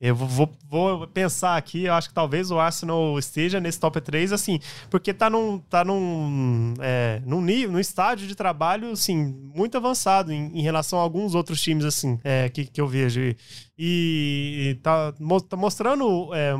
eu 0.04 0.13
vou, 0.13 0.52
vou, 0.70 1.08
pensar 1.08 1.56
aqui, 1.56 1.86
eu 1.86 1.94
acho 1.94 2.10
que 2.10 2.13
talvez 2.13 2.52
o 2.52 2.60
Arsenal 2.60 3.18
esteja 3.18 3.62
nesse 3.62 3.80
top 3.80 4.02
3, 4.02 4.34
assim, 4.34 4.60
porque 4.89 5.13
tá 5.13 5.30
num, 5.30 5.60
tá 5.60 5.86
num, 5.86 6.74
é, 6.82 7.22
num, 7.26 7.42
nível, 7.42 7.72
num 7.72 7.80
estádio 7.80 8.28
de 8.28 8.36
trabalho, 8.36 8.92
assim, 8.92 9.34
muito 9.56 9.78
avançado 9.78 10.34
em, 10.34 10.52
em 10.60 10.62
relação 10.62 11.00
a 11.00 11.02
alguns 11.02 11.36
outros 11.36 11.62
times, 11.62 11.86
assim, 11.86 12.20
é, 12.22 12.50
que, 12.50 12.66
que 12.66 12.82
eu 12.82 12.88
vejo. 12.88 13.22
E, 13.22 13.36
e 13.78 14.76
tá, 14.84 15.13
tá 15.48 15.56
mostrando 15.56 16.36
é, 16.36 16.54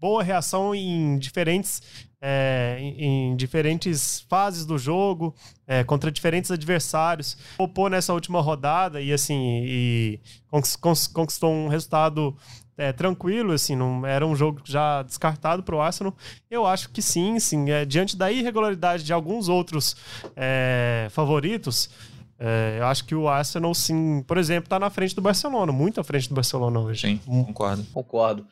boa 0.00 0.22
reação 0.22 0.74
em 0.74 1.18
diferentes 1.18 1.82
é, 2.28 2.76
em, 2.80 3.04
em, 3.04 3.36
diferentes 3.36 4.26
fases 4.28 4.66
do 4.66 4.76
jogo, 4.76 5.32
é, 5.64 5.84
contra 5.84 6.10
diferentes 6.10 6.50
adversários. 6.50 7.38
Popou 7.56 7.88
nessa 7.88 8.12
última 8.12 8.40
rodada 8.40 9.00
e 9.00 9.12
assim 9.12 9.62
e 9.64 10.20
conquistou 10.50 11.52
um 11.52 11.68
resultado 11.68 12.36
é, 12.76 12.92
tranquilo, 12.92 13.52
assim, 13.52 13.76
não 13.76 14.04
era 14.04 14.26
um 14.26 14.34
jogo 14.34 14.60
já 14.64 15.04
descartado 15.04 15.62
para 15.62 15.76
o 15.76 15.80
Arsenal. 15.80 16.16
Eu 16.50 16.66
acho 16.66 16.90
que 16.90 17.00
sim, 17.00 17.38
sim. 17.38 17.70
É, 17.70 17.84
diante 17.84 18.16
da 18.16 18.30
irregularidade 18.32 19.04
de 19.04 19.12
alguns 19.12 19.48
outros 19.48 19.94
é, 20.34 21.06
favoritos, 21.12 21.88
é, 22.40 22.78
eu 22.80 22.86
acho 22.86 23.04
que 23.04 23.14
o 23.14 23.28
Arsenal, 23.28 23.72
sim, 23.72 24.20
por 24.26 24.36
exemplo, 24.36 24.66
está 24.66 24.80
na 24.80 24.90
frente 24.90 25.14
do 25.14 25.22
Barcelona, 25.22 25.70
muito 25.70 26.00
à 26.00 26.04
frente 26.04 26.28
do 26.28 26.34
Barcelona 26.34 26.80
hoje. 26.80 27.02
Sim, 27.02 27.20
concordo. 27.24 27.84
Concordo. 27.92 28.46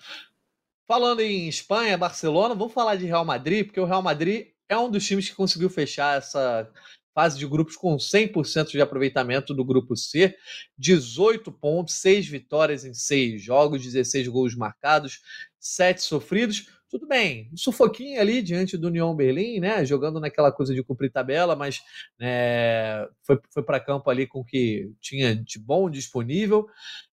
Falando 0.86 1.20
em 1.20 1.48
Espanha, 1.48 1.96
Barcelona, 1.96 2.54
vamos 2.54 2.74
falar 2.74 2.96
de 2.96 3.06
Real 3.06 3.24
Madrid, 3.24 3.64
porque 3.64 3.80
o 3.80 3.86
Real 3.86 4.02
Madrid 4.02 4.48
é 4.68 4.76
um 4.76 4.90
dos 4.90 5.06
times 5.06 5.28
que 5.28 5.34
conseguiu 5.34 5.70
fechar 5.70 6.18
essa 6.18 6.70
fase 7.14 7.38
de 7.38 7.46
grupos 7.46 7.74
com 7.74 7.96
100% 7.96 8.72
de 8.72 8.82
aproveitamento 8.82 9.54
do 9.54 9.64
grupo 9.64 9.96
C, 9.96 10.36
18 10.76 11.50
pontos, 11.52 11.94
6 11.94 12.26
vitórias 12.26 12.84
em 12.84 12.92
6 12.92 13.40
jogos, 13.42 13.82
16 13.82 14.28
gols 14.28 14.54
marcados, 14.54 15.20
7 15.58 16.02
sofridos. 16.02 16.68
Tudo 16.90 17.08
bem, 17.08 17.48
um 17.52 17.56
sufoquinho 17.56 18.20
ali 18.20 18.42
diante 18.42 18.76
do 18.76 18.88
União 18.88 19.16
Berlim, 19.16 19.60
né? 19.60 19.84
Jogando 19.84 20.20
naquela 20.20 20.52
coisa 20.52 20.74
de 20.74 20.82
cumprir 20.82 21.10
tabela, 21.10 21.56
mas 21.56 21.80
né, 22.20 23.06
foi, 23.22 23.40
foi 23.50 23.62
para 23.62 23.80
campo 23.80 24.10
ali 24.10 24.26
com 24.26 24.40
o 24.40 24.44
que 24.44 24.92
tinha 25.00 25.34
de 25.34 25.58
bom 25.58 25.88
disponível. 25.88 26.68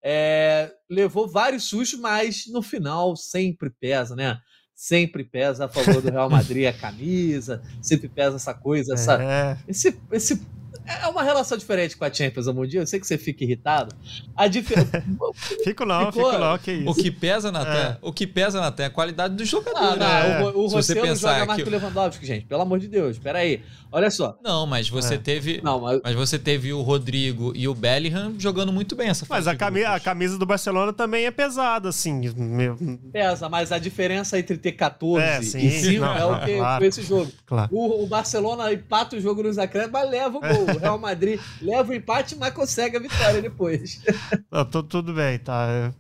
É, 0.10 0.72
levou 0.90 1.28
vários 1.28 1.66
sustos, 1.66 2.00
mas 2.00 2.46
no 2.48 2.62
final 2.62 3.16
sempre 3.18 3.70
pesa, 3.70 4.16
né? 4.16 4.40
sempre 4.74 5.24
pesa 5.24 5.66
a 5.66 5.68
favor 5.68 6.02
do 6.04 6.12
Real 6.12 6.30
Madrid 6.30 6.68
a 6.68 6.72
camisa, 6.72 7.64
sempre 7.82 8.08
pesa 8.08 8.36
essa 8.36 8.54
coisa, 8.54 8.94
essa, 8.94 9.22
é. 9.22 9.58
esse, 9.68 10.00
esse 10.12 10.40
é 10.88 11.08
uma 11.08 11.22
relação 11.22 11.58
diferente 11.58 11.98
com 11.98 12.06
a 12.06 12.14
Champions 12.14 12.48
Mundial. 12.48 12.84
Eu 12.84 12.88
sei 12.88 13.00
que 13.00 13.06
você 13.06 13.18
fica 13.18 13.44
irritado. 13.44 13.94
A 14.36 14.48
diferença. 14.48 15.04
fico 15.64 15.86
não, 15.86 16.12
Ficou... 16.12 16.32
fico 16.32 16.44
não, 16.44 16.58
que 16.58 16.72
isso. 16.72 16.90
O 16.90 16.96
que 16.96 17.12
pesa 17.12 17.52
na 17.52 17.62
é. 17.62 17.98
o 18.02 18.14
que 18.14 18.26
pesa 18.26 18.62
na 18.62 18.72
terra 18.72 18.88
é 18.88 18.92
a 18.92 18.94
qualidade 18.94 19.36
do 19.36 19.44
jogador. 19.46 19.78
Ah, 19.78 19.96
né? 19.96 20.44
o, 20.46 20.66
o 20.66 20.70
você 20.70 20.96
pensar 20.96 21.34
joga 21.34 21.46
mais 21.46 21.64
que 21.64 21.68
o 21.68 21.72
Lewandowski, 21.72 22.26
gente. 22.26 22.46
Pelo 22.46 22.62
amor 22.62 22.80
de 22.80 22.88
Deus, 22.88 23.18
espera 23.18 23.40
aí. 23.40 23.62
Olha 23.92 24.12
só. 24.12 24.38
Não, 24.44 24.66
mas 24.66 24.90
você 24.90 25.16
é. 25.16 25.18
teve. 25.18 25.62
Não, 25.64 25.80
mas... 25.80 26.02
mas... 26.04 26.16
você 26.16 26.38
teve 26.38 26.74
o 26.74 26.82
Rodrigo 26.82 27.54
e 27.56 27.68
o 27.68 27.74
Bellingham 27.74 28.36
jogando 28.38 28.72
muito 28.72 28.96
bem 28.96 29.10
essa 29.10 29.26
fase. 29.26 29.46
Mas 29.46 29.48
a, 29.48 29.56
cami 29.56 29.84
a 29.84 30.00
camisa 30.00 30.38
do 30.38 30.46
Barcelona 30.46 30.92
também 30.92 31.26
é 31.26 31.32
pesada, 31.32 31.90
assim. 31.90 32.34
Meu... 32.36 32.78
Pesa, 33.12 33.48
mas 33.50 33.72
a 33.72 33.80
diferença 33.80 34.38
entre 34.38 34.58
ter 34.58 34.74
14 34.74 35.24
é, 35.24 35.42
sim, 35.42 35.66
e 35.66 35.72
5 35.72 36.06
é 36.06 36.26
o 36.26 36.40
que 36.46 36.58
claro. 36.58 36.80
foi 36.80 36.88
esse 36.88 37.02
jogo. 37.02 37.32
Claro. 37.46 37.70
O, 37.72 38.04
o 38.04 38.08
Barcelona 38.08 38.72
empata 38.74 39.16
o 39.16 39.22
jogo 39.22 39.44
nos 39.44 39.58
acréscimos, 39.58 39.94
mas 39.94 40.10
leva 40.10 40.38
o 40.38 40.42
gol. 40.42 40.77
O 40.78 40.82
Real 40.82 41.00
Madrid 41.00 41.40
leva 41.62 41.92
o 41.92 41.96
empate, 41.96 42.36
mas 42.36 42.54
consegue 42.54 42.98
a 42.98 43.00
vitória 43.00 43.42
depois. 43.42 44.02
Não, 44.52 44.66
tudo 44.66 45.14
bem, 45.14 45.38
tá. 45.40 45.94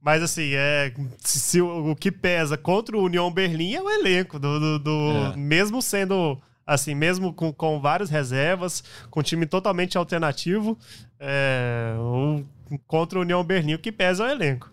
Mas 0.00 0.22
assim, 0.22 0.52
é, 0.54 0.92
se, 1.18 1.40
se 1.40 1.60
o, 1.60 1.90
o, 1.90 1.96
que 1.96 2.10
pesa 2.10 2.56
contra 2.56 2.96
o 2.96 3.02
União 3.02 3.30
Berlim 3.30 3.74
é 3.74 3.82
o 3.82 3.90
elenco, 3.90 4.38
do, 4.38 4.60
do, 4.60 4.78
do 4.78 5.32
é. 5.32 5.36
mesmo 5.36 5.82
sendo 5.82 6.40
assim, 6.66 6.94
mesmo 6.94 7.32
com, 7.32 7.50
com 7.50 7.80
várias 7.80 8.10
reservas, 8.10 8.84
com 9.10 9.22
time 9.22 9.46
totalmente 9.46 9.96
alternativo, 9.96 10.78
é, 11.18 11.94
o, 11.98 12.44
contra 12.86 13.18
o 13.18 13.22
União 13.22 13.42
Berlim, 13.42 13.74
o 13.74 13.78
que 13.78 13.90
pesa 13.90 14.24
é 14.24 14.26
o 14.28 14.30
elenco. 14.30 14.70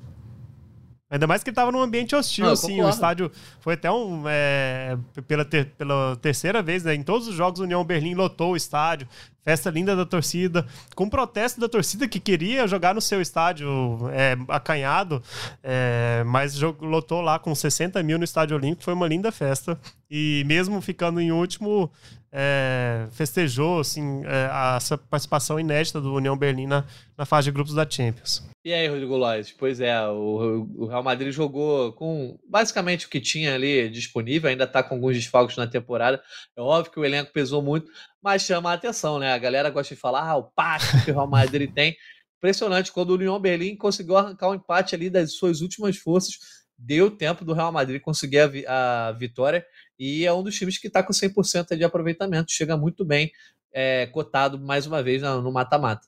Ainda 1.10 1.28
mais 1.28 1.44
que 1.44 1.50
ele 1.50 1.54
estava 1.54 1.72
num 1.72 1.82
ambiente 1.82 2.16
hostil, 2.16 2.50
assim. 2.50 2.82
O 2.82 2.90
estádio 2.90 3.32
foi 3.62 3.76
até 3.76 3.90
um. 3.92 4.24
É, 4.28 4.98
pela, 5.28 5.46
ter, 5.46 5.68
pela 5.78 6.16
terceira 6.18 6.62
vez, 6.64 6.84
né? 6.84 6.96
Em 6.96 7.04
todos 7.04 7.28
os 7.28 7.36
jogos, 7.36 7.60
o 7.60 7.64
União 7.64 7.86
Berlim 7.86 8.16
lotou 8.16 8.54
o 8.54 8.58
estádio. 8.58 9.08
Festa 9.46 9.70
linda 9.70 9.96
da 9.96 10.08
torcida. 10.08 10.66
Com 10.96 11.08
protesto 11.08 11.62
da 11.62 11.70
torcida 11.70 12.08
que 12.08 12.20
queria 12.20 12.66
jogar 12.68 12.96
no 12.96 13.02
seu 13.02 13.22
estádio 13.22 13.70
é, 14.12 14.36
acanhado. 14.50 15.22
É, 15.64 16.24
mas 16.26 16.60
lotou 16.60 17.22
lá 17.22 17.38
com 17.38 17.54
60 17.54 18.02
mil 18.02 18.18
no 18.18 18.24
Estádio 18.24 18.58
Olímpico. 18.58 18.84
Foi 18.84 18.96
uma 18.96 19.08
linda 19.08 19.32
festa. 19.32 19.80
E 20.10 20.44
mesmo 20.48 20.82
ficando 20.82 21.22
em 21.22 21.32
último, 21.32 21.92
é, 22.32 23.08
festejou 23.12 23.80
assim, 23.80 24.24
é, 24.26 24.50
essa 24.76 24.98
participação 24.98 25.58
inédita 25.58 26.02
do 26.02 26.14
União 26.14 26.36
Berlim 26.36 26.68
na, 26.68 26.84
na 27.18 27.26
fase 27.26 27.46
de 27.46 27.52
grupos 27.52 27.74
da 27.74 27.90
Champions. 27.90 28.44
E 28.66 28.74
aí, 28.74 28.88
Rodrigo 28.88 29.16
Lois? 29.16 29.52
Pois 29.52 29.80
é, 29.80 29.96
o, 30.08 30.68
o, 30.76 30.86
Real 30.88 31.04
Madrid 31.04 31.32
jogou 31.32 31.94
com 31.94 32.38
basicamente 32.50 33.06
o 33.06 33.10
que 33.10 33.22
tinha 33.22 33.54
ali 33.54 33.88
disponível, 33.90 34.50
ainda 34.50 34.64
está 34.64 34.82
com 34.82 34.96
alguns 34.96 35.16
desfalques 35.16 35.56
na 35.56 35.68
temporada. 35.68 36.22
É 36.58 36.62
óbvio 36.62 36.92
que 36.92 37.00
o 37.00 37.06
elenco 37.06 37.32
pesou 37.32 37.62
muito, 37.62 37.90
mas 38.26 38.42
chama 38.42 38.72
a 38.72 38.74
atenção, 38.74 39.20
né? 39.20 39.32
A 39.32 39.38
galera 39.38 39.70
gosta 39.70 39.94
de 39.94 40.02
falar, 40.02 40.28
ah, 40.28 40.36
o 40.36 40.46
pacto 40.46 41.06
que 41.06 41.12
o 41.12 41.14
Real 41.14 41.28
Madrid 41.28 41.72
tem. 41.72 41.96
impressionante. 42.40 42.92
Quando 42.92 43.12
o 43.12 43.14
União 43.14 43.40
Berlim 43.40 43.76
conseguiu 43.76 44.18
arrancar 44.18 44.50
um 44.50 44.56
empate 44.56 44.96
ali 44.96 45.12
das 45.12 45.36
suas 45.36 45.62
últimas 45.62 45.96
forças, 45.96 46.40
deu 46.76 47.12
tempo 47.12 47.46
do 47.46 47.54
Real 47.54 47.72
Madrid 47.72 48.02
conseguir 48.02 48.40
a, 48.40 48.48
vi 48.48 48.66
a 48.66 49.12
vitória 49.12 49.64
e 50.00 50.26
é 50.26 50.34
um 50.34 50.42
dos 50.42 50.56
times 50.56 50.80
que 50.80 50.88
está 50.88 51.04
com 51.04 51.14
100% 51.14 51.78
de 51.78 51.84
aproveitamento. 51.84 52.52
Chega 52.52 52.76
muito 52.76 53.06
bem, 53.06 53.32
é, 53.72 54.08
cotado 54.08 54.60
mais 54.60 54.88
uma 54.88 55.04
vez 55.04 55.22
no 55.22 55.52
mata-mata. 55.52 56.08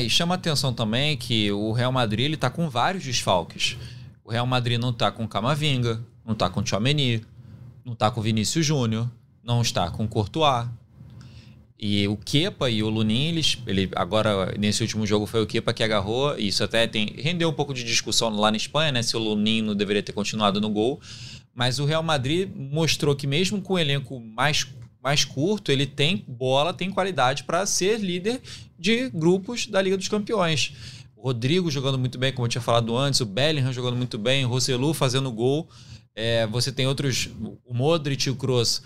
E 0.00 0.10
chama 0.10 0.34
atenção 0.34 0.74
também 0.74 1.16
que 1.16 1.52
o 1.52 1.70
Real 1.70 1.92
Madrid 1.92 2.24
ele 2.24 2.36
tá 2.36 2.50
com 2.50 2.68
vários 2.68 3.04
desfalques. 3.04 3.78
O 4.24 4.30
Real 4.32 4.46
Madrid 4.46 4.76
não 4.76 4.90
está 4.90 5.12
com 5.12 5.28
Camavinga, 5.28 6.04
não 6.26 6.32
está 6.32 6.50
com 6.50 6.64
Tchouameni, 6.64 7.24
não 7.84 7.92
está 7.92 8.10
com 8.10 8.20
Vinícius 8.20 8.66
Júnior, 8.66 9.08
não 9.40 9.62
está 9.62 9.88
com 9.88 10.08
Courtois. 10.08 10.66
E 11.84 12.06
o 12.06 12.16
Kepa 12.16 12.70
e 12.70 12.80
o 12.80 12.88
Lunin, 12.88 13.30
eles, 13.30 13.58
ele, 13.66 13.90
agora 13.96 14.54
nesse 14.56 14.82
último 14.82 15.04
jogo 15.04 15.26
foi 15.26 15.42
o 15.42 15.46
Kepa 15.48 15.74
que 15.74 15.82
agarrou, 15.82 16.38
e 16.38 16.46
isso 16.46 16.62
até 16.62 16.86
tem, 16.86 17.12
rendeu 17.18 17.48
um 17.48 17.52
pouco 17.52 17.74
de 17.74 17.82
discussão 17.82 18.30
lá 18.30 18.52
na 18.52 18.56
Espanha, 18.56 18.92
né? 18.92 19.02
Se 19.02 19.16
o 19.16 19.18
Lunin 19.18 19.62
não 19.62 19.74
deveria 19.74 20.00
ter 20.00 20.12
continuado 20.12 20.60
no 20.60 20.70
gol. 20.70 21.00
Mas 21.52 21.80
o 21.80 21.84
Real 21.84 22.04
Madrid 22.04 22.48
mostrou 22.54 23.16
que 23.16 23.26
mesmo 23.26 23.60
com 23.60 23.74
o 23.74 23.78
elenco 23.80 24.20
mais, 24.20 24.64
mais 25.02 25.24
curto, 25.24 25.72
ele 25.72 25.84
tem 25.84 26.24
bola, 26.28 26.72
tem 26.72 26.88
qualidade 26.88 27.42
para 27.42 27.66
ser 27.66 27.98
líder 27.98 28.40
de 28.78 29.10
grupos 29.10 29.66
da 29.66 29.82
Liga 29.82 29.96
dos 29.96 30.06
Campeões. 30.06 30.74
O 31.16 31.24
Rodrigo 31.24 31.68
jogando 31.68 31.98
muito 31.98 32.16
bem, 32.16 32.32
como 32.32 32.46
eu 32.46 32.48
tinha 32.48 32.62
falado 32.62 32.96
antes, 32.96 33.20
o 33.20 33.26
Bellingham 33.26 33.72
jogando 33.72 33.96
muito 33.96 34.18
bem, 34.18 34.44
o 34.44 34.48
Roselu 34.48 34.94
fazendo 34.94 35.32
gol. 35.32 35.68
É, 36.14 36.46
você 36.46 36.70
tem 36.70 36.86
outros, 36.86 37.28
o 37.64 37.74
Modric 37.74 38.28
e 38.28 38.30
o 38.30 38.36
Kroos 38.36 38.82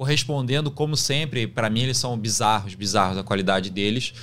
correspondendo 0.00 0.70
como 0.70 0.96
sempre. 0.96 1.46
Para 1.46 1.68
mim, 1.68 1.82
eles 1.82 1.98
são 1.98 2.16
bizarros, 2.16 2.74
bizarros 2.74 3.18
a 3.18 3.22
qualidade 3.22 3.68
deles. 3.68 4.14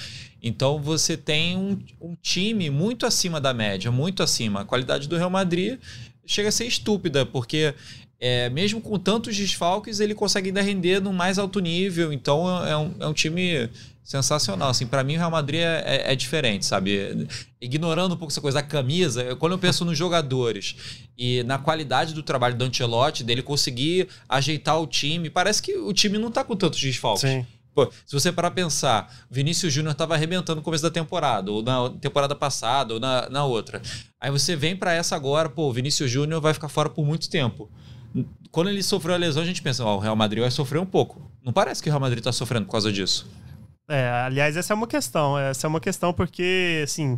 Então 0.41 0.81
você 0.81 1.15
tem 1.15 1.55
um, 1.55 1.77
um, 2.01 2.15
time 2.19 2.67
muito 2.71 3.05
acima 3.05 3.39
da 3.39 3.53
média, 3.53 3.91
muito 3.91 4.23
acima. 4.23 4.61
A 4.61 4.65
qualidade 4.65 5.07
do 5.07 5.15
Real 5.15 5.29
Madrid 5.29 5.77
chega 6.25 6.49
a 6.49 6.51
ser 6.51 6.65
estúpida, 6.65 7.27
porque 7.27 7.75
é, 8.19 8.49
mesmo 8.49 8.81
com 8.81 8.97
tantos 8.97 9.37
desfalques, 9.37 9.99
ele 9.99 10.15
consegue 10.15 10.47
ainda 10.47 10.63
render 10.63 10.99
no 10.99 11.13
mais 11.13 11.37
alto 11.37 11.59
nível. 11.59 12.11
Então 12.11 12.65
é 12.65 12.75
um, 12.75 12.95
é 12.99 13.07
um 13.07 13.13
time 13.13 13.69
sensacional. 14.07 14.69
Assim, 14.69 14.87
para 14.87 15.03
mim, 15.03 15.15
o 15.15 15.17
Real 15.17 15.29
Madrid 15.29 15.59
é, 15.59 15.83
é, 15.85 16.13
é, 16.13 16.15
diferente, 16.15 16.65
sabe? 16.65 17.27
Ignorando 17.59 18.15
um 18.15 18.17
pouco 18.17 18.31
essa 18.31 18.39
coisa 18.39 18.61
da 18.61 18.65
camisa, 18.65 19.35
quando 19.35 19.51
eu 19.51 19.59
penso 19.59 19.83
nos 19.83 19.97
jogadores 19.97 20.77
e 21.17 21.43
na 21.43 21.57
qualidade 21.57 22.13
do 22.13 22.23
trabalho 22.23 22.55
do 22.55 22.63
Ancelotti, 22.63 23.21
dele 23.21 23.41
conseguir 23.41 24.07
ajeitar 24.29 24.81
o 24.81 24.87
time, 24.87 25.29
parece 25.29 25.61
que 25.61 25.75
o 25.75 25.91
time 25.91 26.17
não 26.17 26.31
tá 26.31 26.41
com 26.41 26.55
tantos 26.55 26.79
desfalques. 26.79 27.29
Sim. 27.29 27.45
Pô, 27.75 27.91
se 28.05 28.13
você 28.13 28.31
parar 28.31 28.51
pensar, 28.51 29.13
Vinícius 29.29 29.73
Júnior 29.73 29.91
estava 29.91 30.15
arrebentando 30.15 30.55
no 30.55 30.63
começo 30.63 30.83
da 30.83 30.89
temporada, 30.89 31.51
ou 31.51 31.61
na 31.61 31.89
temporada 31.89 32.33
passada, 32.33 32.93
ou 32.93 32.99
na, 33.01 33.29
na 33.29 33.43
outra. 33.43 33.81
Aí 34.21 34.31
você 34.31 34.55
vem 34.55 34.75
para 34.75 34.93
essa 34.93 35.17
agora, 35.17 35.49
pô, 35.49 35.71
Vinícius 35.71 36.09
Júnior 36.09 36.39
vai 36.39 36.53
ficar 36.53 36.69
fora 36.69 36.89
por 36.89 37.05
muito 37.05 37.29
tempo. 37.29 37.69
Quando 38.51 38.69
ele 38.69 38.81
sofreu 38.81 39.15
a 39.15 39.17
lesão, 39.17 39.43
a 39.43 39.45
gente 39.45 39.61
pensa, 39.61 39.83
ó, 39.83 39.97
o 39.97 39.99
Real 39.99 40.15
Madrid 40.15 40.41
vai 40.41 40.49
sofrer 40.49 40.79
um 40.79 40.85
pouco. 40.85 41.29
Não 41.43 41.51
parece 41.51 41.83
que 41.83 41.89
o 41.89 41.91
Real 41.91 41.99
Madrid 41.99 42.19
está 42.19 42.31
sofrendo 42.31 42.65
por 42.65 42.71
causa 42.71 42.91
disso. 42.91 43.27
É, 43.89 44.09
aliás, 44.25 44.57
essa 44.57 44.73
é 44.73 44.75
uma 44.75 44.87
questão. 44.87 45.37
Essa 45.37 45.65
é 45.65 45.69
uma 45.69 45.79
questão 45.79 46.13
porque, 46.13 46.81
assim, 46.83 47.17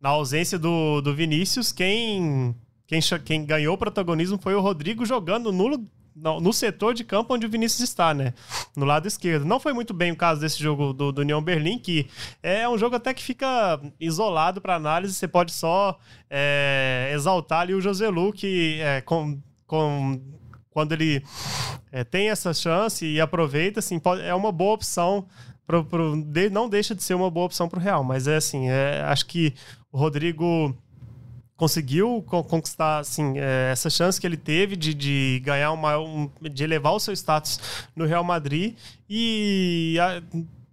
na 0.00 0.10
ausência 0.10 0.58
do, 0.58 1.00
do 1.00 1.14
Vinícius, 1.14 1.72
quem, 1.72 2.54
quem, 2.86 3.00
quem 3.24 3.46
ganhou 3.46 3.74
o 3.74 3.78
protagonismo 3.78 4.38
foi 4.40 4.54
o 4.54 4.60
Rodrigo 4.60 5.06
jogando 5.06 5.50
no, 5.50 5.88
no, 6.14 6.40
no, 6.40 6.52
setor 6.52 6.92
de 6.92 7.04
campo 7.04 7.32
onde 7.32 7.46
o 7.46 7.50
Vinícius 7.50 7.80
está, 7.80 8.12
né? 8.12 8.34
No 8.76 8.84
lado 8.84 9.08
esquerdo. 9.08 9.46
Não 9.46 9.58
foi 9.58 9.72
muito 9.72 9.94
bem 9.94 10.12
o 10.12 10.16
caso 10.16 10.42
desse 10.42 10.62
jogo 10.62 10.92
do, 10.92 11.10
do 11.10 11.22
União 11.22 11.42
Berlim, 11.42 11.78
que 11.78 12.06
é 12.42 12.68
um 12.68 12.76
jogo 12.76 12.96
até 12.96 13.14
que 13.14 13.22
fica 13.22 13.80
isolado 13.98 14.60
para 14.60 14.76
análise. 14.76 15.14
Você 15.14 15.26
pode 15.26 15.52
só 15.52 15.98
é, 16.28 17.10
exaltar 17.14 17.60
ali 17.60 17.72
o 17.72 17.80
Joselu, 17.80 18.30
que 18.30 18.78
é, 18.82 19.00
com, 19.00 19.40
com 19.66 20.20
quando 20.70 20.92
ele 20.92 21.22
é, 21.90 22.04
tem 22.04 22.30
essa 22.30 22.54
chance 22.54 23.04
e 23.04 23.20
aproveita, 23.20 23.80
assim, 23.80 23.98
pode, 23.98 24.22
é 24.22 24.34
uma 24.34 24.52
boa 24.52 24.74
opção 24.74 25.26
pro, 25.70 25.84
pro, 25.84 26.22
de, 26.22 26.50
não 26.50 26.68
deixa 26.68 26.94
de 26.94 27.02
ser 27.02 27.14
uma 27.14 27.30
boa 27.30 27.46
opção 27.46 27.68
para 27.68 27.78
o 27.78 27.82
Real, 27.82 28.02
mas 28.02 28.26
é 28.26 28.36
assim, 28.36 28.68
é, 28.68 29.02
acho 29.02 29.26
que 29.26 29.54
o 29.92 29.98
Rodrigo 29.98 30.76
conseguiu 31.56 32.24
conquistar 32.26 32.98
assim, 32.98 33.34
é, 33.36 33.70
essa 33.70 33.88
chance 33.88 34.20
que 34.20 34.26
ele 34.26 34.36
teve 34.36 34.74
de, 34.74 34.92
de 34.94 35.40
ganhar 35.44 35.70
uma, 35.72 35.98
um, 35.98 36.28
de 36.50 36.64
elevar 36.64 36.94
o 36.94 36.98
seu 36.98 37.14
status 37.14 37.60
no 37.94 38.04
Real 38.04 38.24
Madrid 38.24 38.74
e 39.08 39.96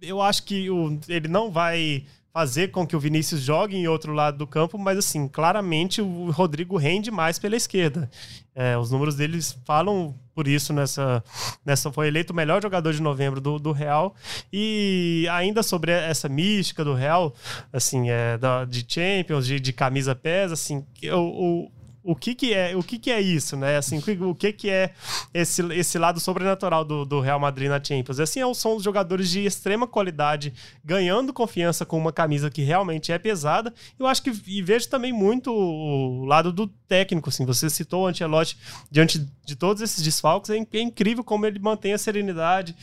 eu 0.02 0.22
acho 0.22 0.44
que 0.44 0.70
o, 0.70 0.98
ele 1.08 1.28
não 1.28 1.52
vai 1.52 2.06
fazer 2.38 2.68
com 2.68 2.86
que 2.86 2.96
o 2.96 3.00
Vinícius 3.00 3.42
jogue 3.42 3.76
em 3.76 3.88
outro 3.88 4.14
lado 4.14 4.38
do 4.38 4.46
campo, 4.46 4.78
mas 4.78 4.96
assim, 4.96 5.28
claramente 5.28 6.04
o 6.04 6.30
Rodrigo 6.30 6.78
rende 6.78 7.10
mais 7.10 7.40
pela 7.40 7.56
esquerda. 7.56 8.08
É, 8.54 8.78
os 8.78 8.92
números 8.92 9.16
deles 9.16 9.58
falam 9.66 10.14
por 10.36 10.48
isso 10.48 10.72
nessa, 10.72 11.24
nessa 11.66 11.92
foi 11.92 12.10
eleito 12.10 12.34
o 12.34 12.36
melhor 12.36 12.62
jogador 12.62 12.94
de 12.94 13.02
novembro 13.02 13.42
do, 13.42 13.58
do 13.58 13.72
Real 13.72 14.14
e 14.54 15.28
ainda 15.32 15.64
sobre 15.64 15.92
essa 15.92 16.30
mística 16.30 16.86
do 16.86 16.94
Real 16.94 17.34
assim 17.74 18.12
é 18.12 18.38
da, 18.38 18.66
de 18.66 18.86
Champions 18.88 19.48
de, 19.48 19.60
de 19.60 19.74
camisa 19.74 20.14
pesa 20.14 20.54
assim 20.54 20.86
o, 21.12 21.72
o 22.08 22.16
que 22.16 22.34
que 22.34 22.54
é, 22.54 22.74
o 22.74 22.82
que 22.82 22.98
que 22.98 23.12
é 23.12 23.20
isso, 23.20 23.58
né? 23.58 23.76
Assim, 23.76 24.02
o 24.22 24.34
que 24.34 24.54
que 24.54 24.70
é 24.70 24.94
esse, 25.34 25.62
esse 25.74 26.00
lado 26.00 26.22
sobrenatural 26.22 26.86
do, 26.86 27.04
do 27.04 27.20
Real 27.20 27.38
Madrid 27.38 27.68
na 27.68 27.84
Champions? 27.84 28.18
Assim, 28.22 28.40
é 28.40 28.54
são 28.54 28.78
os 28.78 28.84
jogadores 28.84 29.30
de 29.30 29.46
extrema 29.46 29.86
qualidade 29.86 30.54
ganhando 30.86 31.34
confiança 31.34 31.86
com 31.86 31.98
uma 31.98 32.14
camisa 32.14 32.50
que 32.50 32.62
realmente 32.62 33.12
é 33.12 33.20
pesada. 33.20 33.74
Eu 34.00 34.08
acho 34.08 34.24
que 34.24 34.32
e 34.48 34.62
vejo 34.62 34.88
também 34.88 35.12
muito 35.12 35.52
o 35.52 36.24
lado 36.24 36.54
do 36.54 36.68
técnico, 36.88 37.28
assim. 37.28 37.46
Você 37.46 37.70
citou 37.70 38.04
o 38.04 38.08
Ancelotti 38.08 38.58
diante 38.90 39.20
de 39.46 39.58
todos 39.58 39.82
esses 39.82 40.02
desfalques, 40.02 40.50
é, 40.50 40.56
é 40.56 40.80
incrível 40.80 41.26
como 41.26 41.46
ele 41.46 41.60
mantém 41.60 41.92
a 41.92 41.98
serenidade, 41.98 42.74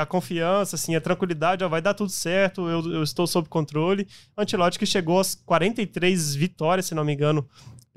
a 0.00 0.06
confiança, 0.06 0.76
assim, 0.76 0.94
a 0.94 1.00
tranquilidade, 1.00 1.64
ó, 1.64 1.68
vai 1.68 1.82
dar 1.82 1.94
tudo 1.94 2.10
certo, 2.10 2.68
eu, 2.68 2.94
eu 2.94 3.02
estou 3.02 3.26
sob 3.26 3.48
controle. 3.48 4.06
Ancelotti 4.36 4.78
que 4.78 4.86
chegou 4.86 5.18
às 5.18 5.34
43 5.34 6.36
vitórias, 6.36 6.86
se 6.86 6.94
não 6.94 7.04
me 7.04 7.12
engano, 7.12 7.44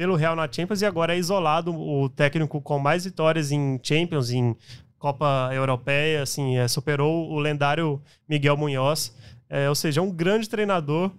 pelo 0.02 0.16
Real 0.16 0.36
na 0.36 0.52
Champions 0.52 0.82
e 0.82 0.86
agora 0.88 1.16
é 1.16 1.20
isolado 1.20 1.72
o 1.72 2.10
técnico 2.10 2.60
com 2.60 2.80
mais 2.80 3.04
vitórias 3.04 3.52
em 3.52 3.80
Champions, 3.84 4.32
em 4.32 4.56
Copa 4.98 5.52
Europeia, 5.54 6.24
assim, 6.24 6.58
é, 6.58 6.68
superou 6.68 7.30
o 7.30 7.38
lendário 7.38 8.02
Miguel 8.28 8.58
Munhoz, 8.58 9.16
é, 9.48 9.70
ou 9.70 9.76
seja, 9.76 10.02
é 10.02 10.04
um 10.04 10.10
grande 10.10 10.50
treinador 10.50 11.12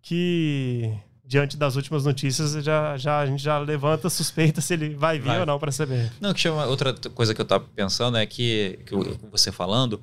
que 0.00 0.90
diante 1.26 1.58
das 1.58 1.76
últimas 1.76 2.06
notícias 2.06 2.52
já, 2.64 2.96
já 2.96 3.18
a 3.18 3.26
gente 3.26 3.42
já 3.42 3.58
levanta 3.58 4.08
suspeita 4.08 4.62
se 4.62 4.72
ele 4.72 4.94
vai 4.94 5.18
vir 5.18 5.26
vai. 5.26 5.40
ou 5.40 5.44
não 5.44 5.58
para 5.58 5.70
saber. 5.70 6.10
Não, 6.18 6.32
que 6.32 6.40
chama 6.40 6.64
outra 6.64 6.94
coisa 7.14 7.34
que 7.34 7.40
eu 7.42 7.44
estava 7.44 7.66
pensando 7.76 8.16
é 8.16 8.24
que, 8.24 8.78
que 8.86 8.94
você 9.30 9.52
falando 9.52 10.00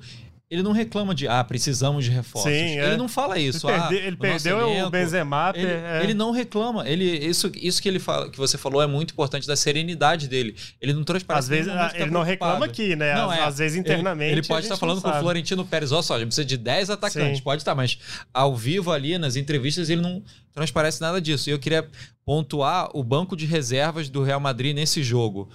ele 0.50 0.64
não 0.64 0.72
reclama 0.72 1.14
de, 1.14 1.28
ah, 1.28 1.44
precisamos 1.44 2.04
de 2.04 2.10
reforços. 2.10 2.50
Sim, 2.50 2.80
é. 2.80 2.88
Ele 2.88 2.96
não 2.96 3.08
fala 3.08 3.38
isso. 3.38 3.68
Ele, 3.68 3.78
ah, 3.78 3.82
perde, 3.82 4.04
ele 4.04 4.16
perdeu 4.16 4.60
elenco, 4.60 4.88
o 4.88 4.90
Benzema. 4.90 5.52
Ele, 5.54 5.66
é. 5.70 6.00
ele, 6.02 6.12
não 6.12 6.32
reclama. 6.32 6.88
Ele, 6.88 7.04
isso, 7.04 7.52
isso 7.54 7.80
que, 7.80 7.88
ele 7.88 8.00
fala, 8.00 8.28
que 8.28 8.36
você 8.36 8.58
falou 8.58 8.82
é 8.82 8.86
muito 8.86 9.12
importante, 9.12 9.46
da 9.46 9.54
serenidade 9.54 10.26
dele. 10.26 10.56
Ele 10.80 10.92
não 10.92 11.04
transparece. 11.04 11.44
Às 11.44 11.48
vezes, 11.48 11.72
tá 11.72 11.92
ele 11.94 12.10
não 12.10 12.24
reclama 12.24 12.66
aqui, 12.66 12.96
né? 12.96 13.14
Não, 13.14 13.30
às, 13.30 13.38
é. 13.38 13.42
às 13.44 13.58
vezes 13.58 13.78
internamente. 13.78 14.32
Ele, 14.32 14.40
ele 14.40 14.46
pode 14.48 14.66
estar 14.66 14.76
falando 14.76 15.00
com 15.00 15.08
o 15.08 15.20
Florentino 15.20 15.64
Pérez, 15.64 15.92
ó 15.92 16.02
só, 16.02 16.16
a 16.16 16.18
gente 16.18 16.28
precisa 16.28 16.44
de 16.44 16.56
10 16.56 16.90
atacantes. 16.90 17.38
Sim. 17.38 17.44
Pode 17.44 17.62
estar, 17.62 17.76
mas 17.76 17.96
ao 18.34 18.56
vivo 18.56 18.90
ali, 18.90 19.18
nas 19.18 19.36
entrevistas, 19.36 19.88
ele 19.88 20.02
não 20.02 20.20
transparece 20.52 21.00
nada 21.00 21.20
disso. 21.20 21.48
E 21.48 21.52
eu 21.52 21.60
queria 21.60 21.88
pontuar 22.24 22.90
o 22.92 23.04
banco 23.04 23.36
de 23.36 23.46
reservas 23.46 24.08
do 24.08 24.24
Real 24.24 24.40
Madrid 24.40 24.74
nesse 24.74 25.00
jogo. 25.00 25.48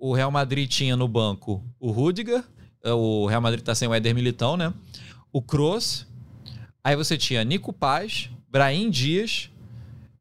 O 0.00 0.14
Real 0.14 0.30
Madrid 0.30 0.70
tinha 0.70 0.96
no 0.96 1.06
banco 1.06 1.62
o 1.78 1.90
Rudiger, 1.90 2.42
o 2.84 3.26
Real 3.26 3.40
Madrid 3.40 3.62
tá 3.62 3.74
sem 3.74 3.88
o 3.88 3.94
Éder 3.94 4.14
Militão, 4.14 4.56
né? 4.56 4.72
o 5.32 5.42
Kroos, 5.42 6.06
aí 6.82 6.96
você 6.96 7.16
tinha 7.16 7.44
Nico 7.44 7.72
Paz, 7.72 8.30
Brahim 8.48 8.90
Dias, 8.90 9.50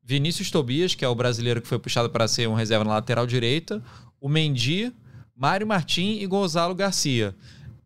Vinícius 0.04 0.52
Tobias, 0.52 0.96
que 0.96 1.04
é 1.04 1.08
o 1.08 1.16
brasileiro 1.16 1.62
que 1.62 1.68
foi 1.68 1.80
puxado 1.80 2.10
para 2.10 2.28
ser 2.28 2.48
um 2.48 2.54
reserva 2.54 2.86
na 2.86 2.92
lateral 2.92 3.26
direita, 3.26 3.82
o 4.20 4.30
Mendy, 4.30 4.94
Mário 5.36 5.68
Martim 5.68 6.18
e 6.20 6.26
Gonzalo 6.26 6.74
Garcia. 6.76 7.36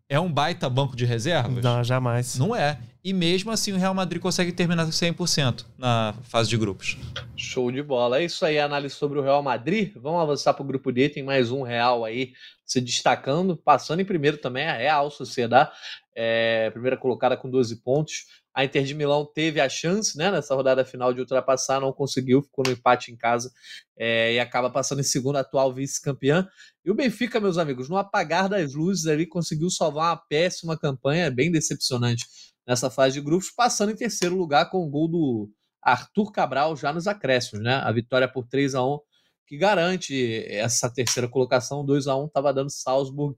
É 0.08 0.18
um 0.20 0.30
baita 0.30 0.68
banco 0.68 0.94
de 0.94 1.04
reservas? 1.04 1.62
Não, 1.64 1.82
jamais. 1.82 2.36
Não 2.38 2.54
é. 2.54 2.78
E 3.04 3.12
mesmo 3.12 3.50
assim 3.50 3.72
o 3.72 3.76
Real 3.76 3.94
Madrid 3.94 4.22
consegue 4.22 4.52
terminar 4.52 4.86
100% 4.86 5.64
na 5.76 6.14
fase 6.22 6.48
de 6.48 6.56
grupos. 6.56 6.96
Show 7.36 7.72
de 7.72 7.82
bola. 7.82 8.20
É 8.20 8.24
isso 8.24 8.44
aí, 8.44 8.60
análise 8.60 8.94
sobre 8.94 9.18
o 9.18 9.22
Real 9.22 9.42
Madrid. 9.42 9.92
Vamos 9.96 10.22
avançar 10.22 10.54
para 10.54 10.62
o 10.62 10.66
grupo 10.66 10.92
D. 10.92 11.08
Tem 11.08 11.22
mais 11.22 11.50
um 11.50 11.62
Real 11.62 12.04
aí 12.04 12.32
se 12.64 12.80
destacando. 12.80 13.56
Passando 13.56 14.00
em 14.00 14.04
primeiro 14.04 14.38
também 14.38 14.68
a 14.68 14.76
Real 14.76 15.10
Sociedade 15.10 15.72
é, 16.14 16.70
primeira 16.70 16.96
colocada 16.96 17.36
com 17.36 17.50
12 17.50 17.82
pontos. 17.82 18.26
A 18.54 18.64
Inter 18.64 18.84
de 18.84 18.94
Milão 18.94 19.24
teve 19.24 19.60
a 19.60 19.68
chance 19.68 20.16
né, 20.16 20.30
nessa 20.30 20.54
rodada 20.54 20.84
final 20.84 21.12
de 21.14 21.20
ultrapassar, 21.20 21.80
não 21.80 21.90
conseguiu, 21.90 22.42
ficou 22.42 22.62
no 22.66 22.72
empate 22.72 23.10
em 23.10 23.16
casa 23.16 23.50
é, 23.96 24.34
e 24.34 24.38
acaba 24.38 24.68
passando 24.68 25.00
em 25.00 25.04
segundo, 25.04 25.36
atual 25.36 25.72
vice-campeã. 25.72 26.46
E 26.84 26.90
o 26.90 26.94
Benfica, 26.94 27.40
meus 27.40 27.56
amigos, 27.56 27.88
no 27.88 27.96
apagar 27.96 28.50
das 28.50 28.74
luzes 28.74 29.06
ali, 29.06 29.26
conseguiu 29.26 29.70
salvar 29.70 30.10
uma 30.10 30.16
péssima 30.16 30.76
campanha, 30.76 31.30
bem 31.30 31.50
decepcionante 31.50 32.26
nessa 32.66 32.90
fase 32.90 33.14
de 33.14 33.20
grupos, 33.20 33.50
passando 33.50 33.92
em 33.92 33.96
terceiro 33.96 34.36
lugar 34.36 34.70
com 34.70 34.86
o 34.86 34.88
gol 34.88 35.08
do 35.08 35.50
Arthur 35.82 36.30
Cabral 36.30 36.76
já 36.76 36.92
nos 36.92 37.06
acréscimos, 37.06 37.64
né? 37.64 37.74
A 37.76 37.90
vitória 37.90 38.28
por 38.28 38.46
3 38.46 38.74
a 38.74 38.84
1 38.84 38.98
que 39.46 39.58
garante 39.58 40.46
essa 40.48 40.88
terceira 40.88 41.28
colocação, 41.28 41.84
2 41.84 42.06
a 42.06 42.16
1 42.16 42.26
estava 42.26 42.54
dando 42.54 42.70
Salzburg 42.70 43.36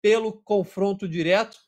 pelo 0.00 0.32
confronto 0.32 1.08
direto. 1.08 1.58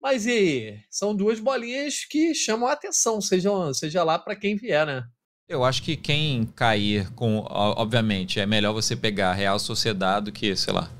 Mas 0.00 0.26
e 0.26 0.78
são 0.90 1.14
duas 1.14 1.40
bolinhas 1.40 2.04
que 2.04 2.34
chamam 2.34 2.68
a 2.68 2.72
atenção, 2.72 3.20
seja, 3.20 3.50
seja 3.74 4.04
lá 4.04 4.18
para 4.18 4.36
quem 4.36 4.56
vier, 4.56 4.86
né? 4.86 5.04
Eu 5.48 5.64
acho 5.64 5.82
que 5.82 5.96
quem 5.96 6.44
cair 6.46 7.10
com. 7.14 7.44
Obviamente, 7.48 8.38
é 8.38 8.44
melhor 8.44 8.72
você 8.72 8.94
pegar 8.94 9.32
Real 9.32 9.58
Sociedade 9.58 10.26
do 10.26 10.32
que, 10.32 10.54
sei 10.54 10.74
lá. 10.74 10.90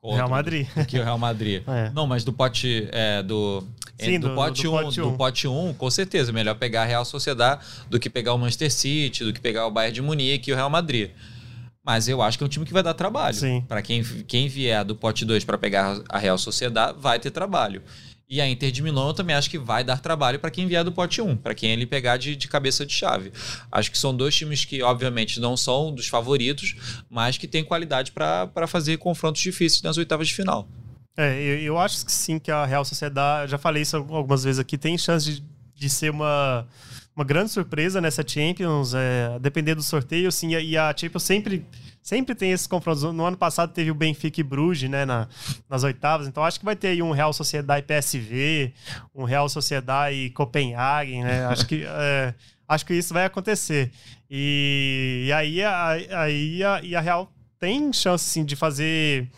Outro, 0.00 0.16
Real 0.16 0.30
Madrid. 0.30 0.68
Do 0.74 0.86
que 0.86 0.98
o 0.98 1.04
Real 1.04 1.18
Madrid. 1.18 1.62
É. 1.68 1.90
Não, 1.90 2.06
mas 2.06 2.22
do 2.22 2.32
pote. 2.32 2.88
É, 2.92 3.22
do, 3.22 3.66
Sim, 3.98 4.18
do, 4.18 4.30
do, 4.30 4.34
pote 4.34 4.66
1, 4.66 4.70
um, 4.70 4.82
pote 4.82 5.00
do 5.00 5.12
pote 5.12 5.48
1, 5.48 5.68
um, 5.68 5.74
com 5.74 5.90
certeza. 5.90 6.30
É 6.30 6.34
melhor 6.34 6.54
pegar 6.54 6.82
a 6.82 6.84
Real 6.84 7.04
Sociedade 7.04 7.64
do 7.88 7.98
que 8.00 8.10
pegar 8.10 8.34
o 8.34 8.38
Manchester 8.38 8.72
City, 8.72 9.24
do 9.24 9.32
que 9.32 9.40
pegar 9.40 9.66
o 9.66 9.70
Bayern 9.70 9.94
de 9.94 10.02
Munique 10.02 10.50
e 10.50 10.52
o 10.52 10.56
Real 10.56 10.70
Madrid. 10.70 11.10
Mas 11.84 12.08
eu 12.08 12.22
acho 12.22 12.38
que 12.38 12.44
é 12.44 12.46
um 12.46 12.48
time 12.48 12.64
que 12.64 12.72
vai 12.72 12.82
dar 12.82 12.94
trabalho. 12.94 13.34
Para 13.62 13.82
quem, 13.82 14.04
quem 14.04 14.48
vier 14.48 14.84
do 14.84 14.94
pote 14.94 15.24
2 15.24 15.44
para 15.44 15.58
pegar 15.58 16.00
a 16.08 16.18
Real 16.18 16.38
Sociedade, 16.38 16.96
vai 17.00 17.18
ter 17.18 17.30
trabalho. 17.30 17.82
E 18.32 18.40
a 18.40 18.48
Inter 18.48 18.70
de 18.70 18.82
Milão 18.82 19.08
eu 19.08 19.12
também 19.12 19.36
acho 19.36 19.50
que 19.50 19.58
vai 19.58 19.84
dar 19.84 20.00
trabalho 20.00 20.38
para 20.38 20.50
quem 20.50 20.66
vier 20.66 20.82
do 20.82 20.90
pote 20.90 21.20
1, 21.20 21.36
para 21.36 21.54
quem 21.54 21.70
ele 21.70 21.84
pegar 21.84 22.16
de, 22.16 22.34
de 22.34 22.48
cabeça 22.48 22.86
de 22.86 22.92
chave. 22.94 23.30
Acho 23.70 23.90
que 23.90 23.98
são 23.98 24.16
dois 24.16 24.34
times 24.34 24.64
que, 24.64 24.82
obviamente, 24.82 25.38
não 25.38 25.54
são 25.54 25.94
dos 25.94 26.08
favoritos, 26.08 26.74
mas 27.10 27.36
que 27.36 27.46
têm 27.46 27.62
qualidade 27.62 28.10
para 28.10 28.66
fazer 28.66 28.96
confrontos 28.96 29.42
difíceis 29.42 29.82
nas 29.82 29.98
oitavas 29.98 30.28
de 30.28 30.34
final. 30.34 30.66
É, 31.16 31.40
eu, 31.40 31.58
eu, 31.58 31.78
acho 31.78 32.04
que 32.06 32.12
sim, 32.12 32.38
que 32.38 32.50
a 32.50 32.64
Real 32.64 32.84
Sociedade, 32.84 33.50
já 33.50 33.58
falei 33.58 33.82
isso 33.82 33.96
algumas 33.96 34.44
vezes 34.44 34.58
aqui, 34.58 34.78
tem 34.78 34.96
chance 34.96 35.30
de, 35.30 35.44
de 35.74 35.90
ser 35.90 36.10
uma, 36.10 36.66
uma 37.14 37.24
grande 37.24 37.50
surpresa 37.50 38.00
nessa 38.00 38.26
Champions, 38.26 38.94
é, 38.94 39.38
depender 39.38 39.74
do 39.74 39.82
sorteio, 39.82 40.32
sim, 40.32 40.50
e 40.56 40.76
a 40.76 40.94
Champions 40.96 41.22
sempre 41.22 41.66
sempre 42.02 42.34
tem 42.34 42.50
esses 42.50 42.66
confrontos. 42.66 43.02
No 43.04 43.24
ano 43.24 43.36
passado 43.36 43.72
teve 43.72 43.90
o 43.90 43.94
Benfica 43.94 44.40
e 44.40 44.42
Bruges, 44.42 44.90
né, 44.90 45.04
na, 45.04 45.28
nas 45.68 45.84
oitavas. 45.84 46.26
Então 46.26 46.42
acho 46.44 46.58
que 46.58 46.64
vai 46.64 46.74
ter 46.74 46.88
aí 46.88 47.02
um 47.02 47.12
Real 47.12 47.32
Sociedade 47.32 47.86
PSV, 47.86 48.72
um 49.14 49.24
Real 49.24 49.48
Sociedade 49.48 50.30
Copenhagen, 50.30 51.22
né? 51.22 51.46
Acho 51.46 51.66
que 51.66 51.84
é, 51.86 52.34
acho 52.68 52.84
que 52.84 52.94
isso 52.94 53.14
vai 53.14 53.24
acontecer. 53.24 53.92
E, 54.28 55.24
e 55.28 55.32
aí, 55.32 55.62
a, 55.62 55.90
aí 55.90 56.64
a, 56.64 56.80
e 56.82 56.96
a 56.96 57.00
Real 57.00 57.32
tem 57.58 57.92
chance 57.92 58.24
sim 58.24 58.44
de 58.44 58.56
fazer 58.56 59.30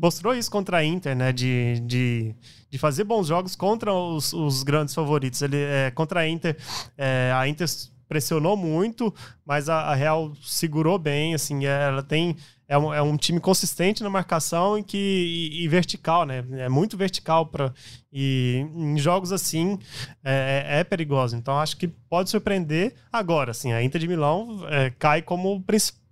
mostrou 0.00 0.34
isso 0.34 0.50
contra 0.50 0.78
a 0.78 0.84
Inter, 0.84 1.14
né? 1.14 1.32
De, 1.32 1.80
de, 1.80 2.34
de 2.70 2.78
fazer 2.78 3.04
bons 3.04 3.26
jogos 3.26 3.54
contra 3.54 3.92
os, 3.92 4.32
os 4.32 4.62
grandes 4.62 4.94
favoritos. 4.94 5.42
Ele 5.42 5.58
é, 5.58 5.90
contra 5.90 6.20
a 6.20 6.28
Inter, 6.28 6.56
é, 6.96 7.32
a 7.34 7.46
Inter 7.46 7.68
pressionou 8.08 8.56
muito, 8.56 9.14
mas 9.44 9.68
a, 9.68 9.82
a 9.82 9.94
Real 9.94 10.32
segurou 10.42 10.98
bem, 10.98 11.34
assim, 11.34 11.64
ela 11.64 12.02
tem 12.02 12.36
é 12.66 12.78
um, 12.78 12.94
é 12.94 13.02
um 13.02 13.16
time 13.16 13.40
consistente 13.40 14.00
na 14.00 14.08
marcação 14.08 14.78
e 14.78 14.82
que 14.84 14.96
e, 14.96 15.64
e 15.64 15.68
vertical, 15.68 16.24
né? 16.24 16.44
É 16.52 16.68
muito 16.68 16.96
vertical 16.96 17.46
para 17.46 17.72
e 18.12 18.64
em 18.74 18.96
jogos 18.96 19.32
assim 19.32 19.76
é, 20.24 20.66
é, 20.68 20.78
é, 20.78 20.84
perigoso. 20.84 21.36
Então 21.36 21.58
acho 21.58 21.76
que 21.76 21.88
pode 21.88 22.30
surpreender 22.30 22.94
agora, 23.12 23.50
assim, 23.50 23.72
a 23.72 23.82
Inter 23.82 24.00
de 24.00 24.06
Milão 24.08 24.64
é, 24.68 24.90
cai 24.90 25.20
como 25.20 25.64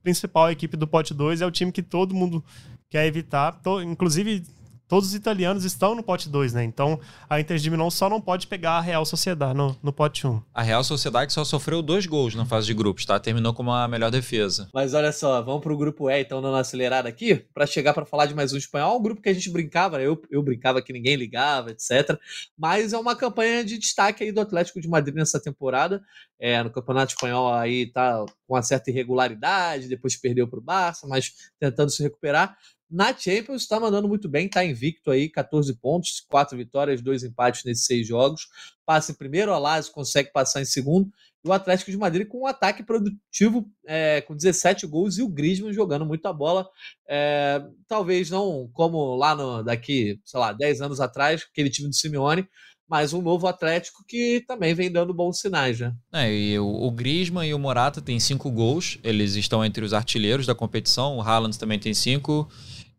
principal 0.02 0.50
equipe 0.50 0.76
do 0.76 0.86
pote 0.86 1.14
2, 1.14 1.40
é 1.42 1.46
o 1.46 1.50
time 1.50 1.70
que 1.70 1.82
todo 1.82 2.14
mundo 2.14 2.44
quer 2.90 3.06
evitar, 3.06 3.52
to, 3.62 3.82
inclusive 3.82 4.42
todos 4.88 5.10
os 5.10 5.14
italianos 5.14 5.64
estão 5.64 5.94
no 5.94 6.02
pote 6.02 6.28
2, 6.28 6.54
né? 6.54 6.64
Então 6.64 6.98
a 7.28 7.38
Inter 7.38 7.58
de 7.58 7.70
Milão 7.70 7.90
só 7.90 8.08
não 8.08 8.20
pode 8.20 8.46
pegar 8.46 8.72
a 8.72 8.80
Real 8.80 9.04
Sociedade 9.04 9.54
no, 9.54 9.76
no 9.82 9.92
pote 9.92 10.26
1. 10.26 10.30
Um. 10.30 10.42
A 10.52 10.62
Real 10.62 10.82
Sociedade 10.82 11.32
só 11.32 11.44
sofreu 11.44 11.82
dois 11.82 12.06
gols 12.06 12.34
na 12.34 12.46
fase 12.46 12.66
de 12.66 12.74
grupos, 12.74 13.04
tá? 13.04 13.20
Terminou 13.20 13.52
com 13.52 13.62
uma 13.62 13.86
melhor 13.86 14.10
defesa. 14.10 14.68
Mas 14.72 14.94
olha 14.94 15.12
só, 15.12 15.42
vamos 15.42 15.60
pro 15.60 15.76
grupo 15.76 16.08
E, 16.08 16.22
então, 16.22 16.40
dando 16.40 16.54
uma 16.54 16.60
acelerada 16.60 17.08
aqui, 17.08 17.36
para 17.52 17.66
chegar 17.66 17.92
para 17.92 18.06
falar 18.06 18.26
de 18.26 18.34
mais 18.34 18.52
um 18.52 18.56
espanhol. 18.56 18.98
Um 18.98 19.02
grupo 19.02 19.20
que 19.20 19.28
a 19.28 19.34
gente 19.34 19.50
brincava, 19.50 20.00
eu, 20.00 20.20
eu 20.30 20.42
brincava 20.42 20.80
que 20.80 20.92
ninguém 20.92 21.16
ligava, 21.16 21.70
etc. 21.70 22.18
Mas 22.56 22.94
é 22.94 22.98
uma 22.98 23.14
campanha 23.14 23.62
de 23.62 23.76
destaque 23.76 24.24
aí 24.24 24.32
do 24.32 24.40
Atlético 24.40 24.80
de 24.80 24.88
Madrid 24.88 25.14
nessa 25.14 25.38
temporada. 25.38 26.02
É, 26.40 26.62
no 26.62 26.70
Campeonato 26.70 27.12
Espanhol 27.12 27.52
aí 27.52 27.90
tá 27.92 28.24
com 28.46 28.54
uma 28.54 28.62
certa 28.62 28.90
irregularidade, 28.90 29.88
depois 29.88 30.16
perdeu 30.16 30.48
para 30.48 30.58
o 30.58 30.62
Barça, 30.62 31.06
mas 31.06 31.32
tentando 31.60 31.90
se 31.90 32.02
recuperar. 32.02 32.56
Na 32.90 33.14
Champions 33.16 33.62
está 33.62 33.78
mandando 33.78 34.08
muito 34.08 34.28
bem, 34.28 34.46
está 34.46 34.64
invicto 34.64 35.10
aí, 35.10 35.28
14 35.28 35.74
pontos, 35.74 36.24
4 36.28 36.56
vitórias, 36.56 37.02
2 37.02 37.24
empates 37.24 37.64
nesses 37.64 37.84
6 37.84 38.06
jogos. 38.06 38.48
Passa 38.86 39.12
em 39.12 39.14
primeiro, 39.14 39.52
a 39.52 39.58
Lazio 39.58 39.92
consegue 39.92 40.32
passar 40.32 40.62
em 40.62 40.64
segundo. 40.64 41.10
E 41.44 41.48
o 41.48 41.52
Atlético 41.52 41.90
de 41.90 41.96
Madrid 41.98 42.26
com 42.26 42.42
um 42.42 42.46
ataque 42.46 42.82
produtivo, 42.82 43.70
é, 43.86 44.22
com 44.22 44.34
17 44.34 44.86
gols, 44.86 45.18
e 45.18 45.22
o 45.22 45.28
Griezmann 45.28 45.72
jogando 45.72 46.06
muita 46.06 46.32
bola. 46.32 46.66
É, 47.06 47.62
talvez 47.86 48.30
não 48.30 48.70
como 48.72 49.14
lá 49.16 49.34
no, 49.34 49.62
daqui, 49.62 50.18
sei 50.24 50.40
lá, 50.40 50.52
10 50.52 50.80
anos 50.80 51.00
atrás, 51.00 51.46
aquele 51.50 51.68
time 51.68 51.88
do 51.88 51.94
Simeone, 51.94 52.48
mas 52.88 53.12
um 53.12 53.20
novo 53.20 53.46
Atlético 53.46 54.02
que 54.08 54.42
também 54.48 54.74
vem 54.74 54.90
dando 54.90 55.12
bons 55.12 55.40
sinais, 55.40 55.78
né? 55.78 55.92
É, 56.10 56.32
e 56.32 56.58
o, 56.58 56.66
o 56.66 56.90
Griezmann 56.90 57.46
e 57.46 57.52
o 57.52 57.58
Morata 57.58 58.00
têm 58.00 58.18
cinco 58.18 58.50
gols, 58.50 58.98
eles 59.04 59.34
estão 59.34 59.62
entre 59.62 59.84
os 59.84 59.92
artilheiros 59.92 60.46
da 60.46 60.54
competição, 60.54 61.18
o 61.18 61.20
Haaland 61.20 61.58
também 61.58 61.78
tem 61.78 61.92
cinco, 61.92 62.48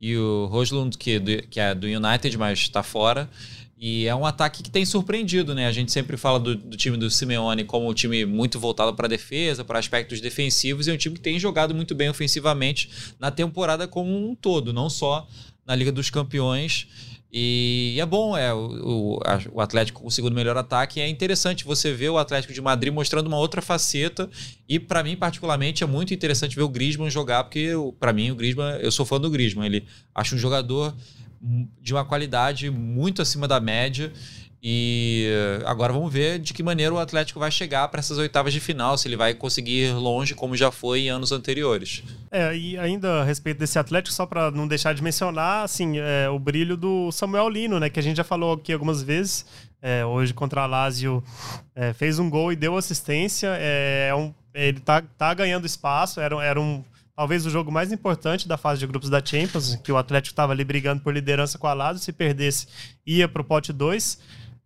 e 0.01 0.15
o 0.15 0.45
Roslund, 0.45 0.97
que, 0.97 1.11
é 1.11 1.41
que 1.41 1.59
é 1.59 1.75
do 1.75 1.87
United, 1.87 2.37
mas 2.37 2.59
está 2.59 2.81
fora. 2.81 3.29
E 3.81 4.07
é 4.07 4.13
um 4.13 4.25
ataque 4.25 4.61
que 4.61 4.69
tem 4.69 4.83
surpreendido, 4.85 5.55
né? 5.55 5.65
A 5.65 5.71
gente 5.71 5.91
sempre 5.91 6.17
fala 6.17 6.37
do, 6.37 6.53
do 6.53 6.75
time 6.75 6.97
do 6.97 7.09
Simeone 7.09 7.63
como 7.63 7.89
um 7.89 7.93
time 7.93 8.25
muito 8.25 8.59
voltado 8.59 8.93
para 8.93 9.05
a 9.05 9.09
defesa, 9.09 9.63
para 9.63 9.79
aspectos 9.79 10.19
defensivos, 10.19 10.87
e 10.87 10.91
é 10.91 10.93
um 10.93 10.97
time 10.97 11.15
que 11.15 11.21
tem 11.21 11.39
jogado 11.39 11.73
muito 11.73 11.95
bem 11.95 12.09
ofensivamente 12.09 12.89
na 13.17 13.31
temporada 13.31 13.87
como 13.87 14.29
um 14.29 14.35
todo, 14.35 14.73
não 14.73 14.89
só 14.89 15.25
na 15.65 15.75
Liga 15.75 15.93
dos 15.93 16.09
Campeões. 16.09 16.87
E 17.31 17.97
é 17.99 18.05
bom, 18.07 18.35
é 18.35 18.51
o, 18.51 19.19
o, 19.53 19.61
Atlético 19.61 20.01
com 20.01 20.07
o 20.07 20.11
segundo 20.11 20.33
melhor 20.33 20.57
ataque. 20.57 20.99
É 20.99 21.07
interessante 21.07 21.63
você 21.63 21.93
ver 21.93 22.09
o 22.09 22.17
Atlético 22.17 22.53
de 22.53 22.61
Madrid 22.61 22.91
mostrando 22.91 23.27
uma 23.27 23.37
outra 23.37 23.61
faceta. 23.61 24.27
E 24.67 24.79
para 24.79 25.03
mim, 25.03 25.15
particularmente, 25.15 25.83
é 25.83 25.87
muito 25.87 26.11
interessante 26.11 26.55
ver 26.55 26.63
o 26.63 26.69
Griezmann 26.69 27.09
jogar, 27.09 27.43
porque 27.43 27.69
para 27.99 28.11
mim, 28.11 28.31
o 28.31 28.35
Griezmann, 28.35 28.79
eu 28.81 28.91
sou 28.91 29.05
fã 29.05 29.19
do 29.19 29.29
Griezmann. 29.29 29.67
Ele 29.67 29.85
acho 30.15 30.33
um 30.33 30.39
jogador 30.39 30.95
de 31.79 31.93
uma 31.93 32.03
qualidade 32.03 32.69
muito 32.69 33.21
acima 33.21 33.47
da 33.47 33.59
média. 33.59 34.11
E 34.61 35.27
agora 35.65 35.93
vamos 35.93 36.11
ver 36.11 36.37
de 36.37 36.53
que 36.53 36.61
maneira 36.61 36.93
o 36.93 36.99
Atlético 36.99 37.39
vai 37.39 37.49
chegar 37.49 37.87
para 37.87 37.99
essas 37.99 38.17
oitavas 38.17 38.51
de 38.51 38.59
final, 38.59 38.97
se 38.97 39.07
ele 39.07 39.15
vai 39.15 39.33
conseguir 39.33 39.87
ir 39.87 39.93
longe 39.93 40.35
como 40.35 40.55
já 40.55 40.69
foi 40.69 41.01
em 41.01 41.09
anos 41.09 41.31
anteriores. 41.31 42.03
É, 42.29 42.55
e 42.55 42.77
ainda 42.77 43.21
a 43.21 43.23
respeito 43.23 43.57
desse 43.57 43.79
Atlético, 43.79 44.13
só 44.13 44.25
para 44.25 44.51
não 44.51 44.67
deixar 44.67 44.93
de 44.93 45.01
mencionar, 45.01 45.63
assim, 45.63 45.97
é, 45.97 46.29
o 46.29 46.37
brilho 46.37 46.75
do 46.75 47.09
Samuel 47.11 47.47
Lino, 47.47 47.79
né, 47.79 47.89
que 47.89 47.99
a 47.99 48.03
gente 48.03 48.17
já 48.17 48.23
falou 48.23 48.53
aqui 48.53 48.73
algumas 48.73 49.01
vezes. 49.01 49.45
É, 49.81 50.05
hoje 50.05 50.33
contra 50.33 50.63
a 50.63 50.65
Lazio 50.65 51.23
é, 51.73 51.93
fez 51.93 52.19
um 52.19 52.29
gol 52.29 52.51
e 52.51 52.55
deu 52.55 52.75
assistência. 52.75 53.55
É, 53.57 54.09
é 54.09 54.15
um, 54.15 54.33
ele 54.53 54.81
tá, 54.81 55.01
tá 55.01 55.33
ganhando 55.33 55.65
espaço, 55.65 56.19
era, 56.19 56.35
era 56.43 56.59
um 56.59 56.83
talvez 57.15 57.45
o 57.45 57.49
jogo 57.49 57.69
mais 57.69 57.91
importante 57.91 58.47
da 58.47 58.57
fase 58.57 58.79
de 58.79 58.87
grupos 58.87 59.09
da 59.09 59.23
Champions, 59.23 59.75
que 59.75 59.91
o 59.91 59.97
Atlético 59.97 60.31
estava 60.31 60.53
ali 60.53 60.63
brigando 60.63 61.01
por 61.01 61.13
liderança 61.13 61.57
com 61.57 61.67
a 61.67 61.73
Lazio, 61.73 62.01
se 62.01 62.13
perdesse 62.13 62.65
ia 63.05 63.27
para 63.27 63.41
o 63.41 63.45
pote 63.45 63.73
2. 63.73 64.19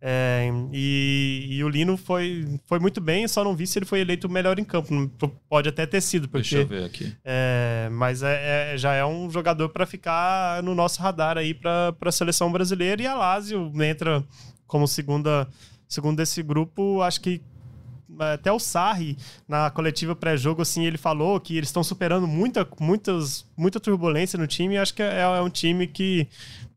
É, 0.06 0.50
e, 0.70 1.46
e, 1.48 1.64
o 1.64 1.68
Lino 1.70 1.96
foi, 1.96 2.60
foi 2.66 2.78
muito 2.78 3.00
bem, 3.00 3.26
só 3.26 3.42
não 3.42 3.56
vi 3.56 3.66
se 3.66 3.78
ele 3.78 3.86
foi 3.86 4.00
eleito 4.00 4.26
o 4.26 4.30
melhor 4.30 4.58
em 4.58 4.64
campo. 4.64 5.10
Pode 5.48 5.70
até 5.70 5.86
ter 5.86 6.02
sido, 6.02 6.28
porque. 6.28 6.56
Deixa 6.56 6.58
eu 6.58 6.66
ver 6.66 6.84
aqui. 6.84 7.16
É, 7.24 7.88
mas 7.90 8.22
é, 8.22 8.74
é, 8.74 8.76
já 8.76 8.92
é 8.92 9.02
um 9.02 9.30
jogador 9.30 9.70
para 9.70 9.86
ficar 9.86 10.62
no 10.62 10.74
nosso 10.74 11.00
radar 11.00 11.38
aí 11.38 11.54
para 11.54 11.96
a 11.98 12.12
seleção 12.12 12.52
brasileira. 12.52 13.00
E 13.00 13.06
a 13.06 13.14
Lazio 13.14 13.72
entra 13.82 14.22
como 14.66 14.86
segunda, 14.86 15.48
segundo 15.88 16.18
desse 16.18 16.42
grupo. 16.42 17.00
Acho 17.00 17.22
que 17.22 17.40
até 18.18 18.52
o 18.52 18.58
Sarri, 18.58 19.16
na 19.48 19.70
coletiva 19.70 20.14
pré-jogo, 20.14 20.60
assim, 20.60 20.84
ele 20.84 20.98
falou 20.98 21.40
que 21.40 21.56
eles 21.56 21.70
estão 21.70 21.82
superando 21.82 22.26
muita, 22.26 22.68
muitas, 22.78 23.46
muita 23.56 23.80
turbulência 23.80 24.38
no 24.38 24.46
time. 24.46 24.74
E 24.74 24.78
acho 24.78 24.92
que 24.92 25.02
é, 25.02 25.20
é 25.20 25.40
um 25.40 25.48
time 25.48 25.86
que. 25.86 26.28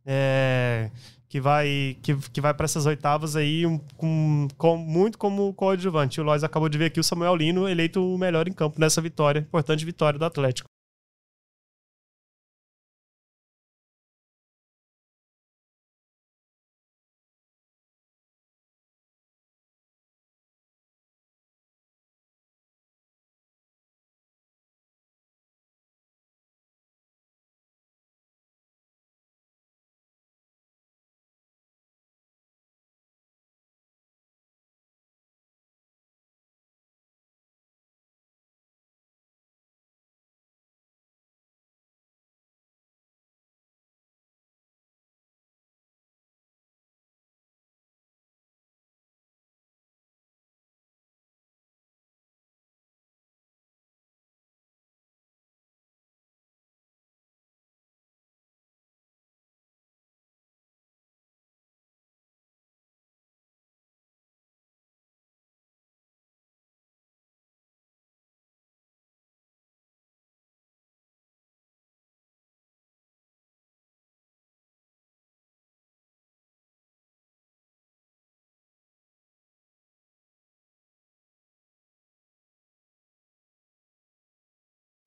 É, 0.06 0.90
que 1.30 1.42
vai 1.42 1.98
que, 2.02 2.16
que 2.16 2.42
vai 2.42 2.54
para 2.54 2.66
essas 2.66 2.86
oitavas 2.86 3.36
aí 3.36 3.66
um, 3.66 3.78
com, 3.98 4.48
com, 4.58 4.78
muito 4.78 5.18
como 5.18 5.54
coadjuvante. 5.54 6.22
O 6.22 6.24
Lois 6.24 6.44
acabou 6.44 6.70
de 6.70 6.78
ver 6.78 6.86
aqui 6.86 7.00
o 7.00 7.04
Samuel 7.04 7.36
Lino 7.36 7.68
eleito 7.68 8.02
o 8.02 8.18
melhor 8.18 8.48
em 8.48 8.54
campo 8.54 8.80
nessa 8.80 9.02
vitória, 9.02 9.40
importante 9.40 9.86
vitória 9.86 10.18
do 10.18 10.26
Atlético. 10.26 10.70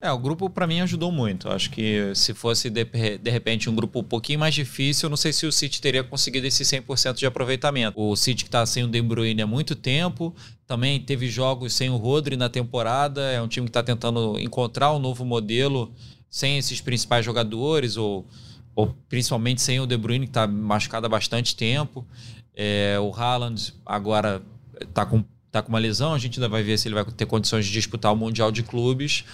É, 0.03 0.11
o 0.11 0.17
grupo 0.17 0.49
para 0.49 0.65
mim 0.65 0.81
ajudou 0.81 1.11
muito. 1.11 1.47
Acho 1.47 1.69
que 1.69 2.11
se 2.15 2.33
fosse 2.33 2.71
de, 2.71 2.83
de, 2.83 3.29
repente 3.29 3.69
um 3.69 3.75
grupo 3.75 3.99
um 3.99 4.03
pouquinho 4.03 4.39
mais 4.39 4.55
difícil, 4.55 5.05
eu 5.05 5.09
não 5.11 5.17
sei 5.17 5.31
se 5.31 5.45
o 5.45 5.51
City 5.51 5.79
teria 5.79 6.03
conseguido 6.03 6.47
esse 6.47 6.63
100% 6.63 7.13
de 7.13 7.25
aproveitamento. 7.27 8.01
O 8.01 8.15
City 8.15 8.43
que 8.43 8.47
está 8.47 8.65
sem 8.65 8.83
o 8.83 8.87
De 8.87 8.99
Bruyne 8.99 9.43
há 9.43 9.47
muito 9.47 9.75
tempo, 9.75 10.35
também 10.65 10.99
teve 10.99 11.29
jogos 11.29 11.73
sem 11.73 11.91
o 11.91 11.97
Rodri 11.97 12.35
na 12.35 12.49
temporada, 12.49 13.21
é 13.31 13.39
um 13.39 13.47
time 13.47 13.67
que 13.67 13.69
está 13.69 13.83
tentando 13.83 14.39
encontrar 14.39 14.91
um 14.91 14.97
novo 14.97 15.23
modelo 15.23 15.93
sem 16.27 16.57
esses 16.57 16.81
principais 16.81 17.23
jogadores 17.23 17.95
ou, 17.95 18.25
ou 18.73 18.95
principalmente 19.07 19.61
sem 19.61 19.79
o 19.79 19.85
De 19.85 19.97
Bruyne 19.97 20.25
que 20.25 20.31
está 20.31 20.47
machucado 20.47 21.05
há 21.05 21.09
bastante 21.09 21.55
tempo. 21.55 22.07
É, 22.55 22.97
o 22.99 23.13
Haaland 23.13 23.71
agora 23.85 24.41
está 24.79 25.05
com, 25.05 25.23
tá 25.51 25.61
com 25.61 25.69
uma 25.69 25.77
lesão, 25.77 26.11
a 26.11 26.17
gente 26.17 26.39
ainda 26.39 26.49
vai 26.49 26.63
ver 26.63 26.79
se 26.79 26.87
ele 26.87 26.95
vai 26.95 27.05
ter 27.05 27.27
condições 27.27 27.67
de 27.67 27.71
disputar 27.71 28.11
o 28.11 28.15
Mundial 28.15 28.51
de 28.51 28.63
Clubes 28.63 29.25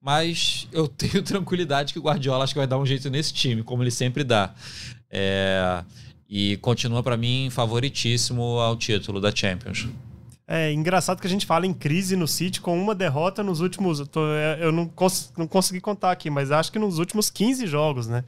mas 0.00 0.66
eu 0.72 0.86
tenho 0.88 1.22
tranquilidade 1.22 1.92
que 1.92 1.98
o 1.98 2.02
Guardiola 2.02 2.44
acho 2.44 2.54
que 2.54 2.58
vai 2.58 2.66
dar 2.66 2.78
um 2.78 2.86
jeito 2.86 3.10
nesse 3.10 3.32
time, 3.32 3.62
como 3.62 3.82
ele 3.82 3.90
sempre 3.90 4.24
dá. 4.24 4.54
É, 5.10 5.84
e 6.28 6.56
continua 6.58 7.02
para 7.02 7.16
mim 7.16 7.48
favoritíssimo 7.50 8.42
ao 8.60 8.76
título 8.76 9.20
da 9.20 9.34
Champions. 9.34 9.88
É 10.52 10.72
engraçado 10.72 11.20
que 11.20 11.26
a 11.28 11.30
gente 11.30 11.46
fala 11.46 11.64
em 11.64 11.72
crise 11.72 12.16
no 12.16 12.26
City 12.26 12.60
com 12.60 12.80
uma 12.80 12.92
derrota 12.92 13.40
nos 13.40 13.60
últimos. 13.60 14.00
Eu, 14.00 14.06
é, 14.36 14.72
não, 14.72 14.86
cons, 14.86 15.32
não 15.36 15.46
consegui 15.46 15.80
contar 15.80 16.10
aqui, 16.10 16.28
mas 16.28 16.50
acho 16.50 16.72
que 16.72 16.78
nos 16.78 16.98
últimos 16.98 17.30
15 17.30 17.68
jogos, 17.68 18.08
né? 18.08 18.24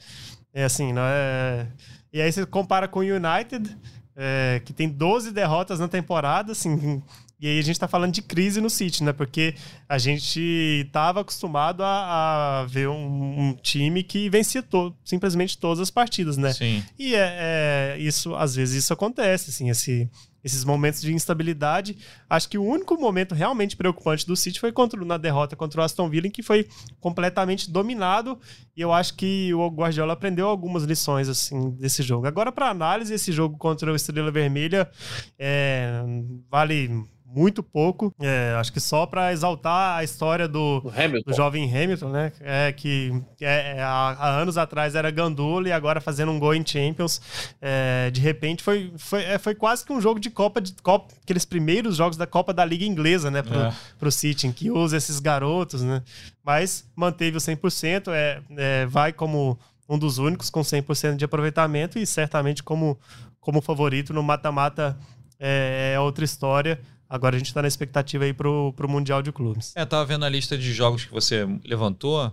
É 0.54 0.62
assim, 0.62 0.92
não 0.92 1.02
é. 1.02 1.66
E 2.12 2.20
aí 2.20 2.30
você 2.30 2.46
compara 2.46 2.86
com 2.86 3.00
o 3.00 3.02
United, 3.02 3.76
é, 4.14 4.62
que 4.64 4.72
tem 4.72 4.88
12 4.88 5.32
derrotas 5.32 5.80
na 5.80 5.88
temporada, 5.88 6.52
assim, 6.52 7.02
e 7.42 7.48
aí 7.48 7.58
a 7.58 7.62
gente 7.62 7.74
está 7.74 7.88
falando 7.88 8.12
de 8.12 8.22
crise 8.22 8.60
no 8.60 8.70
City, 8.70 9.02
né? 9.02 9.12
Porque 9.12 9.56
a 9.88 9.98
gente 9.98 10.40
estava 10.86 11.22
acostumado 11.22 11.82
a, 11.82 12.60
a 12.60 12.66
ver 12.66 12.88
um, 12.88 13.48
um, 13.48 13.54
time 13.60 14.04
que 14.04 14.30
vencia 14.30 14.62
to 14.62 14.94
simplesmente 15.04 15.58
todas 15.58 15.80
as 15.80 15.90
partidas, 15.90 16.36
né? 16.36 16.52
Sim. 16.52 16.84
E 16.96 17.16
é, 17.16 17.18
é, 17.18 17.96
isso, 17.98 18.32
às 18.36 18.54
vezes 18.54 18.84
isso 18.84 18.92
acontece, 18.92 19.50
assim, 19.50 19.68
esse, 19.70 20.08
esses 20.44 20.64
momentos 20.64 21.00
de 21.00 21.12
instabilidade. 21.12 21.96
Acho 22.30 22.48
que 22.48 22.56
o 22.56 22.64
único 22.64 22.96
momento 22.96 23.34
realmente 23.34 23.76
preocupante 23.76 24.24
do 24.24 24.36
City 24.36 24.60
foi 24.60 24.70
contra, 24.70 25.04
na 25.04 25.16
derrota 25.16 25.56
contra 25.56 25.80
o 25.80 25.84
Aston 25.84 26.08
Villa, 26.08 26.28
em 26.28 26.30
que 26.30 26.44
foi 26.44 26.68
completamente 27.00 27.68
dominado. 27.68 28.38
E 28.76 28.80
eu 28.80 28.92
acho 28.92 29.14
que 29.14 29.52
o 29.52 29.66
Guardiola 29.66 30.12
aprendeu 30.12 30.46
algumas 30.46 30.84
lições 30.84 31.28
assim 31.28 31.70
desse 31.70 32.04
jogo. 32.04 32.24
Agora, 32.24 32.52
para 32.52 32.70
análise, 32.70 33.12
esse 33.12 33.32
jogo 33.32 33.58
contra 33.58 33.92
o 33.92 33.96
Estrela 33.96 34.30
Vermelha 34.30 34.88
é, 35.36 36.04
vale 36.48 37.10
muito 37.34 37.62
pouco. 37.62 38.14
É, 38.20 38.54
acho 38.58 38.72
que 38.72 38.80
só 38.80 39.06
para 39.06 39.32
exaltar 39.32 39.98
a 39.98 40.04
história 40.04 40.46
do, 40.46 40.80
do, 41.26 41.34
jovem 41.34 41.64
Hamilton, 41.64 42.08
né? 42.10 42.32
É, 42.40 42.72
que 42.72 43.12
é, 43.40 43.76
é, 43.76 43.82
há, 43.82 44.16
há, 44.18 44.28
anos 44.40 44.58
atrás 44.58 44.94
era 44.94 45.10
Gandula 45.10 45.68
e 45.68 45.72
agora 45.72 46.00
fazendo 46.00 46.30
um 46.30 46.38
gol 46.38 46.54
em 46.54 46.64
Champions. 46.64 47.20
É, 47.60 48.10
de 48.10 48.20
repente 48.20 48.62
foi, 48.62 48.92
foi, 48.96 49.22
é, 49.24 49.38
foi 49.38 49.54
quase 49.54 49.84
que 49.84 49.92
um 49.92 50.00
jogo 50.00 50.20
de 50.20 50.30
Copa, 50.30 50.60
de 50.60 50.74
Copa, 50.82 51.12
aqueles 51.22 51.44
primeiros 51.44 51.96
jogos 51.96 52.16
da 52.16 52.26
Copa 52.26 52.52
da 52.52 52.64
Liga 52.64 52.84
Inglesa, 52.84 53.30
né? 53.30 53.42
Pro, 53.42 53.58
é. 53.58 53.72
pro 53.98 54.12
City, 54.12 54.46
em 54.46 54.52
que 54.52 54.70
usa 54.70 54.96
esses 54.96 55.18
garotos, 55.18 55.82
né? 55.82 56.02
Mas 56.44 56.84
manteve 56.94 57.36
o 57.36 57.40
100%, 57.40 58.08
é, 58.12 58.40
é, 58.56 58.86
vai 58.86 59.12
como 59.12 59.58
um 59.88 59.98
dos 59.98 60.18
únicos 60.18 60.50
com 60.50 60.60
100% 60.60 61.16
de 61.16 61.24
aproveitamento 61.24 61.98
e 61.98 62.06
certamente 62.06 62.62
como, 62.62 62.98
como 63.40 63.60
favorito 63.60 64.12
no 64.12 64.22
mata-mata 64.22 64.96
é, 65.38 65.92
é 65.94 66.00
outra 66.00 66.24
história. 66.24 66.80
Agora 67.12 67.36
a 67.36 67.38
gente 67.38 67.48
está 67.48 67.60
na 67.60 67.68
expectativa 67.68 68.24
aí 68.24 68.32
pro, 68.32 68.72
pro 68.72 68.88
Mundial 68.88 69.20
de 69.22 69.30
Clubes. 69.30 69.74
É, 69.76 69.84
tava 69.84 70.02
vendo 70.06 70.24
a 70.24 70.30
lista 70.30 70.56
de 70.56 70.72
jogos 70.72 71.04
que 71.04 71.12
você 71.12 71.46
levantou. 71.62 72.32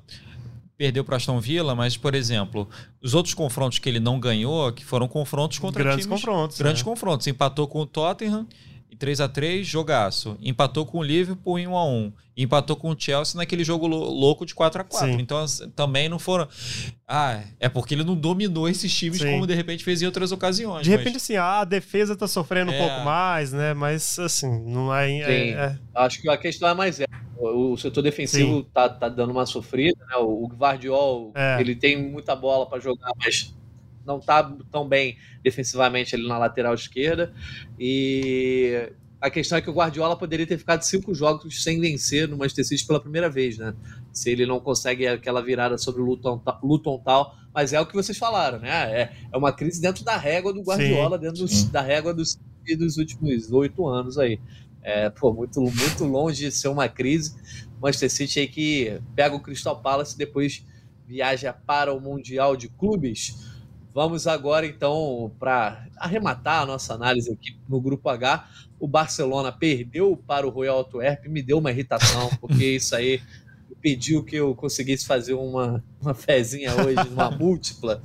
Perdeu 0.78 1.04
para 1.04 1.18
Aston 1.18 1.38
Villa, 1.42 1.76
mas, 1.76 1.98
por 1.98 2.16
exemplo, 2.16 2.66
os 3.04 3.14
outros 3.14 3.34
confrontos 3.34 3.78
que 3.78 3.90
ele 3.90 4.00
não 4.00 4.22
ganhou, 4.22 4.72
que 4.72 4.86
foram 4.86 5.06
confrontos 5.06 5.60
contra 5.60 5.84
grandes 5.84 6.06
times, 6.06 6.22
confrontos. 6.22 6.58
Grandes 6.58 6.82
é. 6.82 6.86
confrontos. 6.86 7.28
Empatou 7.28 7.68
com 7.68 7.82
o 7.82 7.86
Tottenham, 7.86 8.48
3 8.98 9.22
a 9.22 9.28
3 9.28 9.66
jogaço. 9.66 10.38
Empatou 10.42 10.86
com 10.86 11.00
o 11.00 11.04
Liverpool 11.04 11.60
em 11.60 11.68
1 11.68 11.78
a 11.78 11.86
1 11.86 12.14
Empatou 12.42 12.78
com 12.78 12.92
o 12.92 12.96
Chelsea 12.98 13.38
naquele 13.38 13.66
jogo 13.66 13.86
louco 13.86 14.46
de 14.46 14.56
4 14.56 14.82
a 14.82 14.84
4 14.86 15.08
Sim. 15.08 15.20
Então 15.20 15.46
também 15.76 16.08
não 16.08 16.18
foram. 16.18 16.48
Ah, 17.06 17.42
é 17.60 17.68
porque 17.68 17.94
ele 17.94 18.04
não 18.06 18.16
dominou 18.16 18.70
esses 18.70 18.96
times 18.96 19.20
Sim. 19.20 19.32
como 19.32 19.46
de 19.46 19.54
repente 19.54 19.84
fez 19.84 20.02
em 20.02 20.06
outras 20.06 20.32
ocasiões. 20.32 20.84
De 20.84 20.90
mas... 20.90 21.00
repente, 21.00 21.18
assim, 21.18 21.36
a 21.36 21.66
defesa 21.66 22.16
tá 22.16 22.30
sofrendo 22.30 22.72
é... 22.72 22.76
um 22.76 22.78
pouco 22.78 23.04
mais, 23.04 23.52
né? 23.52 23.74
Mas 23.74 24.18
assim, 24.20 24.48
não 24.66 24.96
é. 24.96 25.12
é, 25.20 25.50
é... 25.50 25.80
Acho 25.94 26.22
que 26.22 26.30
a 26.30 26.38
questão 26.38 26.70
é 26.70 26.74
mais 26.74 27.02
essa. 27.02 27.10
O 27.38 27.76
setor 27.78 28.02
defensivo 28.02 28.64
tá, 28.64 28.88
tá 28.88 29.10
dando 29.10 29.32
uma 29.32 29.46
sofrida, 29.46 30.00
né? 30.10 30.16
O 30.18 30.48
Guardiol, 30.48 31.32
é. 31.36 31.58
ele 31.60 31.76
tem 31.76 32.02
muita 32.02 32.36
bola 32.36 32.66
para 32.70 32.80
jogar, 32.80 33.12
mas 33.18 33.54
não 34.10 34.18
está 34.18 34.43
tão 34.72 34.88
bem 34.88 35.18
defensivamente 35.43 36.16
ali 36.16 36.28
na 36.28 36.38
lateral 36.38 36.74
esquerda. 36.74 37.32
E 37.80 38.91
a 39.22 39.30
questão 39.30 39.57
é 39.57 39.62
que 39.62 39.70
o 39.70 39.74
Guardiola 39.74 40.18
poderia 40.18 40.47
ter 40.47 40.57
ficado 40.57 40.82
cinco 40.82 41.14
jogos 41.14 41.64
sem 41.64 41.80
vencer 41.80 42.28
no 42.28 42.38
Manchester 42.38 42.66
City 42.66 42.88
pela 42.88 42.99
primeira 42.99 43.30
vez, 43.30 43.57
né? 43.57 43.74
Se 44.12 44.32
ele 44.32 44.45
não 44.45 44.60
consegue 44.60 45.07
aquela 45.07 45.41
virada 45.41 45.78
sobre 45.78 46.01
o 46.01 46.05
Luton, 46.05 46.41
Luton 46.64 46.97
tal. 47.05 47.36
Mas 47.53 47.72
é 47.72 47.80
o 47.80 47.86
que 47.86 47.93
vocês 47.93 48.18
falaram, 48.18 48.60
né? 48.60 48.70
É, 48.70 49.14
é 49.32 49.38
uma 49.38 49.51
crise 49.51 49.80
dentro 49.82 50.03
da 50.03 50.18
régua 50.18 50.51
do 50.51 50.62
Guardiola, 50.62 51.18
sim, 51.18 51.24
dentro 51.24 51.47
sim. 51.47 51.70
da 51.70 51.82
régua 51.82 52.14
dos, 52.14 52.39
dos 52.78 52.97
últimos 52.97 53.51
oito 53.51 53.88
anos 53.88 54.18
aí. 54.18 54.39
É, 54.82 55.10
pô, 55.10 55.34
muito, 55.34 55.60
muito 55.60 56.05
longe 56.05 56.45
de 56.45 56.51
ser 56.51 56.70
uma 56.70 56.88
crise. 56.88 57.36
Manchester 57.82 58.10
City 58.10 58.39
aí 58.39 58.47
que 58.47 59.01
pega 59.16 59.36
o 59.36 59.39
Crystal 59.39 59.80
Palace 59.82 60.16
e 60.16 60.18
depois 60.18 60.66
viaja 61.05 61.51
para 61.51 61.93
o 61.93 61.99
Mundial 61.99 62.55
de 62.55 62.70
Clubes 62.70 63.49
Vamos 64.00 64.28
agora 64.28 64.66
então 64.66 65.30
para 65.38 65.86
arrematar 65.97 66.62
a 66.62 66.66
nossa 66.66 66.93
análise 66.93 67.30
aqui 67.34 67.60
no 67.68 67.82
grupo 67.82 68.08
H. 68.08 68.47
O 68.80 68.88
Barcelona 68.88 69.52
perdeu 69.52 70.16
para 70.16 70.47
o 70.47 70.50
Royal 70.50 70.80
Antwerp, 70.80 71.28
me 71.28 71.41
deu 71.41 71.58
uma 71.58 71.70
irritação, 71.70 72.30
porque 72.39 72.64
isso 72.78 72.95
aí 72.95 73.22
pediu 73.82 74.24
que 74.24 74.38
eu 74.38 74.56
conseguisse 74.56 75.06
fazer 75.06 75.34
uma, 75.34 75.84
uma 76.02 76.14
fezinha 76.14 76.74
hoje, 76.78 77.10
uma 77.12 77.30
múltipla. 77.38 78.02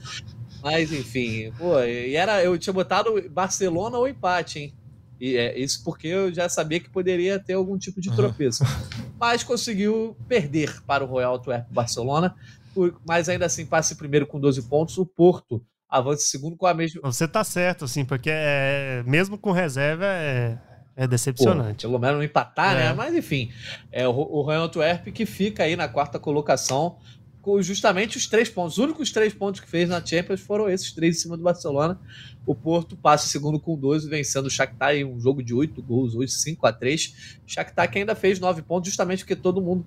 Mas 0.61 0.91
enfim, 0.91 1.53
pô, 1.57 1.79
e 1.79 2.17
era, 2.17 2.43
eu 2.43 2.59
tinha 2.59 2.73
botado 2.73 3.31
Barcelona 3.31 3.97
ou 3.97 4.09
empate, 4.09 4.59
hein? 4.59 4.75
E 5.21 5.37
é 5.37 5.57
isso 5.57 5.85
porque 5.85 6.09
eu 6.09 6.35
já 6.35 6.49
sabia 6.49 6.81
que 6.81 6.91
poderia 6.91 7.39
ter 7.39 7.53
algum 7.53 7.79
tipo 7.79 8.01
de 8.01 8.11
tropeço. 8.11 8.65
Mas 9.17 9.45
conseguiu 9.45 10.17
perder 10.27 10.83
para 10.83 11.05
o 11.05 11.07
Royal 11.07 11.37
Antwerp 11.37 11.71
Barcelona, 11.71 12.35
mas 13.07 13.29
ainda 13.29 13.47
assim 13.47 13.65
passe 13.65 13.95
primeiro 13.95 14.27
com 14.27 14.41
12 14.41 14.63
pontos. 14.63 14.99
O 14.99 15.07
Porto 15.07 15.65
avance 15.89 16.29
segundo 16.29 16.57
com 16.57 16.67
a 16.67 16.75
mesma. 16.75 17.01
Você 17.05 17.27
tá 17.29 17.45
certo, 17.45 17.85
assim, 17.85 18.05
porque 18.05 18.31
é, 18.33 19.03
mesmo 19.07 19.39
com 19.39 19.53
reserva 19.53 20.05
é, 20.07 20.59
é 20.97 21.07
decepcionante. 21.07 21.83
Pô, 21.83 21.91
pelo 21.91 21.99
menos 21.99 22.17
não 22.17 22.25
empatar, 22.25 22.75
né? 22.75 22.81
é. 22.81 22.89
né? 22.89 22.93
Mas 22.93 23.15
enfim, 23.15 23.51
é 23.91 24.07
o, 24.07 24.13
o 24.13 24.43
Royal 24.43 24.65
Antwerp 24.65 25.07
que 25.09 25.27
fica 25.27 25.63
aí 25.65 25.77
na 25.77 25.89
quarta 25.89 26.19
colocação 26.19 26.97
com 27.45 27.61
justamente 27.61 28.17
os 28.17 28.27
três 28.27 28.49
pontos. 28.49 28.79
Os 28.79 28.85
únicos 28.85 29.13
três 29.13 29.35
pontos 29.35 29.61
que 29.61 29.69
fez 29.69 29.87
na 29.89 30.05
Champions 30.05 30.41
foram 30.41 30.69
esses 30.69 30.91
três 30.93 31.17
em 31.17 31.21
cima 31.21 31.37
do 31.37 31.43
Barcelona. 31.43 32.01
O 32.47 32.55
Porto 32.55 32.97
passa 32.97 33.29
segundo 33.29 33.61
com 33.61 33.77
12, 33.77 34.09
vencendo 34.09 34.47
o 34.47 34.51
Shakhtar 34.51 34.95
em 34.95 35.05
um 35.05 35.21
jogo 35.21 35.43
de 35.43 35.53
oito 35.53 35.83
gols, 35.83 36.15
hoje 36.15 36.33
5 36.33 36.67
a 36.67 36.73
3 36.73 37.41
Shakhtar 37.47 37.91
que 37.91 37.99
ainda 37.99 38.15
fez 38.15 38.41
nove 38.41 38.63
pontos, 38.63 38.89
justamente 38.89 39.21
porque 39.21 39.37
todo 39.37 39.61
mundo 39.61 39.85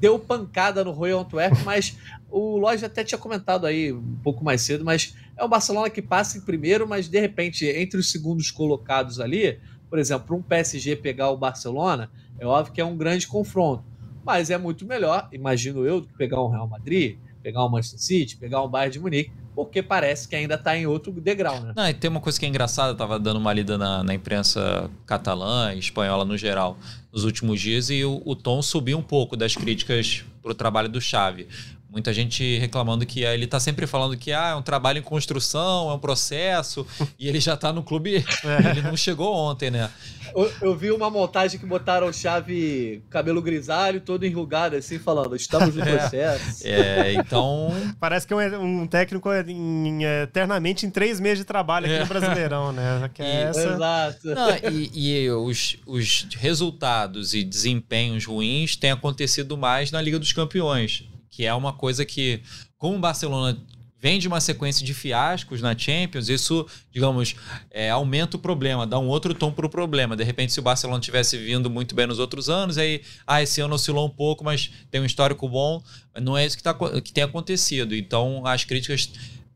deu 0.00 0.18
pancada 0.18 0.84
no 0.84 0.90
Royal 0.90 1.20
Antwerp, 1.20 1.54
mas 1.64 1.96
o 2.30 2.56
Lodge 2.56 2.84
até 2.84 3.04
tinha 3.04 3.18
comentado 3.18 3.66
aí 3.66 3.92
um 3.92 4.16
pouco 4.22 4.44
mais 4.44 4.62
cedo, 4.62 4.84
mas 4.84 5.14
é 5.36 5.44
o 5.44 5.48
Barcelona 5.48 5.90
que 5.90 6.02
passa 6.02 6.38
em 6.38 6.40
primeiro, 6.40 6.86
mas 6.86 7.08
de 7.08 7.20
repente, 7.20 7.66
entre 7.66 7.98
os 7.98 8.10
segundos 8.10 8.50
colocados 8.50 9.20
ali, 9.20 9.58
por 9.88 9.98
exemplo, 9.98 10.36
um 10.36 10.42
PSG 10.42 10.96
pegar 10.96 11.30
o 11.30 11.36
Barcelona, 11.36 12.10
é 12.38 12.46
óbvio 12.46 12.74
que 12.74 12.80
é 12.80 12.84
um 12.84 12.96
grande 12.96 13.26
confronto, 13.26 13.84
mas 14.24 14.50
é 14.50 14.58
muito 14.58 14.86
melhor, 14.86 15.28
imagino 15.32 15.84
eu, 15.86 16.00
do 16.00 16.08
que 16.08 16.14
pegar 16.14 16.42
um 16.42 16.48
Real 16.48 16.68
Madrid, 16.68 17.18
pegar 17.42 17.64
um 17.64 17.68
Manchester 17.68 18.00
City, 18.00 18.36
pegar 18.36 18.62
um 18.62 18.68
Bayern 18.68 18.92
de 18.92 19.00
Munique, 19.00 19.32
porque 19.58 19.82
parece 19.82 20.28
que 20.28 20.36
ainda 20.36 20.54
está 20.54 20.76
em 20.76 20.86
outro 20.86 21.10
degrau, 21.10 21.60
né? 21.60 21.72
Não, 21.74 21.88
e 21.88 21.92
tem 21.92 22.08
uma 22.08 22.20
coisa 22.20 22.38
que 22.38 22.46
é 22.46 22.48
engraçada, 22.48 22.92
eu 22.92 22.94
tava 22.94 23.18
dando 23.18 23.38
uma 23.38 23.52
lida 23.52 23.76
na, 23.76 24.04
na 24.04 24.14
imprensa 24.14 24.88
catalã 25.04 25.74
espanhola 25.74 26.24
no 26.24 26.38
geral 26.38 26.78
nos 27.12 27.24
últimos 27.24 27.60
dias 27.60 27.90
e 27.90 28.04
o, 28.04 28.22
o 28.24 28.36
tom 28.36 28.62
subiu 28.62 28.96
um 28.96 29.02
pouco 29.02 29.36
das 29.36 29.56
críticas 29.56 30.24
pro 30.40 30.54
trabalho 30.54 30.88
do 30.88 31.00
Xavi. 31.00 31.48
Muita 31.90 32.12
gente 32.12 32.58
reclamando 32.58 33.06
que 33.06 33.24
ele 33.24 33.46
está 33.46 33.58
sempre 33.58 33.86
falando 33.86 34.14
que 34.14 34.30
ah, 34.30 34.50
é 34.50 34.54
um 34.54 34.60
trabalho 34.60 34.98
em 34.98 35.02
construção, 35.02 35.90
é 35.90 35.94
um 35.94 35.98
processo, 35.98 36.86
e 37.18 37.26
ele 37.26 37.40
já 37.40 37.54
está 37.54 37.72
no 37.72 37.82
clube, 37.82 38.16
é. 38.44 38.70
ele 38.70 38.82
não 38.82 38.94
chegou 38.96 39.34
ontem, 39.34 39.70
né? 39.70 39.90
Eu, 40.36 40.52
eu, 40.60 40.76
vi 40.76 40.90
uma 40.90 41.08
montagem 41.08 41.58
que 41.58 41.64
botaram 41.64 42.12
Chave 42.12 43.02
cabelo 43.08 43.40
grisalho, 43.40 44.02
todo 44.02 44.26
enrugado, 44.26 44.76
assim, 44.76 44.98
falando, 44.98 45.34
estamos 45.34 45.74
no 45.74 45.82
é. 45.82 45.96
processo. 45.96 46.66
É, 46.66 47.14
então. 47.14 47.72
Parece 47.98 48.26
que 48.26 48.34
é 48.34 48.36
um, 48.36 48.82
um 48.82 48.86
técnico 48.86 49.30
em, 49.32 50.04
eternamente 50.04 50.84
em 50.84 50.90
três 50.90 51.18
meses 51.18 51.38
de 51.38 51.44
trabalho 51.44 51.86
aqui 51.86 51.94
é. 51.94 52.00
no 52.00 52.06
Brasileirão, 52.06 52.72
né? 52.72 53.10
Que 53.14 53.22
é 53.22 53.24
e, 53.24 53.36
essa... 53.44 53.72
Exato. 53.72 54.26
Não, 54.26 54.50
e, 54.70 55.24
e 55.24 55.30
os, 55.30 55.78
os 55.86 56.28
resultados 56.36 57.32
e 57.32 57.42
desempenhos 57.42 58.26
ruins 58.26 58.76
têm 58.76 58.90
acontecido 58.90 59.56
mais 59.56 59.90
na 59.90 60.02
Liga 60.02 60.18
dos 60.18 60.34
Campeões 60.34 61.07
que 61.38 61.46
é 61.46 61.54
uma 61.54 61.72
coisa 61.72 62.04
que, 62.04 62.42
como 62.76 62.96
o 62.96 62.98
Barcelona 62.98 63.56
vem 63.96 64.18
de 64.18 64.26
uma 64.26 64.40
sequência 64.40 64.84
de 64.84 64.92
fiascos 64.92 65.60
na 65.60 65.78
Champions, 65.78 66.28
isso, 66.28 66.66
digamos, 66.90 67.36
é, 67.70 67.90
aumenta 67.90 68.36
o 68.36 68.40
problema, 68.40 68.84
dá 68.84 68.98
um 68.98 69.06
outro 69.06 69.32
tom 69.32 69.52
para 69.52 69.64
o 69.64 69.70
problema. 69.70 70.16
De 70.16 70.24
repente, 70.24 70.52
se 70.52 70.58
o 70.58 70.62
Barcelona 70.64 70.98
tivesse 70.98 71.38
vindo 71.38 71.70
muito 71.70 71.94
bem 71.94 72.08
nos 72.08 72.18
outros 72.18 72.48
anos, 72.48 72.76
aí, 72.76 73.02
ah, 73.24 73.40
esse 73.40 73.60
ano 73.60 73.76
oscilou 73.76 74.04
um 74.04 74.10
pouco, 74.10 74.42
mas 74.42 74.68
tem 74.90 75.00
um 75.00 75.04
histórico 75.04 75.48
bom, 75.48 75.80
não 76.20 76.36
é 76.36 76.44
isso 76.44 76.56
que, 76.56 76.62
tá, 76.64 76.74
que 77.00 77.12
tem 77.12 77.22
acontecido. 77.22 77.94
Então, 77.94 78.44
as 78.44 78.64
críticas 78.64 79.08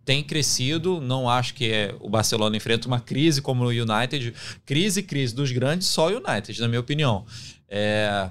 têm 0.04 0.22
crescido, 0.22 1.00
não 1.00 1.28
acho 1.28 1.52
que 1.52 1.68
é, 1.68 1.96
o 1.98 2.08
Barcelona 2.08 2.56
enfrenta 2.56 2.86
uma 2.86 3.00
crise 3.00 3.42
como 3.42 3.64
o 3.64 3.70
United, 3.70 4.32
crise, 4.64 5.02
crise 5.02 5.34
dos 5.34 5.50
grandes, 5.50 5.88
só 5.88 6.06
o 6.12 6.18
United, 6.18 6.60
na 6.60 6.68
minha 6.68 6.80
opinião. 6.80 7.26
É, 7.68 8.30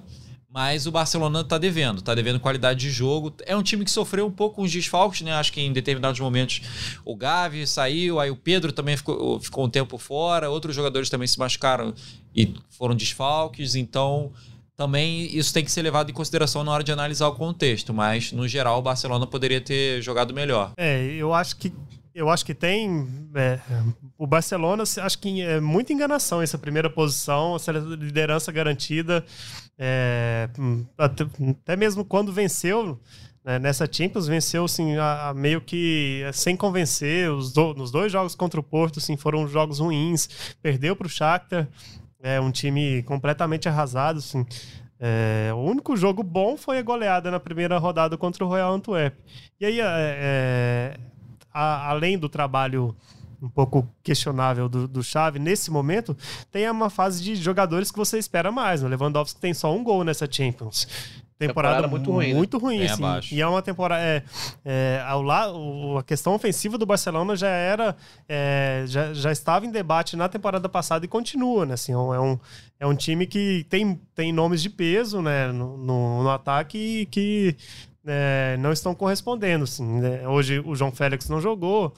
mas 0.53 0.85
o 0.85 0.91
Barcelona 0.91 1.41
está 1.41 1.57
devendo, 1.57 1.99
está 1.99 2.13
devendo 2.13 2.39
qualidade 2.39 2.81
de 2.81 2.89
jogo. 2.89 3.33
É 3.45 3.55
um 3.55 3.63
time 3.63 3.85
que 3.85 3.91
sofreu 3.91 4.25
um 4.25 4.31
pouco 4.31 4.57
com 4.57 4.63
os 4.63 4.71
desfalques, 4.71 5.21
né? 5.21 5.31
Acho 5.33 5.53
que 5.53 5.61
em 5.61 5.71
determinados 5.71 6.19
momentos 6.19 6.61
o 7.05 7.15
Gavi 7.15 7.65
saiu, 7.65 8.19
aí 8.19 8.29
o 8.29 8.35
Pedro 8.35 8.73
também 8.73 8.97
ficou, 8.97 9.39
ficou 9.39 9.65
um 9.65 9.69
tempo 9.69 9.97
fora, 9.97 10.49
outros 10.49 10.75
jogadores 10.75 11.09
também 11.09 11.27
se 11.27 11.39
machucaram 11.39 11.93
e 12.35 12.53
foram 12.69 12.93
desfalques, 12.95 13.75
então 13.75 14.31
também 14.75 15.33
isso 15.35 15.53
tem 15.53 15.63
que 15.63 15.71
ser 15.71 15.83
levado 15.83 16.09
em 16.09 16.13
consideração 16.13 16.63
na 16.63 16.71
hora 16.71 16.83
de 16.83 16.91
analisar 16.91 17.27
o 17.27 17.35
contexto, 17.35 17.93
mas 17.93 18.31
no 18.33 18.47
geral 18.47 18.79
o 18.79 18.81
Barcelona 18.81 19.25
poderia 19.25 19.61
ter 19.61 20.01
jogado 20.01 20.33
melhor. 20.33 20.73
É, 20.75 21.13
eu 21.13 21.33
acho 21.33 21.55
que 21.55 21.71
eu 22.13 22.29
acho 22.29 22.45
que 22.45 22.53
tem. 22.53 23.07
É, 23.35 23.59
o 24.17 24.27
Barcelona, 24.27 24.83
acho 24.83 25.19
que 25.19 25.41
é 25.41 25.59
muita 25.59 25.93
enganação 25.93 26.41
essa 26.41 26.57
primeira 26.57 26.89
posição, 26.89 27.55
essa 27.55 27.71
liderança 27.71 28.51
garantida. 28.51 29.25
É, 29.77 30.49
até, 30.97 31.25
até, 31.49 31.75
mesmo 31.75 32.03
quando 32.03 32.31
venceu 32.31 32.99
né, 33.43 33.57
nessa 33.57 33.87
Champions, 33.91 34.27
venceu 34.27 34.65
assim, 34.65 34.97
a, 34.97 35.29
a 35.29 35.33
meio 35.33 35.61
que 35.61 36.23
sem 36.33 36.55
convencer. 36.55 37.31
Os 37.31 37.53
do, 37.53 37.73
nos 37.73 37.91
dois 37.91 38.11
jogos 38.11 38.35
contra 38.35 38.59
o 38.59 38.63
Porto 38.63 38.99
assim, 38.99 39.15
foram 39.15 39.47
jogos 39.47 39.79
ruins. 39.79 40.55
Perdeu 40.61 40.95
para 40.95 41.07
o 41.07 41.09
Shakhtar, 41.09 41.67
é 42.21 42.39
um 42.39 42.51
time 42.51 43.03
completamente 43.03 43.69
arrasado. 43.69 44.19
Assim. 44.19 44.45
É, 44.99 45.51
o 45.53 45.59
único 45.59 45.95
jogo 45.95 46.21
bom 46.21 46.57
foi 46.57 46.77
a 46.77 46.83
goleada 46.83 47.31
na 47.31 47.39
primeira 47.39 47.77
rodada 47.77 48.17
contra 48.17 48.43
o 48.43 48.47
Royal 48.47 48.73
Antwerp. 48.73 49.17
E 49.59 49.65
aí, 49.65 49.79
é, 49.79 49.85
é 49.87 51.10
a, 51.53 51.89
além 51.89 52.17
do 52.17 52.29
trabalho 52.29 52.95
um 53.41 53.49
pouco 53.49 53.89
questionável 54.03 54.69
do, 54.69 54.87
do 54.87 55.03
Xavi 55.03 55.39
nesse 55.39 55.71
momento, 55.71 56.15
tem 56.51 56.69
uma 56.69 56.89
fase 56.89 57.23
de 57.23 57.35
jogadores 57.35 57.91
que 57.91 57.97
você 57.97 58.19
espera 58.19 58.51
mais. 58.51 58.83
O 58.83 58.87
Lewandowski 58.87 59.39
tem 59.41 59.53
só 59.53 59.73
um 59.75 59.83
gol 59.83 60.03
nessa 60.03 60.27
Champions. 60.31 60.87
Temporada, 61.47 61.77
temporada 61.77 61.87
muito 61.87 62.11
ruim. 62.11 62.33
Muito 62.35 62.57
né? 62.57 62.63
ruim, 62.63 62.81
é 62.81 62.91
assim. 62.91 63.35
E 63.35 63.41
é 63.41 63.47
uma 63.47 63.63
temporada. 63.63 63.99
É, 63.99 64.23
é, 64.63 65.03
ao 65.07 65.23
lado, 65.23 65.97
a 65.97 66.03
questão 66.03 66.35
ofensiva 66.35 66.77
do 66.77 66.85
Barcelona 66.85 67.35
já 67.35 67.47
era. 67.47 67.95
É, 68.29 68.83
já, 68.85 69.11
já 69.11 69.31
estava 69.31 69.65
em 69.65 69.71
debate 69.71 70.15
na 70.15 70.29
temporada 70.29 70.69
passada 70.69 71.03
e 71.03 71.07
continua, 71.07 71.65
né? 71.65 71.73
Assim, 71.73 71.93
é, 71.93 71.97
um, 71.97 72.39
é 72.79 72.85
um 72.85 72.95
time 72.95 73.25
que 73.25 73.65
tem, 73.67 73.99
tem 74.13 74.31
nomes 74.31 74.61
de 74.61 74.69
peso 74.69 75.19
né, 75.19 75.51
no, 75.51 75.77
no, 75.77 76.23
no 76.23 76.29
ataque 76.29 76.77
e 76.77 77.05
que 77.07 77.55
é, 78.05 78.57
não 78.59 78.71
estão 78.71 78.93
correspondendo. 78.95 79.63
Assim, 79.63 79.85
né? 79.85 80.27
Hoje 80.27 80.59
o 80.59 80.75
João 80.75 80.91
Félix 80.91 81.29
não 81.29 81.41
jogou, 81.41 81.93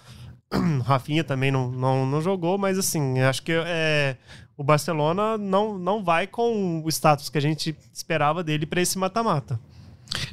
Rafinha 0.85 1.23
também 1.23 1.51
não, 1.51 1.71
não, 1.71 2.05
não 2.05 2.21
jogou, 2.21 2.57
mas 2.57 2.77
assim, 2.77 3.19
acho 3.19 3.41
que 3.43 3.51
é, 3.51 4.17
o 4.57 4.63
Barcelona 4.63 5.37
não, 5.37 5.77
não 5.77 6.03
vai 6.03 6.27
com 6.27 6.83
o 6.83 6.89
status 6.89 7.29
que 7.29 7.37
a 7.37 7.41
gente 7.41 7.75
esperava 7.91 8.43
dele 8.43 8.65
para 8.65 8.81
esse 8.81 8.97
mata-mata. 8.97 9.59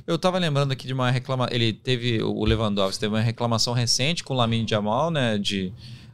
Eu 0.07 0.19
tava 0.19 0.39
lembrando 0.39 0.73
aqui 0.73 0.87
de 0.87 0.93
uma 0.93 1.11
reclamação. 1.11 1.55
Ele 1.55 1.73
teve. 1.73 2.23
O 2.23 2.45
Lewandowski 2.45 3.01
teve 3.01 3.15
uma 3.15 3.21
reclamação 3.21 3.73
recente 3.73 4.23
com 4.23 4.35
o 4.35 4.37
Lamine 4.37 4.69
Jamal, 4.69 5.11
né? 5.11 5.39
De 5.39 5.73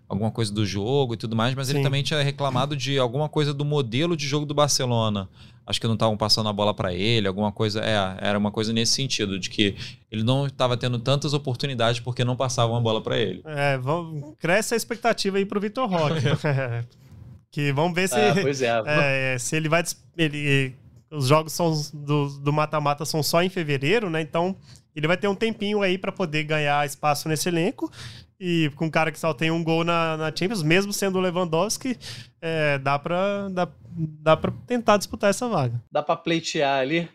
alguma 0.08 0.30
coisa 0.30 0.52
do 0.52 0.64
jogo 0.64 1.14
e 1.14 1.16
tudo 1.16 1.34
mais, 1.34 1.52
mas 1.54 1.66
Sim. 1.66 1.74
ele 1.74 1.82
também 1.82 2.00
tinha 2.00 2.22
reclamado 2.22 2.76
de 2.76 2.96
alguma 2.96 3.28
coisa 3.28 3.52
do 3.52 3.64
modelo 3.64 4.16
de 4.16 4.28
jogo 4.28 4.46
do 4.46 4.54
Barcelona 4.54 5.28
acho 5.66 5.80
que 5.80 5.86
não 5.86 5.94
estavam 5.94 6.16
passando 6.16 6.48
a 6.48 6.52
bola 6.52 6.72
para 6.72 6.94
ele, 6.94 7.26
alguma 7.26 7.50
coisa. 7.50 7.80
É, 7.84 7.96
era 8.20 8.38
uma 8.38 8.50
coisa 8.50 8.72
nesse 8.72 8.92
sentido, 8.92 9.38
de 9.38 9.50
que 9.50 9.74
ele 10.10 10.22
não 10.22 10.46
estava 10.46 10.76
tendo 10.76 10.98
tantas 10.98 11.34
oportunidades 11.34 12.00
porque 12.00 12.24
não 12.24 12.36
passavam 12.36 12.76
a 12.76 12.80
bola 12.80 13.02
para 13.02 13.18
ele. 13.18 13.42
É, 13.44 13.76
vamos, 13.76 14.34
cresce 14.38 14.74
a 14.74 14.76
expectativa 14.76 15.38
aí 15.38 15.44
pro 15.44 15.60
Vitor 15.60 15.88
Roque. 15.88 16.20
que 17.50 17.72
vamos 17.72 17.94
ver 17.94 18.08
se, 18.08 18.14
ah, 18.14 18.34
pois 18.40 18.62
é. 18.62 18.82
é, 19.34 19.38
se 19.38 19.56
ele 19.56 19.68
vai. 19.68 19.82
Ele, 20.16 20.74
os 21.10 21.28
jogos 21.28 21.52
são 21.52 21.72
do 21.94 22.52
mata-mata 22.52 23.04
são 23.04 23.22
só 23.22 23.42
em 23.42 23.48
fevereiro, 23.48 24.10
né? 24.10 24.20
Então 24.20 24.56
ele 24.96 25.06
vai 25.06 25.16
ter 25.16 25.28
um 25.28 25.34
tempinho 25.34 25.82
aí 25.82 25.98
para 25.98 26.10
poder 26.10 26.44
ganhar 26.44 26.86
espaço 26.86 27.28
nesse 27.28 27.48
elenco. 27.48 27.92
E 28.40 28.70
com 28.76 28.86
um 28.86 28.90
cara 28.90 29.12
que 29.12 29.18
só 29.18 29.32
tem 29.32 29.50
um 29.50 29.62
gol 29.62 29.84
na, 29.84 30.16
na 30.16 30.26
Champions, 30.34 30.62
mesmo 30.62 30.92
sendo 30.92 31.18
o 31.18 31.20
Lewandowski, 31.20 31.96
é, 32.40 32.78
dá 32.78 32.98
para 32.98 33.48
dá, 33.48 33.68
dá 33.88 34.36
tentar 34.66 34.96
disputar 34.98 35.30
essa 35.30 35.48
vaga. 35.48 35.82
Dá 35.90 36.02
para 36.02 36.16
pleitear 36.16 36.80
ali. 36.80 37.08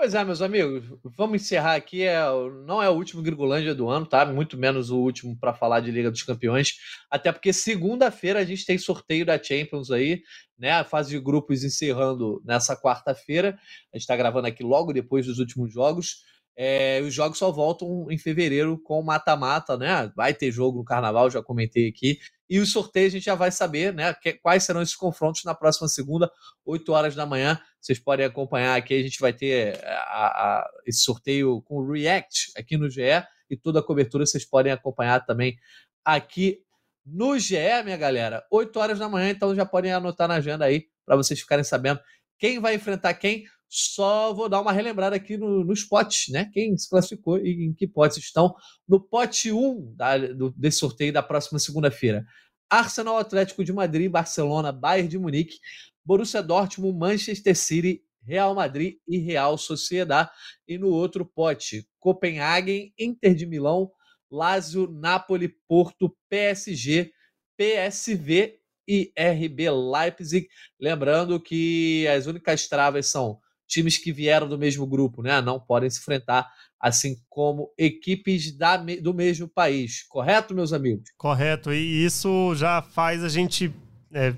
Pois 0.00 0.14
é, 0.14 0.24
meus 0.24 0.40
amigos, 0.40 0.84
vamos 1.16 1.42
encerrar 1.42 1.74
aqui. 1.74 2.04
É, 2.04 2.20
não 2.64 2.80
é 2.80 2.88
o 2.88 2.92
último 2.92 3.20
Gringolândia 3.20 3.74
do 3.74 3.88
ano, 3.88 4.06
tá? 4.06 4.24
Muito 4.24 4.56
menos 4.56 4.90
o 4.90 4.96
último 4.96 5.36
para 5.36 5.52
falar 5.52 5.80
de 5.80 5.90
Liga 5.90 6.08
dos 6.08 6.22
Campeões. 6.22 6.74
Até 7.10 7.32
porque 7.32 7.52
segunda-feira 7.52 8.38
a 8.38 8.44
gente 8.44 8.64
tem 8.64 8.78
sorteio 8.78 9.26
da 9.26 9.42
Champions 9.42 9.90
aí, 9.90 10.22
né? 10.56 10.70
A 10.70 10.84
fase 10.84 11.10
de 11.10 11.18
grupos 11.18 11.64
encerrando 11.64 12.40
nessa 12.44 12.80
quarta-feira. 12.80 13.58
A 13.92 13.96
gente 13.96 14.02
está 14.02 14.16
gravando 14.16 14.46
aqui 14.46 14.62
logo 14.62 14.92
depois 14.92 15.26
dos 15.26 15.40
últimos 15.40 15.72
jogos. 15.72 16.18
É, 16.60 17.00
os 17.02 17.14
jogos 17.14 17.38
só 17.38 17.52
voltam 17.52 18.10
em 18.10 18.18
fevereiro 18.18 18.76
com 18.82 19.00
mata-mata, 19.00 19.76
né? 19.76 20.10
Vai 20.16 20.34
ter 20.34 20.50
jogo 20.50 20.78
no 20.78 20.84
carnaval, 20.84 21.30
já 21.30 21.40
comentei 21.40 21.88
aqui. 21.88 22.18
E 22.50 22.58
o 22.58 22.66
sorteio 22.66 23.06
a 23.06 23.10
gente 23.10 23.26
já 23.26 23.36
vai 23.36 23.52
saber, 23.52 23.94
né? 23.94 24.12
Quais 24.42 24.64
serão 24.64 24.82
esses 24.82 24.96
confrontos 24.96 25.44
na 25.44 25.54
próxima 25.54 25.86
segunda, 25.86 26.28
8 26.64 26.92
horas 26.92 27.14
da 27.14 27.24
manhã. 27.24 27.60
Vocês 27.80 28.00
podem 28.00 28.26
acompanhar 28.26 28.76
aqui. 28.76 28.94
A 28.94 29.02
gente 29.02 29.20
vai 29.20 29.32
ter 29.32 29.76
é, 29.76 29.86
a, 29.86 30.26
a, 30.26 30.70
esse 30.84 30.98
sorteio 31.04 31.62
com 31.62 31.76
o 31.76 31.92
React 31.92 32.50
aqui 32.56 32.76
no 32.76 32.90
GE 32.90 33.02
e 33.48 33.56
toda 33.56 33.78
a 33.78 33.82
cobertura 33.82 34.26
vocês 34.26 34.44
podem 34.44 34.72
acompanhar 34.72 35.24
também 35.24 35.56
aqui 36.04 36.58
no 37.06 37.38
GE, 37.38 37.84
minha 37.84 37.96
galera. 37.96 38.44
8 38.50 38.76
horas 38.80 38.98
da 38.98 39.08
manhã, 39.08 39.30
então 39.30 39.54
já 39.54 39.64
podem 39.64 39.92
anotar 39.92 40.26
na 40.26 40.34
agenda 40.34 40.64
aí 40.64 40.86
para 41.06 41.14
vocês 41.14 41.38
ficarem 41.38 41.64
sabendo 41.64 42.00
quem 42.38 42.58
vai 42.60 42.74
enfrentar 42.74 43.14
quem 43.14 43.44
só 43.68 44.32
vou 44.32 44.48
dar 44.48 44.60
uma 44.60 44.72
relembrada 44.72 45.16
aqui 45.16 45.36
no, 45.36 45.64
nos 45.64 45.84
potes, 45.84 46.32
né? 46.32 46.50
Quem 46.52 46.76
se 46.76 46.88
classificou 46.88 47.38
e 47.38 47.66
em 47.66 47.74
que 47.74 47.86
potes 47.86 48.18
estão 48.18 48.54
no 48.88 49.00
pote 49.00 49.52
1 49.52 49.94
da, 49.94 50.16
do, 50.18 50.50
desse 50.50 50.78
sorteio 50.78 51.12
da 51.12 51.22
próxima 51.22 51.58
segunda-feira. 51.58 52.24
Arsenal 52.70 53.18
Atlético 53.18 53.64
de 53.64 53.72
Madrid, 53.72 54.10
Barcelona, 54.10 54.72
Bayern 54.72 55.08
de 55.08 55.18
Munique, 55.18 55.58
Borussia 56.04 56.42
Dortmund, 56.42 56.98
Manchester 56.98 57.56
City, 57.56 58.02
Real 58.22 58.54
Madrid 58.54 58.96
e 59.06 59.18
Real 59.18 59.56
Sociedad. 59.58 60.30
E 60.66 60.78
no 60.78 60.88
outro 60.88 61.24
pote, 61.24 61.86
Copenhagen, 61.98 62.92
Inter 62.98 63.34
de 63.34 63.46
Milão, 63.46 63.90
Lazio, 64.30 64.86
Napoli, 64.90 65.48
Porto, 65.66 66.14
PSG, 66.28 67.10
PSV 67.56 68.58
e 68.86 69.12
RB 69.18 69.70
Leipzig. 69.70 70.48
Lembrando 70.80 71.40
que 71.40 72.06
as 72.08 72.26
únicas 72.26 72.66
travas 72.68 73.06
são 73.06 73.38
times 73.68 73.98
que 73.98 74.12
vieram 74.12 74.48
do 74.48 74.58
mesmo 74.58 74.86
grupo, 74.86 75.22
né? 75.22 75.40
Não 75.40 75.60
podem 75.60 75.88
se 75.90 76.00
enfrentar, 76.00 76.48
assim 76.80 77.16
como 77.28 77.70
equipes 77.76 78.56
da, 78.56 78.76
do 78.76 79.12
mesmo 79.12 79.46
país. 79.46 80.02
Correto, 80.08 80.54
meus 80.54 80.72
amigos? 80.72 81.10
Correto. 81.16 81.72
E 81.72 82.04
isso 82.04 82.54
já 82.56 82.80
faz 82.82 83.22
a 83.22 83.28
gente 83.28 83.72
é, 84.12 84.34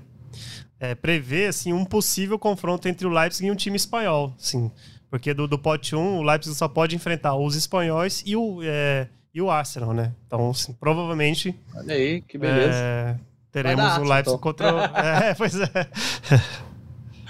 é, 0.79 0.95
prever 0.95 1.47
assim, 1.47 1.71
um 1.71 1.85
possível 1.85 2.37
confronto 2.37 2.87
entre 2.87 3.07
o 3.07 3.09
Leipzig 3.09 3.47
e 3.47 3.51
um 3.51 3.55
time 3.55 3.77
espanhol. 3.77 4.33
Sim. 4.37 4.69
Porque 5.09 5.33
do, 5.33 5.47
do 5.47 5.57
pote 5.57 5.95
1, 5.95 6.17
o 6.17 6.23
Leipzig 6.23 6.55
só 6.55 6.67
pode 6.67 6.95
enfrentar 6.95 7.35
os 7.35 7.55
espanhóis 7.55 8.23
e 8.25 8.35
o, 8.35 8.59
é, 8.63 9.07
e 9.33 9.41
o 9.41 9.49
Arsenal, 9.49 9.93
né? 9.93 10.13
Então, 10.25 10.49
assim, 10.49 10.73
provavelmente. 10.73 11.57
Olha 11.75 11.95
aí, 11.95 12.21
que 12.21 12.37
beleza. 12.37 12.73
É, 12.73 13.15
teremos 13.51 13.97
o 13.97 14.03
Leipzig 14.03 14.29
então. 14.29 14.37
contra. 14.37 14.91
é, 15.29 15.33
pois 15.33 15.55
é. 15.59 15.67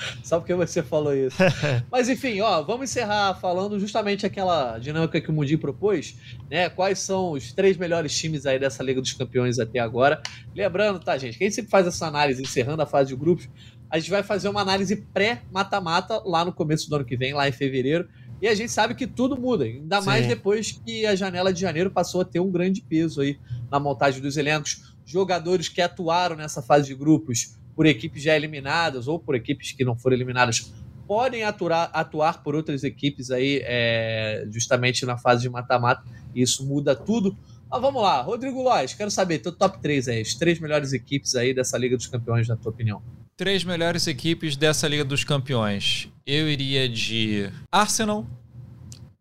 Só 0.24 0.40
porque 0.40 0.54
você 0.54 0.82
falou 0.82 1.16
isso. 1.16 1.38
Mas 1.92 2.10
enfim, 2.10 2.40
ó, 2.42 2.62
vamos 2.62 2.90
encerrar 2.90 3.36
falando 3.36 3.80
justamente 3.80 4.26
aquela 4.26 4.78
dinâmica 4.78 5.20
que 5.20 5.30
o 5.30 5.34
Mundi 5.34 5.58
propôs, 5.58 6.16
né? 6.50 6.70
Quais 6.70 7.00
são 7.00 7.32
os 7.32 7.52
três 7.52 7.78
melhores 7.78 8.16
times 8.16 8.46
aí 8.46 8.60
dessa 8.60 8.84
Liga 8.84 9.02
dos 9.02 9.14
Campeões 9.14 9.60
até 9.60 9.80
agora. 9.80 10.22
Lembrando, 10.56 11.00
tá, 11.00 11.18
gente? 11.18 11.38
Quem 11.38 11.50
sempre 11.50 11.72
faz 11.72 11.88
essa 11.88 12.08
análise 12.08 12.42
encerrando 12.42 12.82
a 12.82 12.86
fase 12.86 13.10
de 13.10 13.16
grupos, 13.16 13.48
a 13.90 14.00
gente 14.00 14.10
vai 14.10 14.24
fazer 14.24 14.48
uma 14.50 14.62
análise 14.62 14.96
pré-mata-mata 14.96 16.22
lá 16.26 16.46
no 16.46 16.54
começo 16.54 16.90
do 16.90 16.96
ano 16.96 17.06
que 17.06 17.18
vem, 17.18 17.34
lá 17.34 17.48
em 17.48 17.52
fevereiro. 17.52 18.08
E 18.42 18.48
a 18.48 18.56
gente 18.56 18.72
sabe 18.72 18.96
que 18.96 19.06
tudo 19.06 19.40
muda, 19.40 19.66
ainda 19.66 20.00
Sim. 20.00 20.06
mais 20.08 20.28
depois 20.28 20.72
que 20.72 21.06
a 21.06 21.16
janela 21.16 21.54
de 21.54 21.62
janeiro 21.62 21.92
passou 21.92 22.22
a 22.22 22.26
ter 22.26 22.40
um 22.40 22.50
grande 22.50 22.82
peso 22.82 23.22
aí 23.22 23.38
na 23.70 23.80
montagem 23.80 24.20
dos 24.22 24.36
elencos. 24.36 24.96
Jogadores 25.06 25.68
que 25.68 25.82
atuaram 25.82 26.36
nessa 26.36 26.62
fase 26.62 26.88
de 26.88 26.96
grupos 26.96 27.60
por 27.76 27.86
equipes 27.86 28.24
já 28.24 28.36
eliminadas 28.36 29.08
ou 29.08 29.20
por 29.20 29.36
equipes 29.36 29.72
que 29.72 29.84
não 29.84 29.98
foram 29.98 30.16
eliminadas 30.16 30.74
podem 31.12 31.44
atuar, 31.44 31.90
atuar 31.92 32.42
por 32.42 32.56
outras 32.56 32.86
equipes 32.86 33.32
aí, 33.32 33.62
é, 33.66 34.48
justamente 34.50 35.06
na 35.06 35.18
fase 35.18 35.42
de 35.42 35.50
mata-mata. 35.50 36.02
Isso 36.34 36.66
muda 36.66 36.96
tudo. 36.96 37.38
Mas 37.70 37.82
vamos 37.82 38.02
lá, 38.02 38.22
Rodrigo 38.22 38.62
Lois, 38.62 38.94
quero 38.94 39.12
saber, 39.12 39.40
teu 39.40 39.52
top 39.52 39.82
3 39.82 40.08
aí, 40.08 40.22
as 40.22 40.34
três 40.34 40.58
melhores 40.60 40.94
equipes 40.94 41.36
aí 41.36 41.54
dessa 41.54 41.78
Liga 41.78 41.98
dos 41.98 42.08
Campeões, 42.08 42.48
na 42.48 42.56
tua 42.56 42.72
opinião. 42.72 43.02
Três 43.36 43.64
melhores 43.64 44.08
equipes 44.08 44.56
dessa 44.56 44.88
Liga 44.88 45.04
dos 45.04 45.26
Campeões. 45.26 46.08
Eu 46.26 46.50
iria 46.50 46.88
de 46.88 47.50
Arsenal 47.70 48.26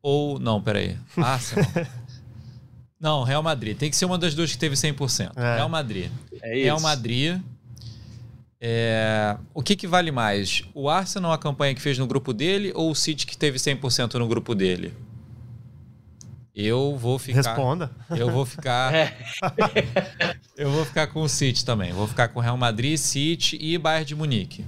ou. 0.01 0.39
Não, 0.39 0.63
peraí. 0.63 0.97
Arsenal. 1.17 1.67
não, 3.01 3.23
Real 3.25 3.43
Madrid. 3.43 3.77
Tem 3.77 3.91
que 3.91 3.97
ser 3.97 4.05
uma 4.05 4.19
das 4.19 4.35
duas 4.35 4.53
que 4.53 4.59
teve 4.59 4.77
100%. 4.77 5.33
É. 5.37 5.57
Real 5.57 5.69
Madrid. 5.69 6.11
É 6.43 6.55
isso. 6.55 6.65
Real 6.65 6.81
Madrid. 6.81 7.41
É... 8.61 9.37
O 9.55 9.63
que, 9.63 9.75
que 9.75 9.87
vale 9.87 10.11
mais? 10.11 10.63
O 10.75 10.89
Arsenal, 10.89 11.33
a 11.33 11.39
campanha 11.39 11.75
que 11.75 11.81
fez 11.81 11.99
no 11.99 12.07
grupo 12.07 12.33
dele, 12.33 12.73
ou 12.75 12.91
o 12.91 12.95
City 12.95 13.27
que 13.27 13.37
teve 13.37 13.59
100% 13.59 14.15
no 14.15 14.29
grupo 14.29 14.55
dele? 14.55 14.93
Eu 16.55 16.97
vou 16.97 17.19
ficar. 17.19 17.43
Responda. 17.43 17.91
Eu 18.11 18.31
vou 18.31 18.45
ficar. 18.45 18.93
É. 19.01 20.37
eu 20.57 20.71
vou 20.71 20.85
ficar 20.85 21.07
com 21.07 21.23
o 21.23 21.29
City 21.29 21.65
também. 21.65 21.93
Vou 21.93 22.07
ficar 22.07 22.29
com 22.29 22.41
Real 22.41 22.57
Madrid, 22.57 22.99
City 22.99 23.57
e 23.61 23.79
Bayern 23.79 24.05
de 24.05 24.15
Munique. 24.15 24.65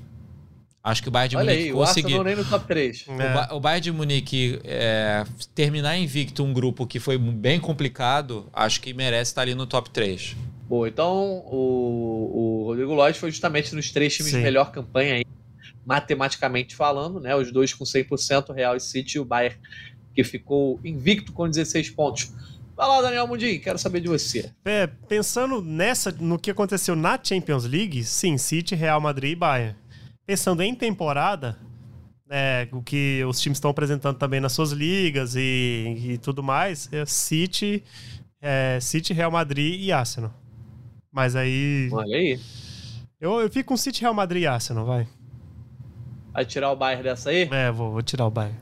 Acho 0.83 1.03
que 1.03 1.09
o 1.09 1.13
Bayern 1.13 1.31
de 1.31 1.37
Olha 1.37 1.53
Munique 1.53 1.69
aí, 1.69 1.73
conseguir. 1.73 2.15
O 2.15 2.25
nem 2.25 2.35
no 2.35 2.45
top 2.45 2.67
3. 2.67 3.05
É. 3.07 3.13
O, 3.13 3.17
ba 3.17 3.49
o, 3.53 3.61
Bayern 3.61 3.81
de 3.83 3.93
Munique 3.93 4.61
é, 4.65 5.25
terminar 5.55 5.97
invicto 5.97 6.43
um 6.43 6.53
grupo 6.53 6.87
que 6.87 6.99
foi 6.99 7.19
bem 7.19 7.61
complicado, 7.61 8.49
acho 8.53 8.81
que 8.81 8.93
merece 8.95 9.31
estar 9.31 9.43
ali 9.43 9.55
no 9.55 9.67
top 9.67 9.91
3. 9.91 10.37
Bom, 10.73 10.87
então 10.87 11.45
o, 11.45 12.63
o 12.63 12.65
Rodrigo 12.65 12.95
Lodge 12.95 13.19
foi 13.19 13.31
justamente 13.31 13.75
nos 13.75 13.91
três 13.91 14.17
times 14.17 14.33
Sim. 14.33 14.39
de 14.39 14.43
melhor 14.43 14.73
campanha 14.73 15.17
aí, 15.17 15.25
matematicamente 15.85 16.75
falando, 16.75 17.21
né? 17.21 17.37
Os 17.37 17.53
dois 17.53 17.75
com 17.75 17.85
100%, 17.85 18.55
Real 18.55 18.75
e 18.75 18.81
City, 18.81 19.19
e 19.19 19.21
o 19.21 19.25
Bayern 19.27 19.61
que 20.15 20.25
ficou 20.25 20.81
invicto 20.83 21.31
com 21.35 21.47
16 21.47 21.91
pontos. 21.91 22.33
Vai 22.75 22.89
lá, 22.89 23.03
Daniel 23.03 23.29
Mundim, 23.29 23.59
quero 23.59 23.79
saber 23.79 24.01
de 24.01 24.09
você. 24.09 24.51
É, 24.65 24.87
pensando 24.87 25.61
nessa, 25.61 26.11
no 26.11 26.39
que 26.39 26.51
aconteceu 26.51 26.97
na 26.97 27.21
Champions 27.23 27.67
League, 27.67 28.03
sim, 28.03 28.39
City, 28.39 28.75
Real 28.75 28.99
Madrid 28.99 29.33
e 29.33 29.37
Bayern. 29.37 29.77
Pensando 30.25 30.63
em 30.63 30.75
temporada, 30.75 31.59
é, 32.31 32.67
o 32.73 32.81
que 32.81 33.23
os 33.29 33.39
times 33.43 33.59
estão 33.59 33.71
apresentando 33.71 34.17
também 34.17 34.41
nas 34.41 34.55
suas 34.55 34.71
ligas 34.71 35.37
e, 35.37 36.13
e 36.13 36.17
tudo 36.17 36.43
mais, 36.43 36.89
é 36.91 37.05
City, 37.05 37.85
é, 38.41 38.79
City, 38.81 39.13
Real 39.13 39.31
Madrid 39.31 39.79
e 39.79 39.93
Arsenal. 39.93 40.41
Mas 41.13 41.37
aí. 41.37 41.91
Olha 41.93 42.17
aí. 42.17 42.41
Eu, 43.21 43.41
eu 43.41 43.51
fico 43.51 43.69
com 43.69 43.77
City, 43.77 44.01
Real 44.01 44.15
Madrid 44.15 44.43
e 44.43 44.47
Arsenal, 44.47 44.87
vai. 44.87 45.07
Vai 46.33 46.45
tirar 46.47 46.73
o 46.73 46.77
Bayern 46.77 47.05
dessa 47.05 47.31
aí? 47.31 47.49
É, 47.53 47.71
vou, 47.71 47.93
vou 47.93 48.03
tirar 48.03 48.27
o 48.27 48.31
Bayern. 48.31 48.59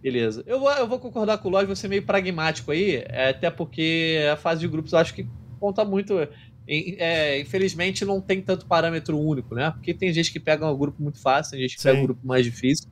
Beleza. 0.00 0.42
Eu 0.46 0.60
vou, 0.60 0.70
eu 0.70 0.86
vou 0.86 0.98
concordar 0.98 1.38
com 1.38 1.48
o 1.48 1.50
Lodge, 1.50 1.66
você 1.66 1.86
meio 1.86 2.02
pragmático 2.02 2.70
aí, 2.70 3.04
é, 3.06 3.30
até 3.30 3.50
porque 3.50 4.18
a 4.32 4.36
fase 4.36 4.60
de 4.60 4.68
grupos 4.68 4.92
eu 4.92 4.98
acho 4.98 5.12
que 5.12 5.26
conta 5.58 5.84
muito. 5.84 6.14
É, 6.72 7.40
infelizmente 7.40 8.04
não 8.04 8.20
tem 8.20 8.40
tanto 8.40 8.64
parâmetro 8.64 9.18
único, 9.18 9.56
né? 9.56 9.72
Porque 9.72 9.92
tem 9.92 10.12
gente 10.12 10.32
que 10.32 10.38
pega 10.38 10.70
um 10.70 10.78
grupo 10.78 11.02
muito 11.02 11.20
fácil, 11.20 11.52
tem 11.52 11.62
gente 11.62 11.74
que 11.74 11.82
Sim. 11.82 11.88
pega 11.88 12.00
um 12.00 12.04
grupo 12.04 12.24
mais 12.24 12.44
difícil. 12.44 12.88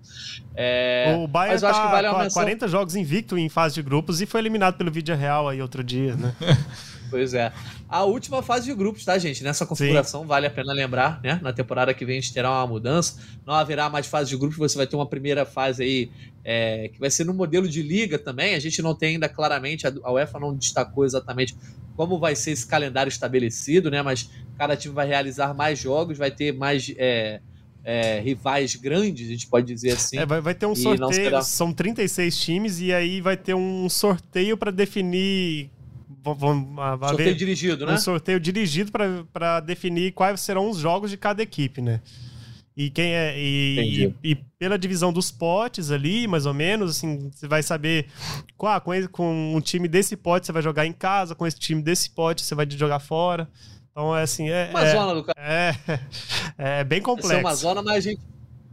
É, 0.55 1.17
o 1.17 1.29
Bayern 1.29 1.55
mas 1.55 1.63
eu 1.63 1.69
tá 1.69 1.75
acho 1.77 1.87
que 1.87 1.93
vale 1.93 2.09
uma 2.09 2.19
menção... 2.25 2.43
40 2.43 2.69
jogos 2.69 2.97
invicto 2.97 3.39
em 3.39 3.49
fase 3.49 3.77
de 3.77 3.83
grupos 3.83 4.21
e 4.21 4.27
foi 4.27 4.41
eliminado 4.41 4.77
pelo 4.77 4.91
Vídeo 4.91 5.15
Real 5.15 5.49
aí 5.49 5.63
outro 5.63 5.85
dia, 5.85 6.17
né? 6.17 6.35
Pois 7.11 7.35
é. 7.35 7.53
A 7.89 8.05
última 8.05 8.43
fase 8.43 8.67
de 8.67 8.75
grupos, 8.75 9.05
tá, 9.05 9.17
gente? 9.19 9.43
Nessa 9.43 9.65
configuração, 9.65 10.23
Sim. 10.23 10.27
vale 10.27 10.47
a 10.47 10.51
pena 10.51 10.73
lembrar, 10.73 11.21
né? 11.23 11.39
Na 11.43 11.53
temporada 11.53 11.95
que 11.95 12.05
vem 12.05 12.19
a 12.19 12.21
gente 12.21 12.33
terá 12.33 12.51
uma 12.51 12.67
mudança. 12.67 13.19
Não 13.47 13.55
haverá 13.55 13.89
mais 13.89 14.07
fase 14.07 14.31
de 14.31 14.37
grupos, 14.37 14.59
você 14.59 14.77
vai 14.77 14.87
ter 14.87 14.97
uma 14.97 15.07
primeira 15.07 15.47
fase 15.47 15.83
aí 15.83 16.11
é, 16.45 16.89
que 16.89 17.01
vai 17.01 17.11
ser 17.11 17.25
no 17.25 17.33
modelo 17.33 17.69
de 17.69 17.83
liga 17.83 18.19
também. 18.19 18.55
A 18.55 18.59
gente 18.59 18.83
não 18.83 18.95
tem 18.95 19.15
ainda 19.15 19.29
claramente, 19.29 19.87
a 19.87 20.13
UEFA 20.13 20.39
não 20.39 20.55
destacou 20.55 21.05
exatamente 21.05 21.57
como 21.97 22.19
vai 22.19 22.37
ser 22.37 22.53
esse 22.53 22.67
calendário 22.67 23.09
estabelecido, 23.09 23.91
né? 23.91 24.03
Mas 24.03 24.31
cada 24.57 24.77
time 24.77 24.95
vai 24.95 25.07
realizar 25.07 25.55
mais 25.55 25.79
jogos, 25.79 26.19
vai 26.19 26.31
ter 26.31 26.53
mais. 26.53 26.93
É, 26.97 27.41
é, 27.85 28.21
rivais 28.21 28.77
grandes, 28.77 29.27
a 29.27 29.33
gente 29.33 29.47
pode 29.47 29.67
dizer 29.67 29.93
assim. 29.93 30.19
É, 30.19 30.27
vai, 30.27 30.43
vai 30.43 30.55
ter 30.55 30.67
um 30.67 30.75
sorteio, 30.75 31.11
será... 31.11 31.41
são 31.41 31.73
36 31.73 32.39
times, 32.39 32.81
e 32.81 32.93
aí 32.93 33.23
vai 33.23 33.35
ter 33.35 33.55
um 33.55 33.89
sorteio 33.89 34.59
para 34.59 34.71
definir 34.71 35.71
vão, 36.23 36.75
sorteio 36.77 37.05
haver 37.05 37.35
dirigido, 37.35 37.87
né? 37.87 37.95
Um 37.95 37.99
sorteio 37.99 38.41
dirigido 38.41 38.93
para 39.33 39.61
definir 39.61 40.13
quais 40.13 40.41
serão 40.41 40.71
os 40.71 40.79
jogos 40.79 41.11
de 41.11 41.17
cada 41.17 41.43
equipe, 41.43 41.81
né? 41.81 42.01
E 42.77 42.91
quem 42.91 43.13
é. 43.13 43.37
E, 43.37 44.15
e, 44.23 44.31
e, 44.31 44.35
pela 44.57 44.79
divisão 44.79 45.13
dos 45.13 45.33
potes 45.33 45.91
ali, 45.91 46.29
mais 46.29 46.47
ou 46.47 46.55
menos, 46.55 46.97
assim, 46.97 47.29
você 47.35 47.49
vai 47.49 47.61
saber 47.61 48.07
ah, 48.63 48.79
com, 48.79 48.93
com 49.09 49.55
um 49.57 49.61
time 49.61 49.89
desse 49.89 50.17
pote 50.17 50.47
você 50.47 50.53
vai 50.53 50.63
jogar 50.63 50.87
em 50.87 50.93
casa, 50.93 51.35
com 51.35 51.45
esse 51.45 51.59
time 51.59 51.83
desse 51.83 52.11
pote 52.11 52.43
você 52.43 52.55
vai 52.55 52.71
jogar 52.71 53.01
fora. 53.01 53.49
Então 53.91 54.17
é 54.17 54.23
assim. 54.23 54.49
É, 54.49 54.69
uma 54.71 54.85
é, 54.85 54.93
zona 54.93 55.13
do 55.13 55.25
cara. 55.25 55.41
É, 55.41 55.75
é 56.81 56.85
bem 56.85 57.03
complexo. 57.03 57.33
É 57.33 57.41
uma 57.41 57.55
zona, 57.57 57.83
mas 57.83 57.97
a 57.97 58.01
gente 58.01 58.21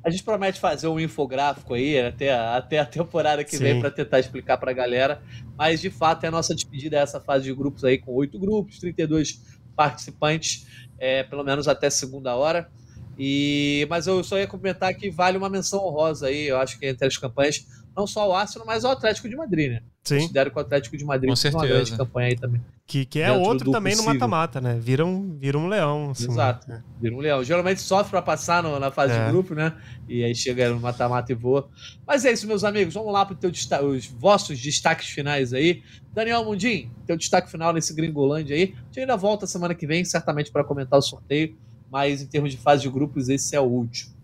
a 0.05 0.11
gente 0.11 0.21
promete 0.23 0.59
fazer 0.59 0.87
um 0.87 0.99
infográfico 0.99 1.73
aí 1.73 1.99
até, 1.99 2.31
até 2.31 2.77
a 2.77 2.85
temporada 2.85 3.43
que 3.43 3.57
Sim. 3.57 3.63
vem 3.63 3.79
para 3.79 3.89
tentar 3.89 4.19
explicar 4.19 4.55
para 4.55 4.69
a 4.69 4.73
galera. 4.73 5.19
Mas 5.57 5.81
de 5.81 5.89
fato 5.89 6.23
é 6.25 6.27
a 6.27 6.31
nossa 6.31 6.53
despedida 6.53 6.99
essa 6.99 7.19
fase 7.19 7.45
de 7.45 7.53
grupos 7.55 7.83
aí 7.83 7.97
com 7.97 8.13
oito 8.13 8.37
grupos, 8.37 8.77
32 8.77 9.41
participantes, 9.75 10.67
é, 10.99 11.23
pelo 11.23 11.43
menos 11.43 11.67
até 11.67 11.89
segunda 11.89 12.35
hora. 12.35 12.69
E 13.17 13.87
mas 13.89 14.05
eu 14.05 14.23
só 14.23 14.37
ia 14.37 14.45
comentar 14.45 14.93
que 14.93 15.09
vale 15.09 15.39
uma 15.39 15.49
menção 15.49 15.83
honrosa 15.83 16.27
aí, 16.27 16.49
eu 16.49 16.59
acho 16.59 16.77
que 16.77 16.85
entre 16.85 17.07
as 17.07 17.17
campanhas 17.17 17.65
não 17.95 18.05
só 18.05 18.29
o 18.29 18.33
Arsenal, 18.33 18.67
mas 18.67 18.83
o 18.83 18.87
Atlético 18.87 19.29
de 19.29 19.35
Madrid, 19.35 19.71
né? 19.71 19.81
Sim. 20.03 20.19
Considero 20.19 20.51
que 20.51 20.57
o 20.57 20.61
Atlético 20.61 20.95
de 20.95 21.03
Madrid 21.03 21.35
certeza. 21.35 21.57
uma 21.63 21.67
grande 21.67 21.97
campanha 21.97 22.27
aí 22.27 22.35
também. 22.35 22.61
Que, 22.85 23.03
que 23.05 23.19
é 23.19 23.31
outro 23.31 23.71
também 23.71 23.93
possível. 23.93 24.13
no 24.13 24.19
mata-mata, 24.19 24.61
né? 24.61 24.77
Vira 24.79 25.03
um, 25.03 25.35
vira 25.35 25.57
um 25.57 25.67
leão. 25.67 26.11
Assim, 26.11 26.29
Exato. 26.29 26.69
Né? 26.69 26.83
Vira 27.01 27.15
um 27.15 27.19
leão. 27.19 27.43
Geralmente 27.43 27.81
sofre 27.81 28.11
para 28.11 28.21
passar 28.21 28.61
no, 28.61 28.79
na 28.79 28.91
fase 28.91 29.13
é. 29.13 29.25
de 29.25 29.31
grupo, 29.31 29.55
né? 29.55 29.73
E 30.07 30.23
aí 30.23 30.35
chega 30.35 30.69
no 30.69 30.79
mata-mata 30.79 31.31
e 31.31 31.35
voa. 31.35 31.67
Mas 32.05 32.23
é 32.25 32.31
isso, 32.31 32.45
meus 32.45 32.63
amigos. 32.63 32.93
Vamos 32.93 33.11
lá 33.11 33.25
para 33.25 33.35
os 33.83 34.05
vossos 34.05 34.61
destaques 34.61 35.09
finais 35.09 35.51
aí. 35.51 35.81
Daniel 36.13 36.45
Mundim, 36.45 36.91
teu 37.07 37.17
destaque 37.17 37.49
final 37.49 37.73
nesse 37.73 37.95
Gringolândia 37.95 38.55
aí. 38.55 38.75
A 38.75 38.85
gente 38.85 38.99
ainda 38.99 39.17
volta 39.17 39.47
semana 39.47 39.73
que 39.73 39.87
vem, 39.87 40.05
certamente, 40.05 40.51
para 40.51 40.63
comentar 40.63 40.99
o 40.99 41.01
sorteio. 41.01 41.57
Mas 41.91 42.21
em 42.21 42.27
termos 42.27 42.51
de 42.51 42.57
fase 42.57 42.83
de 42.83 42.89
grupos, 42.89 43.29
esse 43.29 43.55
é 43.55 43.59
o 43.59 43.63
último. 43.63 44.14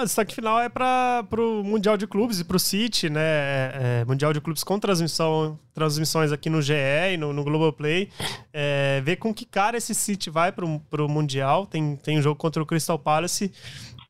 O 0.00 0.04
destaque 0.04 0.34
final 0.34 0.58
é 0.58 0.68
para 0.68 1.26
o 1.36 1.62
Mundial 1.62 1.94
de 1.98 2.06
Clubes 2.06 2.40
e 2.40 2.44
para 2.44 2.56
o 2.56 2.60
City, 2.60 3.10
né? 3.10 3.20
É, 3.20 4.00
é, 4.00 4.04
Mundial 4.06 4.32
de 4.32 4.40
Clubes 4.40 4.64
com 4.64 4.78
transmissão, 4.78 5.58
transmissões 5.74 6.32
aqui 6.32 6.48
no 6.48 6.62
GE 6.62 6.72
e 7.12 7.18
no, 7.18 7.34
no 7.34 7.44
Globoplay. 7.44 8.08
É, 8.50 9.02
ver 9.04 9.16
com 9.16 9.34
que 9.34 9.44
cara 9.44 9.76
esse 9.76 9.94
City 9.94 10.30
vai 10.30 10.52
para 10.52 10.64
o 10.64 11.08
Mundial. 11.08 11.66
Tem, 11.66 11.96
tem 11.96 12.18
um 12.18 12.22
jogo 12.22 12.36
contra 12.36 12.62
o 12.62 12.66
Crystal 12.66 12.98
Palace, 12.98 13.52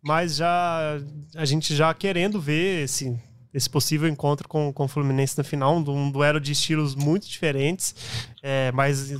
mas 0.01 0.37
já 0.37 0.97
a 1.35 1.45
gente 1.45 1.75
já 1.75 1.93
querendo 1.93 2.41
ver 2.41 2.85
esse, 2.85 3.19
esse 3.53 3.69
possível 3.69 4.09
encontro 4.09 4.49
com, 4.49 4.73
com 4.73 4.85
o 4.85 4.89
Fluminense 4.89 5.37
na 5.37 5.43
final, 5.43 5.77
um, 5.77 5.91
um 5.91 6.09
duelo 6.09 6.39
de 6.39 6.53
estilos 6.53 6.95
muito 6.95 7.29
diferentes, 7.29 7.97
é, 8.41 8.71
mas 8.73 9.11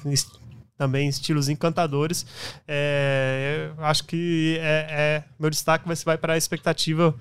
também 0.81 1.11
estilos 1.11 1.51
encantadores. 1.51 2.25
É, 2.67 3.69
acho 3.77 4.05
que 4.05 4.57
é, 4.63 4.87
é, 4.89 5.25
meu 5.39 5.51
destaque 5.51 5.87
vai, 5.87 5.95
vai 5.95 6.17
para 6.17 6.33
a 6.33 6.37
expectativa 6.39 7.15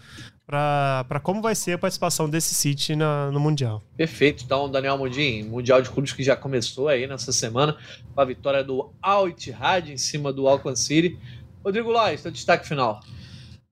para 0.47 1.19
como 1.21 1.41
vai 1.41 1.53
ser 1.53 1.73
a 1.73 1.77
participação 1.77 2.29
desse 2.29 2.55
City 2.55 2.95
na, 2.95 3.29
no 3.31 3.39
Mundial. 3.39 3.83
Perfeito. 3.97 4.45
Então, 4.45 4.71
Daniel 4.71 4.97
Mundim, 4.97 5.43
Mundial 5.43 5.81
de 5.81 5.89
Clubes 5.89 6.13
que 6.13 6.23
já 6.23 6.37
começou 6.37 6.87
aí 6.87 7.05
nessa 7.05 7.33
semana, 7.33 7.75
com 8.15 8.21
a 8.21 8.23
vitória 8.23 8.63
do 8.63 8.91
Al 9.01 9.27
Ittihad 9.27 9.91
em 9.91 9.97
cima 9.97 10.31
do 10.31 10.47
Alcan 10.47 10.75
City. 10.75 11.19
Rodrigo 11.61 11.91
Lois, 11.91 12.21
seu 12.21 12.31
destaque 12.31 12.65
final. 12.65 13.01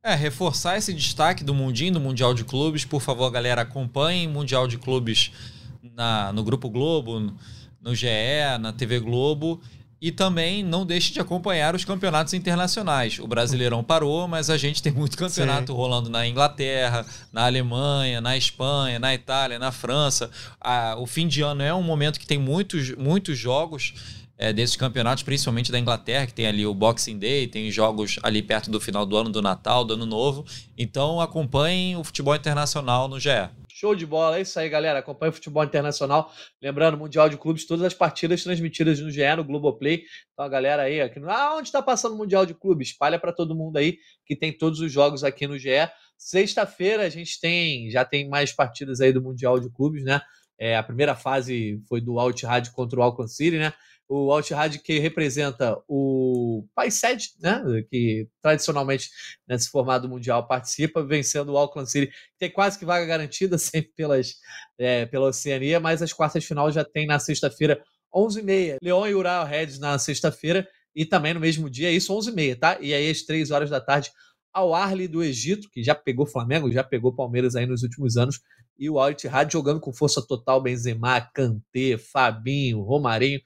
É, 0.03 0.13
reforçar 0.15 0.77
esse 0.77 0.93
destaque 0.93 1.45
do 1.45 1.53
Mundinho, 1.53 1.93
do 1.93 1.99
Mundial 2.01 2.33
de 2.33 2.43
Clubes. 2.43 2.83
Por 2.83 3.01
favor, 3.01 3.31
galera, 3.31 3.61
acompanhem 3.61 4.27
Mundial 4.27 4.67
de 4.67 4.77
Clubes 4.77 5.31
na, 5.81 6.33
no 6.33 6.43
Grupo 6.43 6.69
Globo, 6.69 7.33
no 7.81 7.95
GE, 7.95 8.07
na 8.59 8.73
TV 8.73 8.99
Globo. 8.99 9.61
E 9.99 10.11
também 10.11 10.63
não 10.63 10.85
deixe 10.85 11.11
de 11.11 11.19
acompanhar 11.19 11.75
os 11.75 11.83
campeonatos 11.83 12.33
internacionais. 12.33 13.17
O 13.17 13.27
Brasileirão 13.27 13.83
parou, 13.83 14.27
mas 14.27 14.49
a 14.49 14.57
gente 14.57 14.81
tem 14.83 14.91
muito 14.91 15.17
campeonato 15.17 15.71
Sim. 15.71 15.77
rolando 15.77 16.09
na 16.09 16.27
Inglaterra, 16.27 17.05
na 17.33 17.45
Alemanha, 17.45 18.21
na 18.21 18.37
Espanha, 18.37 18.99
na 18.99 19.13
Itália, 19.13 19.57
na 19.57 19.71
França. 19.71 20.29
Ah, 20.61 20.95
o 20.99 21.07
fim 21.07 21.27
de 21.27 21.41
ano 21.41 21.63
é 21.63 21.73
um 21.73 21.81
momento 21.81 22.19
que 22.19 22.27
tem 22.27 22.37
muitos, 22.37 22.95
muitos 22.95 23.37
jogos 23.37 23.93
é, 24.37 24.53
desses 24.53 24.75
campeonatos, 24.75 25.23
principalmente 25.23 25.71
da 25.71 25.79
Inglaterra, 25.79 26.27
que 26.27 26.33
tem 26.33 26.45
ali 26.45 26.65
o 26.65 26.73
Boxing 26.73 27.17
Day, 27.17 27.47
tem 27.47 27.71
jogos 27.71 28.19
ali 28.21 28.41
perto 28.41 28.69
do 28.69 28.79
final 28.79 29.05
do 29.05 29.17
ano, 29.17 29.31
do 29.31 29.41
Natal, 29.41 29.83
do 29.83 29.95
Ano 29.95 30.05
Novo. 30.05 30.45
Então 30.77 31.19
acompanhem 31.19 31.95
o 31.95 32.03
futebol 32.03 32.35
internacional 32.35 33.07
no 33.07 33.19
GE. 33.19 33.49
Show 33.79 33.93
de 33.93 34.07
bola, 34.07 34.39
é 34.39 34.41
isso 34.41 34.59
aí, 34.59 34.67
galera. 34.67 34.97
Acompanha 34.97 35.29
o 35.29 35.33
futebol 35.33 35.63
internacional. 35.63 36.33
Lembrando, 36.59 36.97
Mundial 36.97 37.29
de 37.29 37.37
Clubes, 37.37 37.67
todas 37.67 37.85
as 37.85 37.93
partidas 37.93 38.41
transmitidas 38.43 38.99
no 38.99 39.11
GE, 39.11 39.35
no 39.35 39.43
Globoplay. 39.43 40.01
Então, 40.33 40.43
a 40.43 40.49
galera 40.49 40.81
aí, 40.81 40.99
aqui 40.99 41.21
ah, 41.27 41.53
onde 41.55 41.67
está 41.67 41.79
passando 41.79 42.15
o 42.15 42.17
Mundial 42.17 42.43
de 42.43 42.55
Clubes? 42.55 42.87
Espalha 42.87 43.19
para 43.19 43.31
todo 43.31 43.55
mundo 43.55 43.77
aí 43.77 43.99
que 44.25 44.35
tem 44.35 44.51
todos 44.51 44.79
os 44.79 44.91
jogos 44.91 45.23
aqui 45.23 45.45
no 45.45 45.59
GE. 45.59 45.69
Sexta-feira 46.17 47.03
a 47.03 47.09
gente 47.09 47.39
tem, 47.39 47.91
já 47.91 48.03
tem 48.03 48.27
mais 48.27 48.51
partidas 48.51 48.99
aí 48.99 49.13
do 49.13 49.21
Mundial 49.21 49.59
de 49.59 49.69
Clubes, 49.69 50.03
né? 50.03 50.21
É, 50.59 50.75
a 50.75 50.81
primeira 50.81 51.13
fase 51.13 51.79
foi 51.87 52.01
do 52.01 52.17
Alt 52.17 52.41
Rádio 52.45 52.71
contra 52.71 52.99
o 52.99 53.03
Alcon 53.03 53.27
City, 53.27 53.59
né? 53.59 53.71
O 54.09 54.31
Al-Ittihad 54.31 54.77
que 54.79 54.99
representa 54.99 55.77
o 55.87 56.65
país 56.73 56.93
sede, 56.93 57.29
né, 57.41 57.61
que 57.89 58.27
tradicionalmente 58.41 59.09
nesse 59.47 59.69
formato 59.69 60.07
mundial 60.07 60.47
participa, 60.47 61.03
vencendo 61.03 61.51
o 61.51 61.57
Auckland 61.57 61.89
City, 61.89 62.07
que 62.07 62.37
tem 62.39 62.51
quase 62.51 62.79
que 62.79 62.85
vaga 62.85 63.05
garantida 63.05 63.57
sempre 63.59 63.91
pelas, 63.95 64.35
é, 64.77 65.05
pela 65.05 65.27
Oceania, 65.27 65.79
mas 65.79 66.01
as 66.01 66.13
quartas 66.13 66.43
de 66.43 66.47
final 66.47 66.71
já 66.71 66.85
tem 66.85 67.05
na 67.05 67.19
sexta-feira 67.19 67.81
11h30. 68.15 68.77
Leão 68.81 69.05
e 69.07 69.13
Ural 69.13 69.45
Reds 69.45 69.79
na 69.79 69.99
sexta-feira 69.99 70.67
e 70.95 71.05
também 71.05 71.33
no 71.33 71.39
mesmo 71.39 71.69
dia, 71.69 71.91
isso 71.91 72.13
11h30, 72.13 72.59
tá? 72.59 72.77
E 72.79 72.93
aí 72.93 73.09
às 73.09 73.21
3 73.21 73.51
horas 73.51 73.69
da 73.69 73.79
tarde, 73.79 74.11
ao 74.53 74.73
Arli 74.73 75.07
do 75.07 75.23
Egito, 75.23 75.69
que 75.69 75.83
já 75.83 75.93
pegou 75.93 76.25
Flamengo, 76.25 76.71
já 76.71 76.83
pegou 76.83 77.13
Palmeiras 77.13 77.55
aí 77.55 77.67
nos 77.67 77.83
últimos 77.83 78.17
anos, 78.17 78.39
e 78.79 78.89
o 78.89 78.99
Al-Ittihad 78.99 79.51
jogando 79.51 79.79
com 79.79 79.93
força 79.93 80.25
total, 80.25 80.61
Benzema, 80.61 81.21
Kanté, 81.33 81.97
Fabinho, 81.97 82.81
Romarinho, 82.81 83.41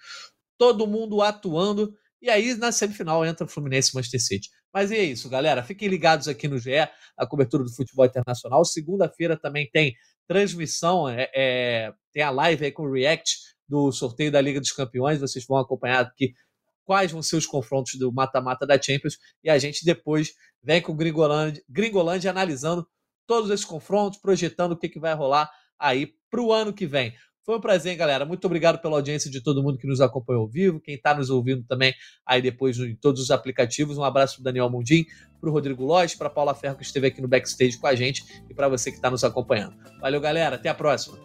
todo 0.62 0.86
mundo 0.86 1.24
atuando. 1.24 1.92
E 2.22 2.30
aí, 2.30 2.54
na 2.54 2.72
semifinal, 2.72 3.26
entra 3.26 3.48
o 3.48 3.50
Fluminense 3.50 3.90
e 3.90 3.96
Manchester 3.96 4.22
City. 4.22 4.50
Mas 4.72 4.92
é 4.92 5.00
isso, 5.00 5.28
galera. 5.28 5.64
Fiquem 5.64 5.90
ligados 5.90 6.28
aqui 6.28 6.48
no 6.48 6.60
GE, 6.60 6.88
a 7.18 7.26
cobertura 7.26 7.64
do 7.64 7.74
futebol 7.74 8.06
internacional. 8.06 8.64
Segunda-feira 8.64 9.36
também 9.36 9.68
tem 9.72 9.96
transmissão, 10.28 11.10
é, 11.10 11.32
é, 11.34 11.92
tem 12.14 12.22
a 12.22 12.30
live 12.30 12.66
aí 12.66 12.72
com 12.72 12.84
o 12.84 12.92
React 12.92 13.38
do 13.68 13.92
sorteio 13.92 14.32
da 14.32 14.40
Liga 14.40 14.60
dos 14.60 14.72
Campeões. 14.72 15.20
Vocês 15.20 15.44
vão 15.48 15.58
acompanhar 15.58 16.02
aqui 16.02 16.32
quais 16.86 17.12
vão 17.12 17.24
ser 17.24 17.38
os 17.38 17.48
confrontos 17.48 17.96
do 17.96 18.14
mata-mata 18.14 18.64
da 18.64 18.80
Champions. 18.80 19.18
E 19.44 19.50
a 19.50 19.58
gente 19.58 19.84
depois 19.84 20.32
vem 20.62 20.80
com 20.80 20.92
o 20.92 20.96
Gringolândia, 20.96 21.64
Gringolândia 21.68 22.30
analisando 22.30 22.88
todos 23.26 23.50
esses 23.50 23.66
confrontos, 23.66 24.20
projetando 24.20 24.74
o 24.74 24.78
que, 24.78 24.90
que 24.90 25.00
vai 25.00 25.16
rolar 25.16 25.50
aí 25.80 26.14
para 26.30 26.40
o 26.40 26.54
ano 26.54 26.72
que 26.72 26.86
vem. 26.86 27.16
Foi 27.44 27.58
um 27.58 27.62
prazer, 27.62 27.92
hein, 27.92 27.98
galera. 27.98 28.26
Muito 28.26 28.46
obrigado 28.46 28.80
pela 28.80 28.98
audiência 28.98 29.30
de 29.30 29.42
todo 29.42 29.64
mundo 29.64 29.78
que 29.78 29.88
nos 29.88 30.00
acompanhou 30.00 30.44
ao 30.44 30.48
vivo, 30.48 30.80
quem 30.80 30.96
está 30.96 31.14
nos 31.14 31.30
ouvindo 31.30 31.64
também 31.64 31.94
aí 32.26 32.42
depois 32.42 32.78
em 32.78 32.96
todos 32.96 33.22
os 33.22 33.32
aplicativos. 33.32 33.98
Um 33.98 34.04
abraço 34.04 34.36
para 34.36 34.46
Daniel 34.46 34.70
Mundim, 34.70 35.06
para 35.40 35.50
o 35.50 35.54
Rodrigo 35.54 35.84
Lóis, 35.84 36.14
para 36.14 36.30
Paula 36.30 36.54
Ferro, 36.54 36.76
que 36.76 36.84
esteve 36.84 37.08
aqui 37.08 37.22
no 37.22 37.28
backstage 37.28 37.78
com 37.80 37.88
a 37.88 37.96
gente, 37.96 38.24
e 38.50 38.54
para 38.54 38.68
você 38.68 38.92
que 38.92 38.98
está 38.98 39.10
nos 39.10 39.24
acompanhando. 39.24 39.76
Valeu, 40.00 40.22
galera. 40.22 40.56
Até 40.56 40.70
a 40.70 40.74
próxima. 40.74 41.18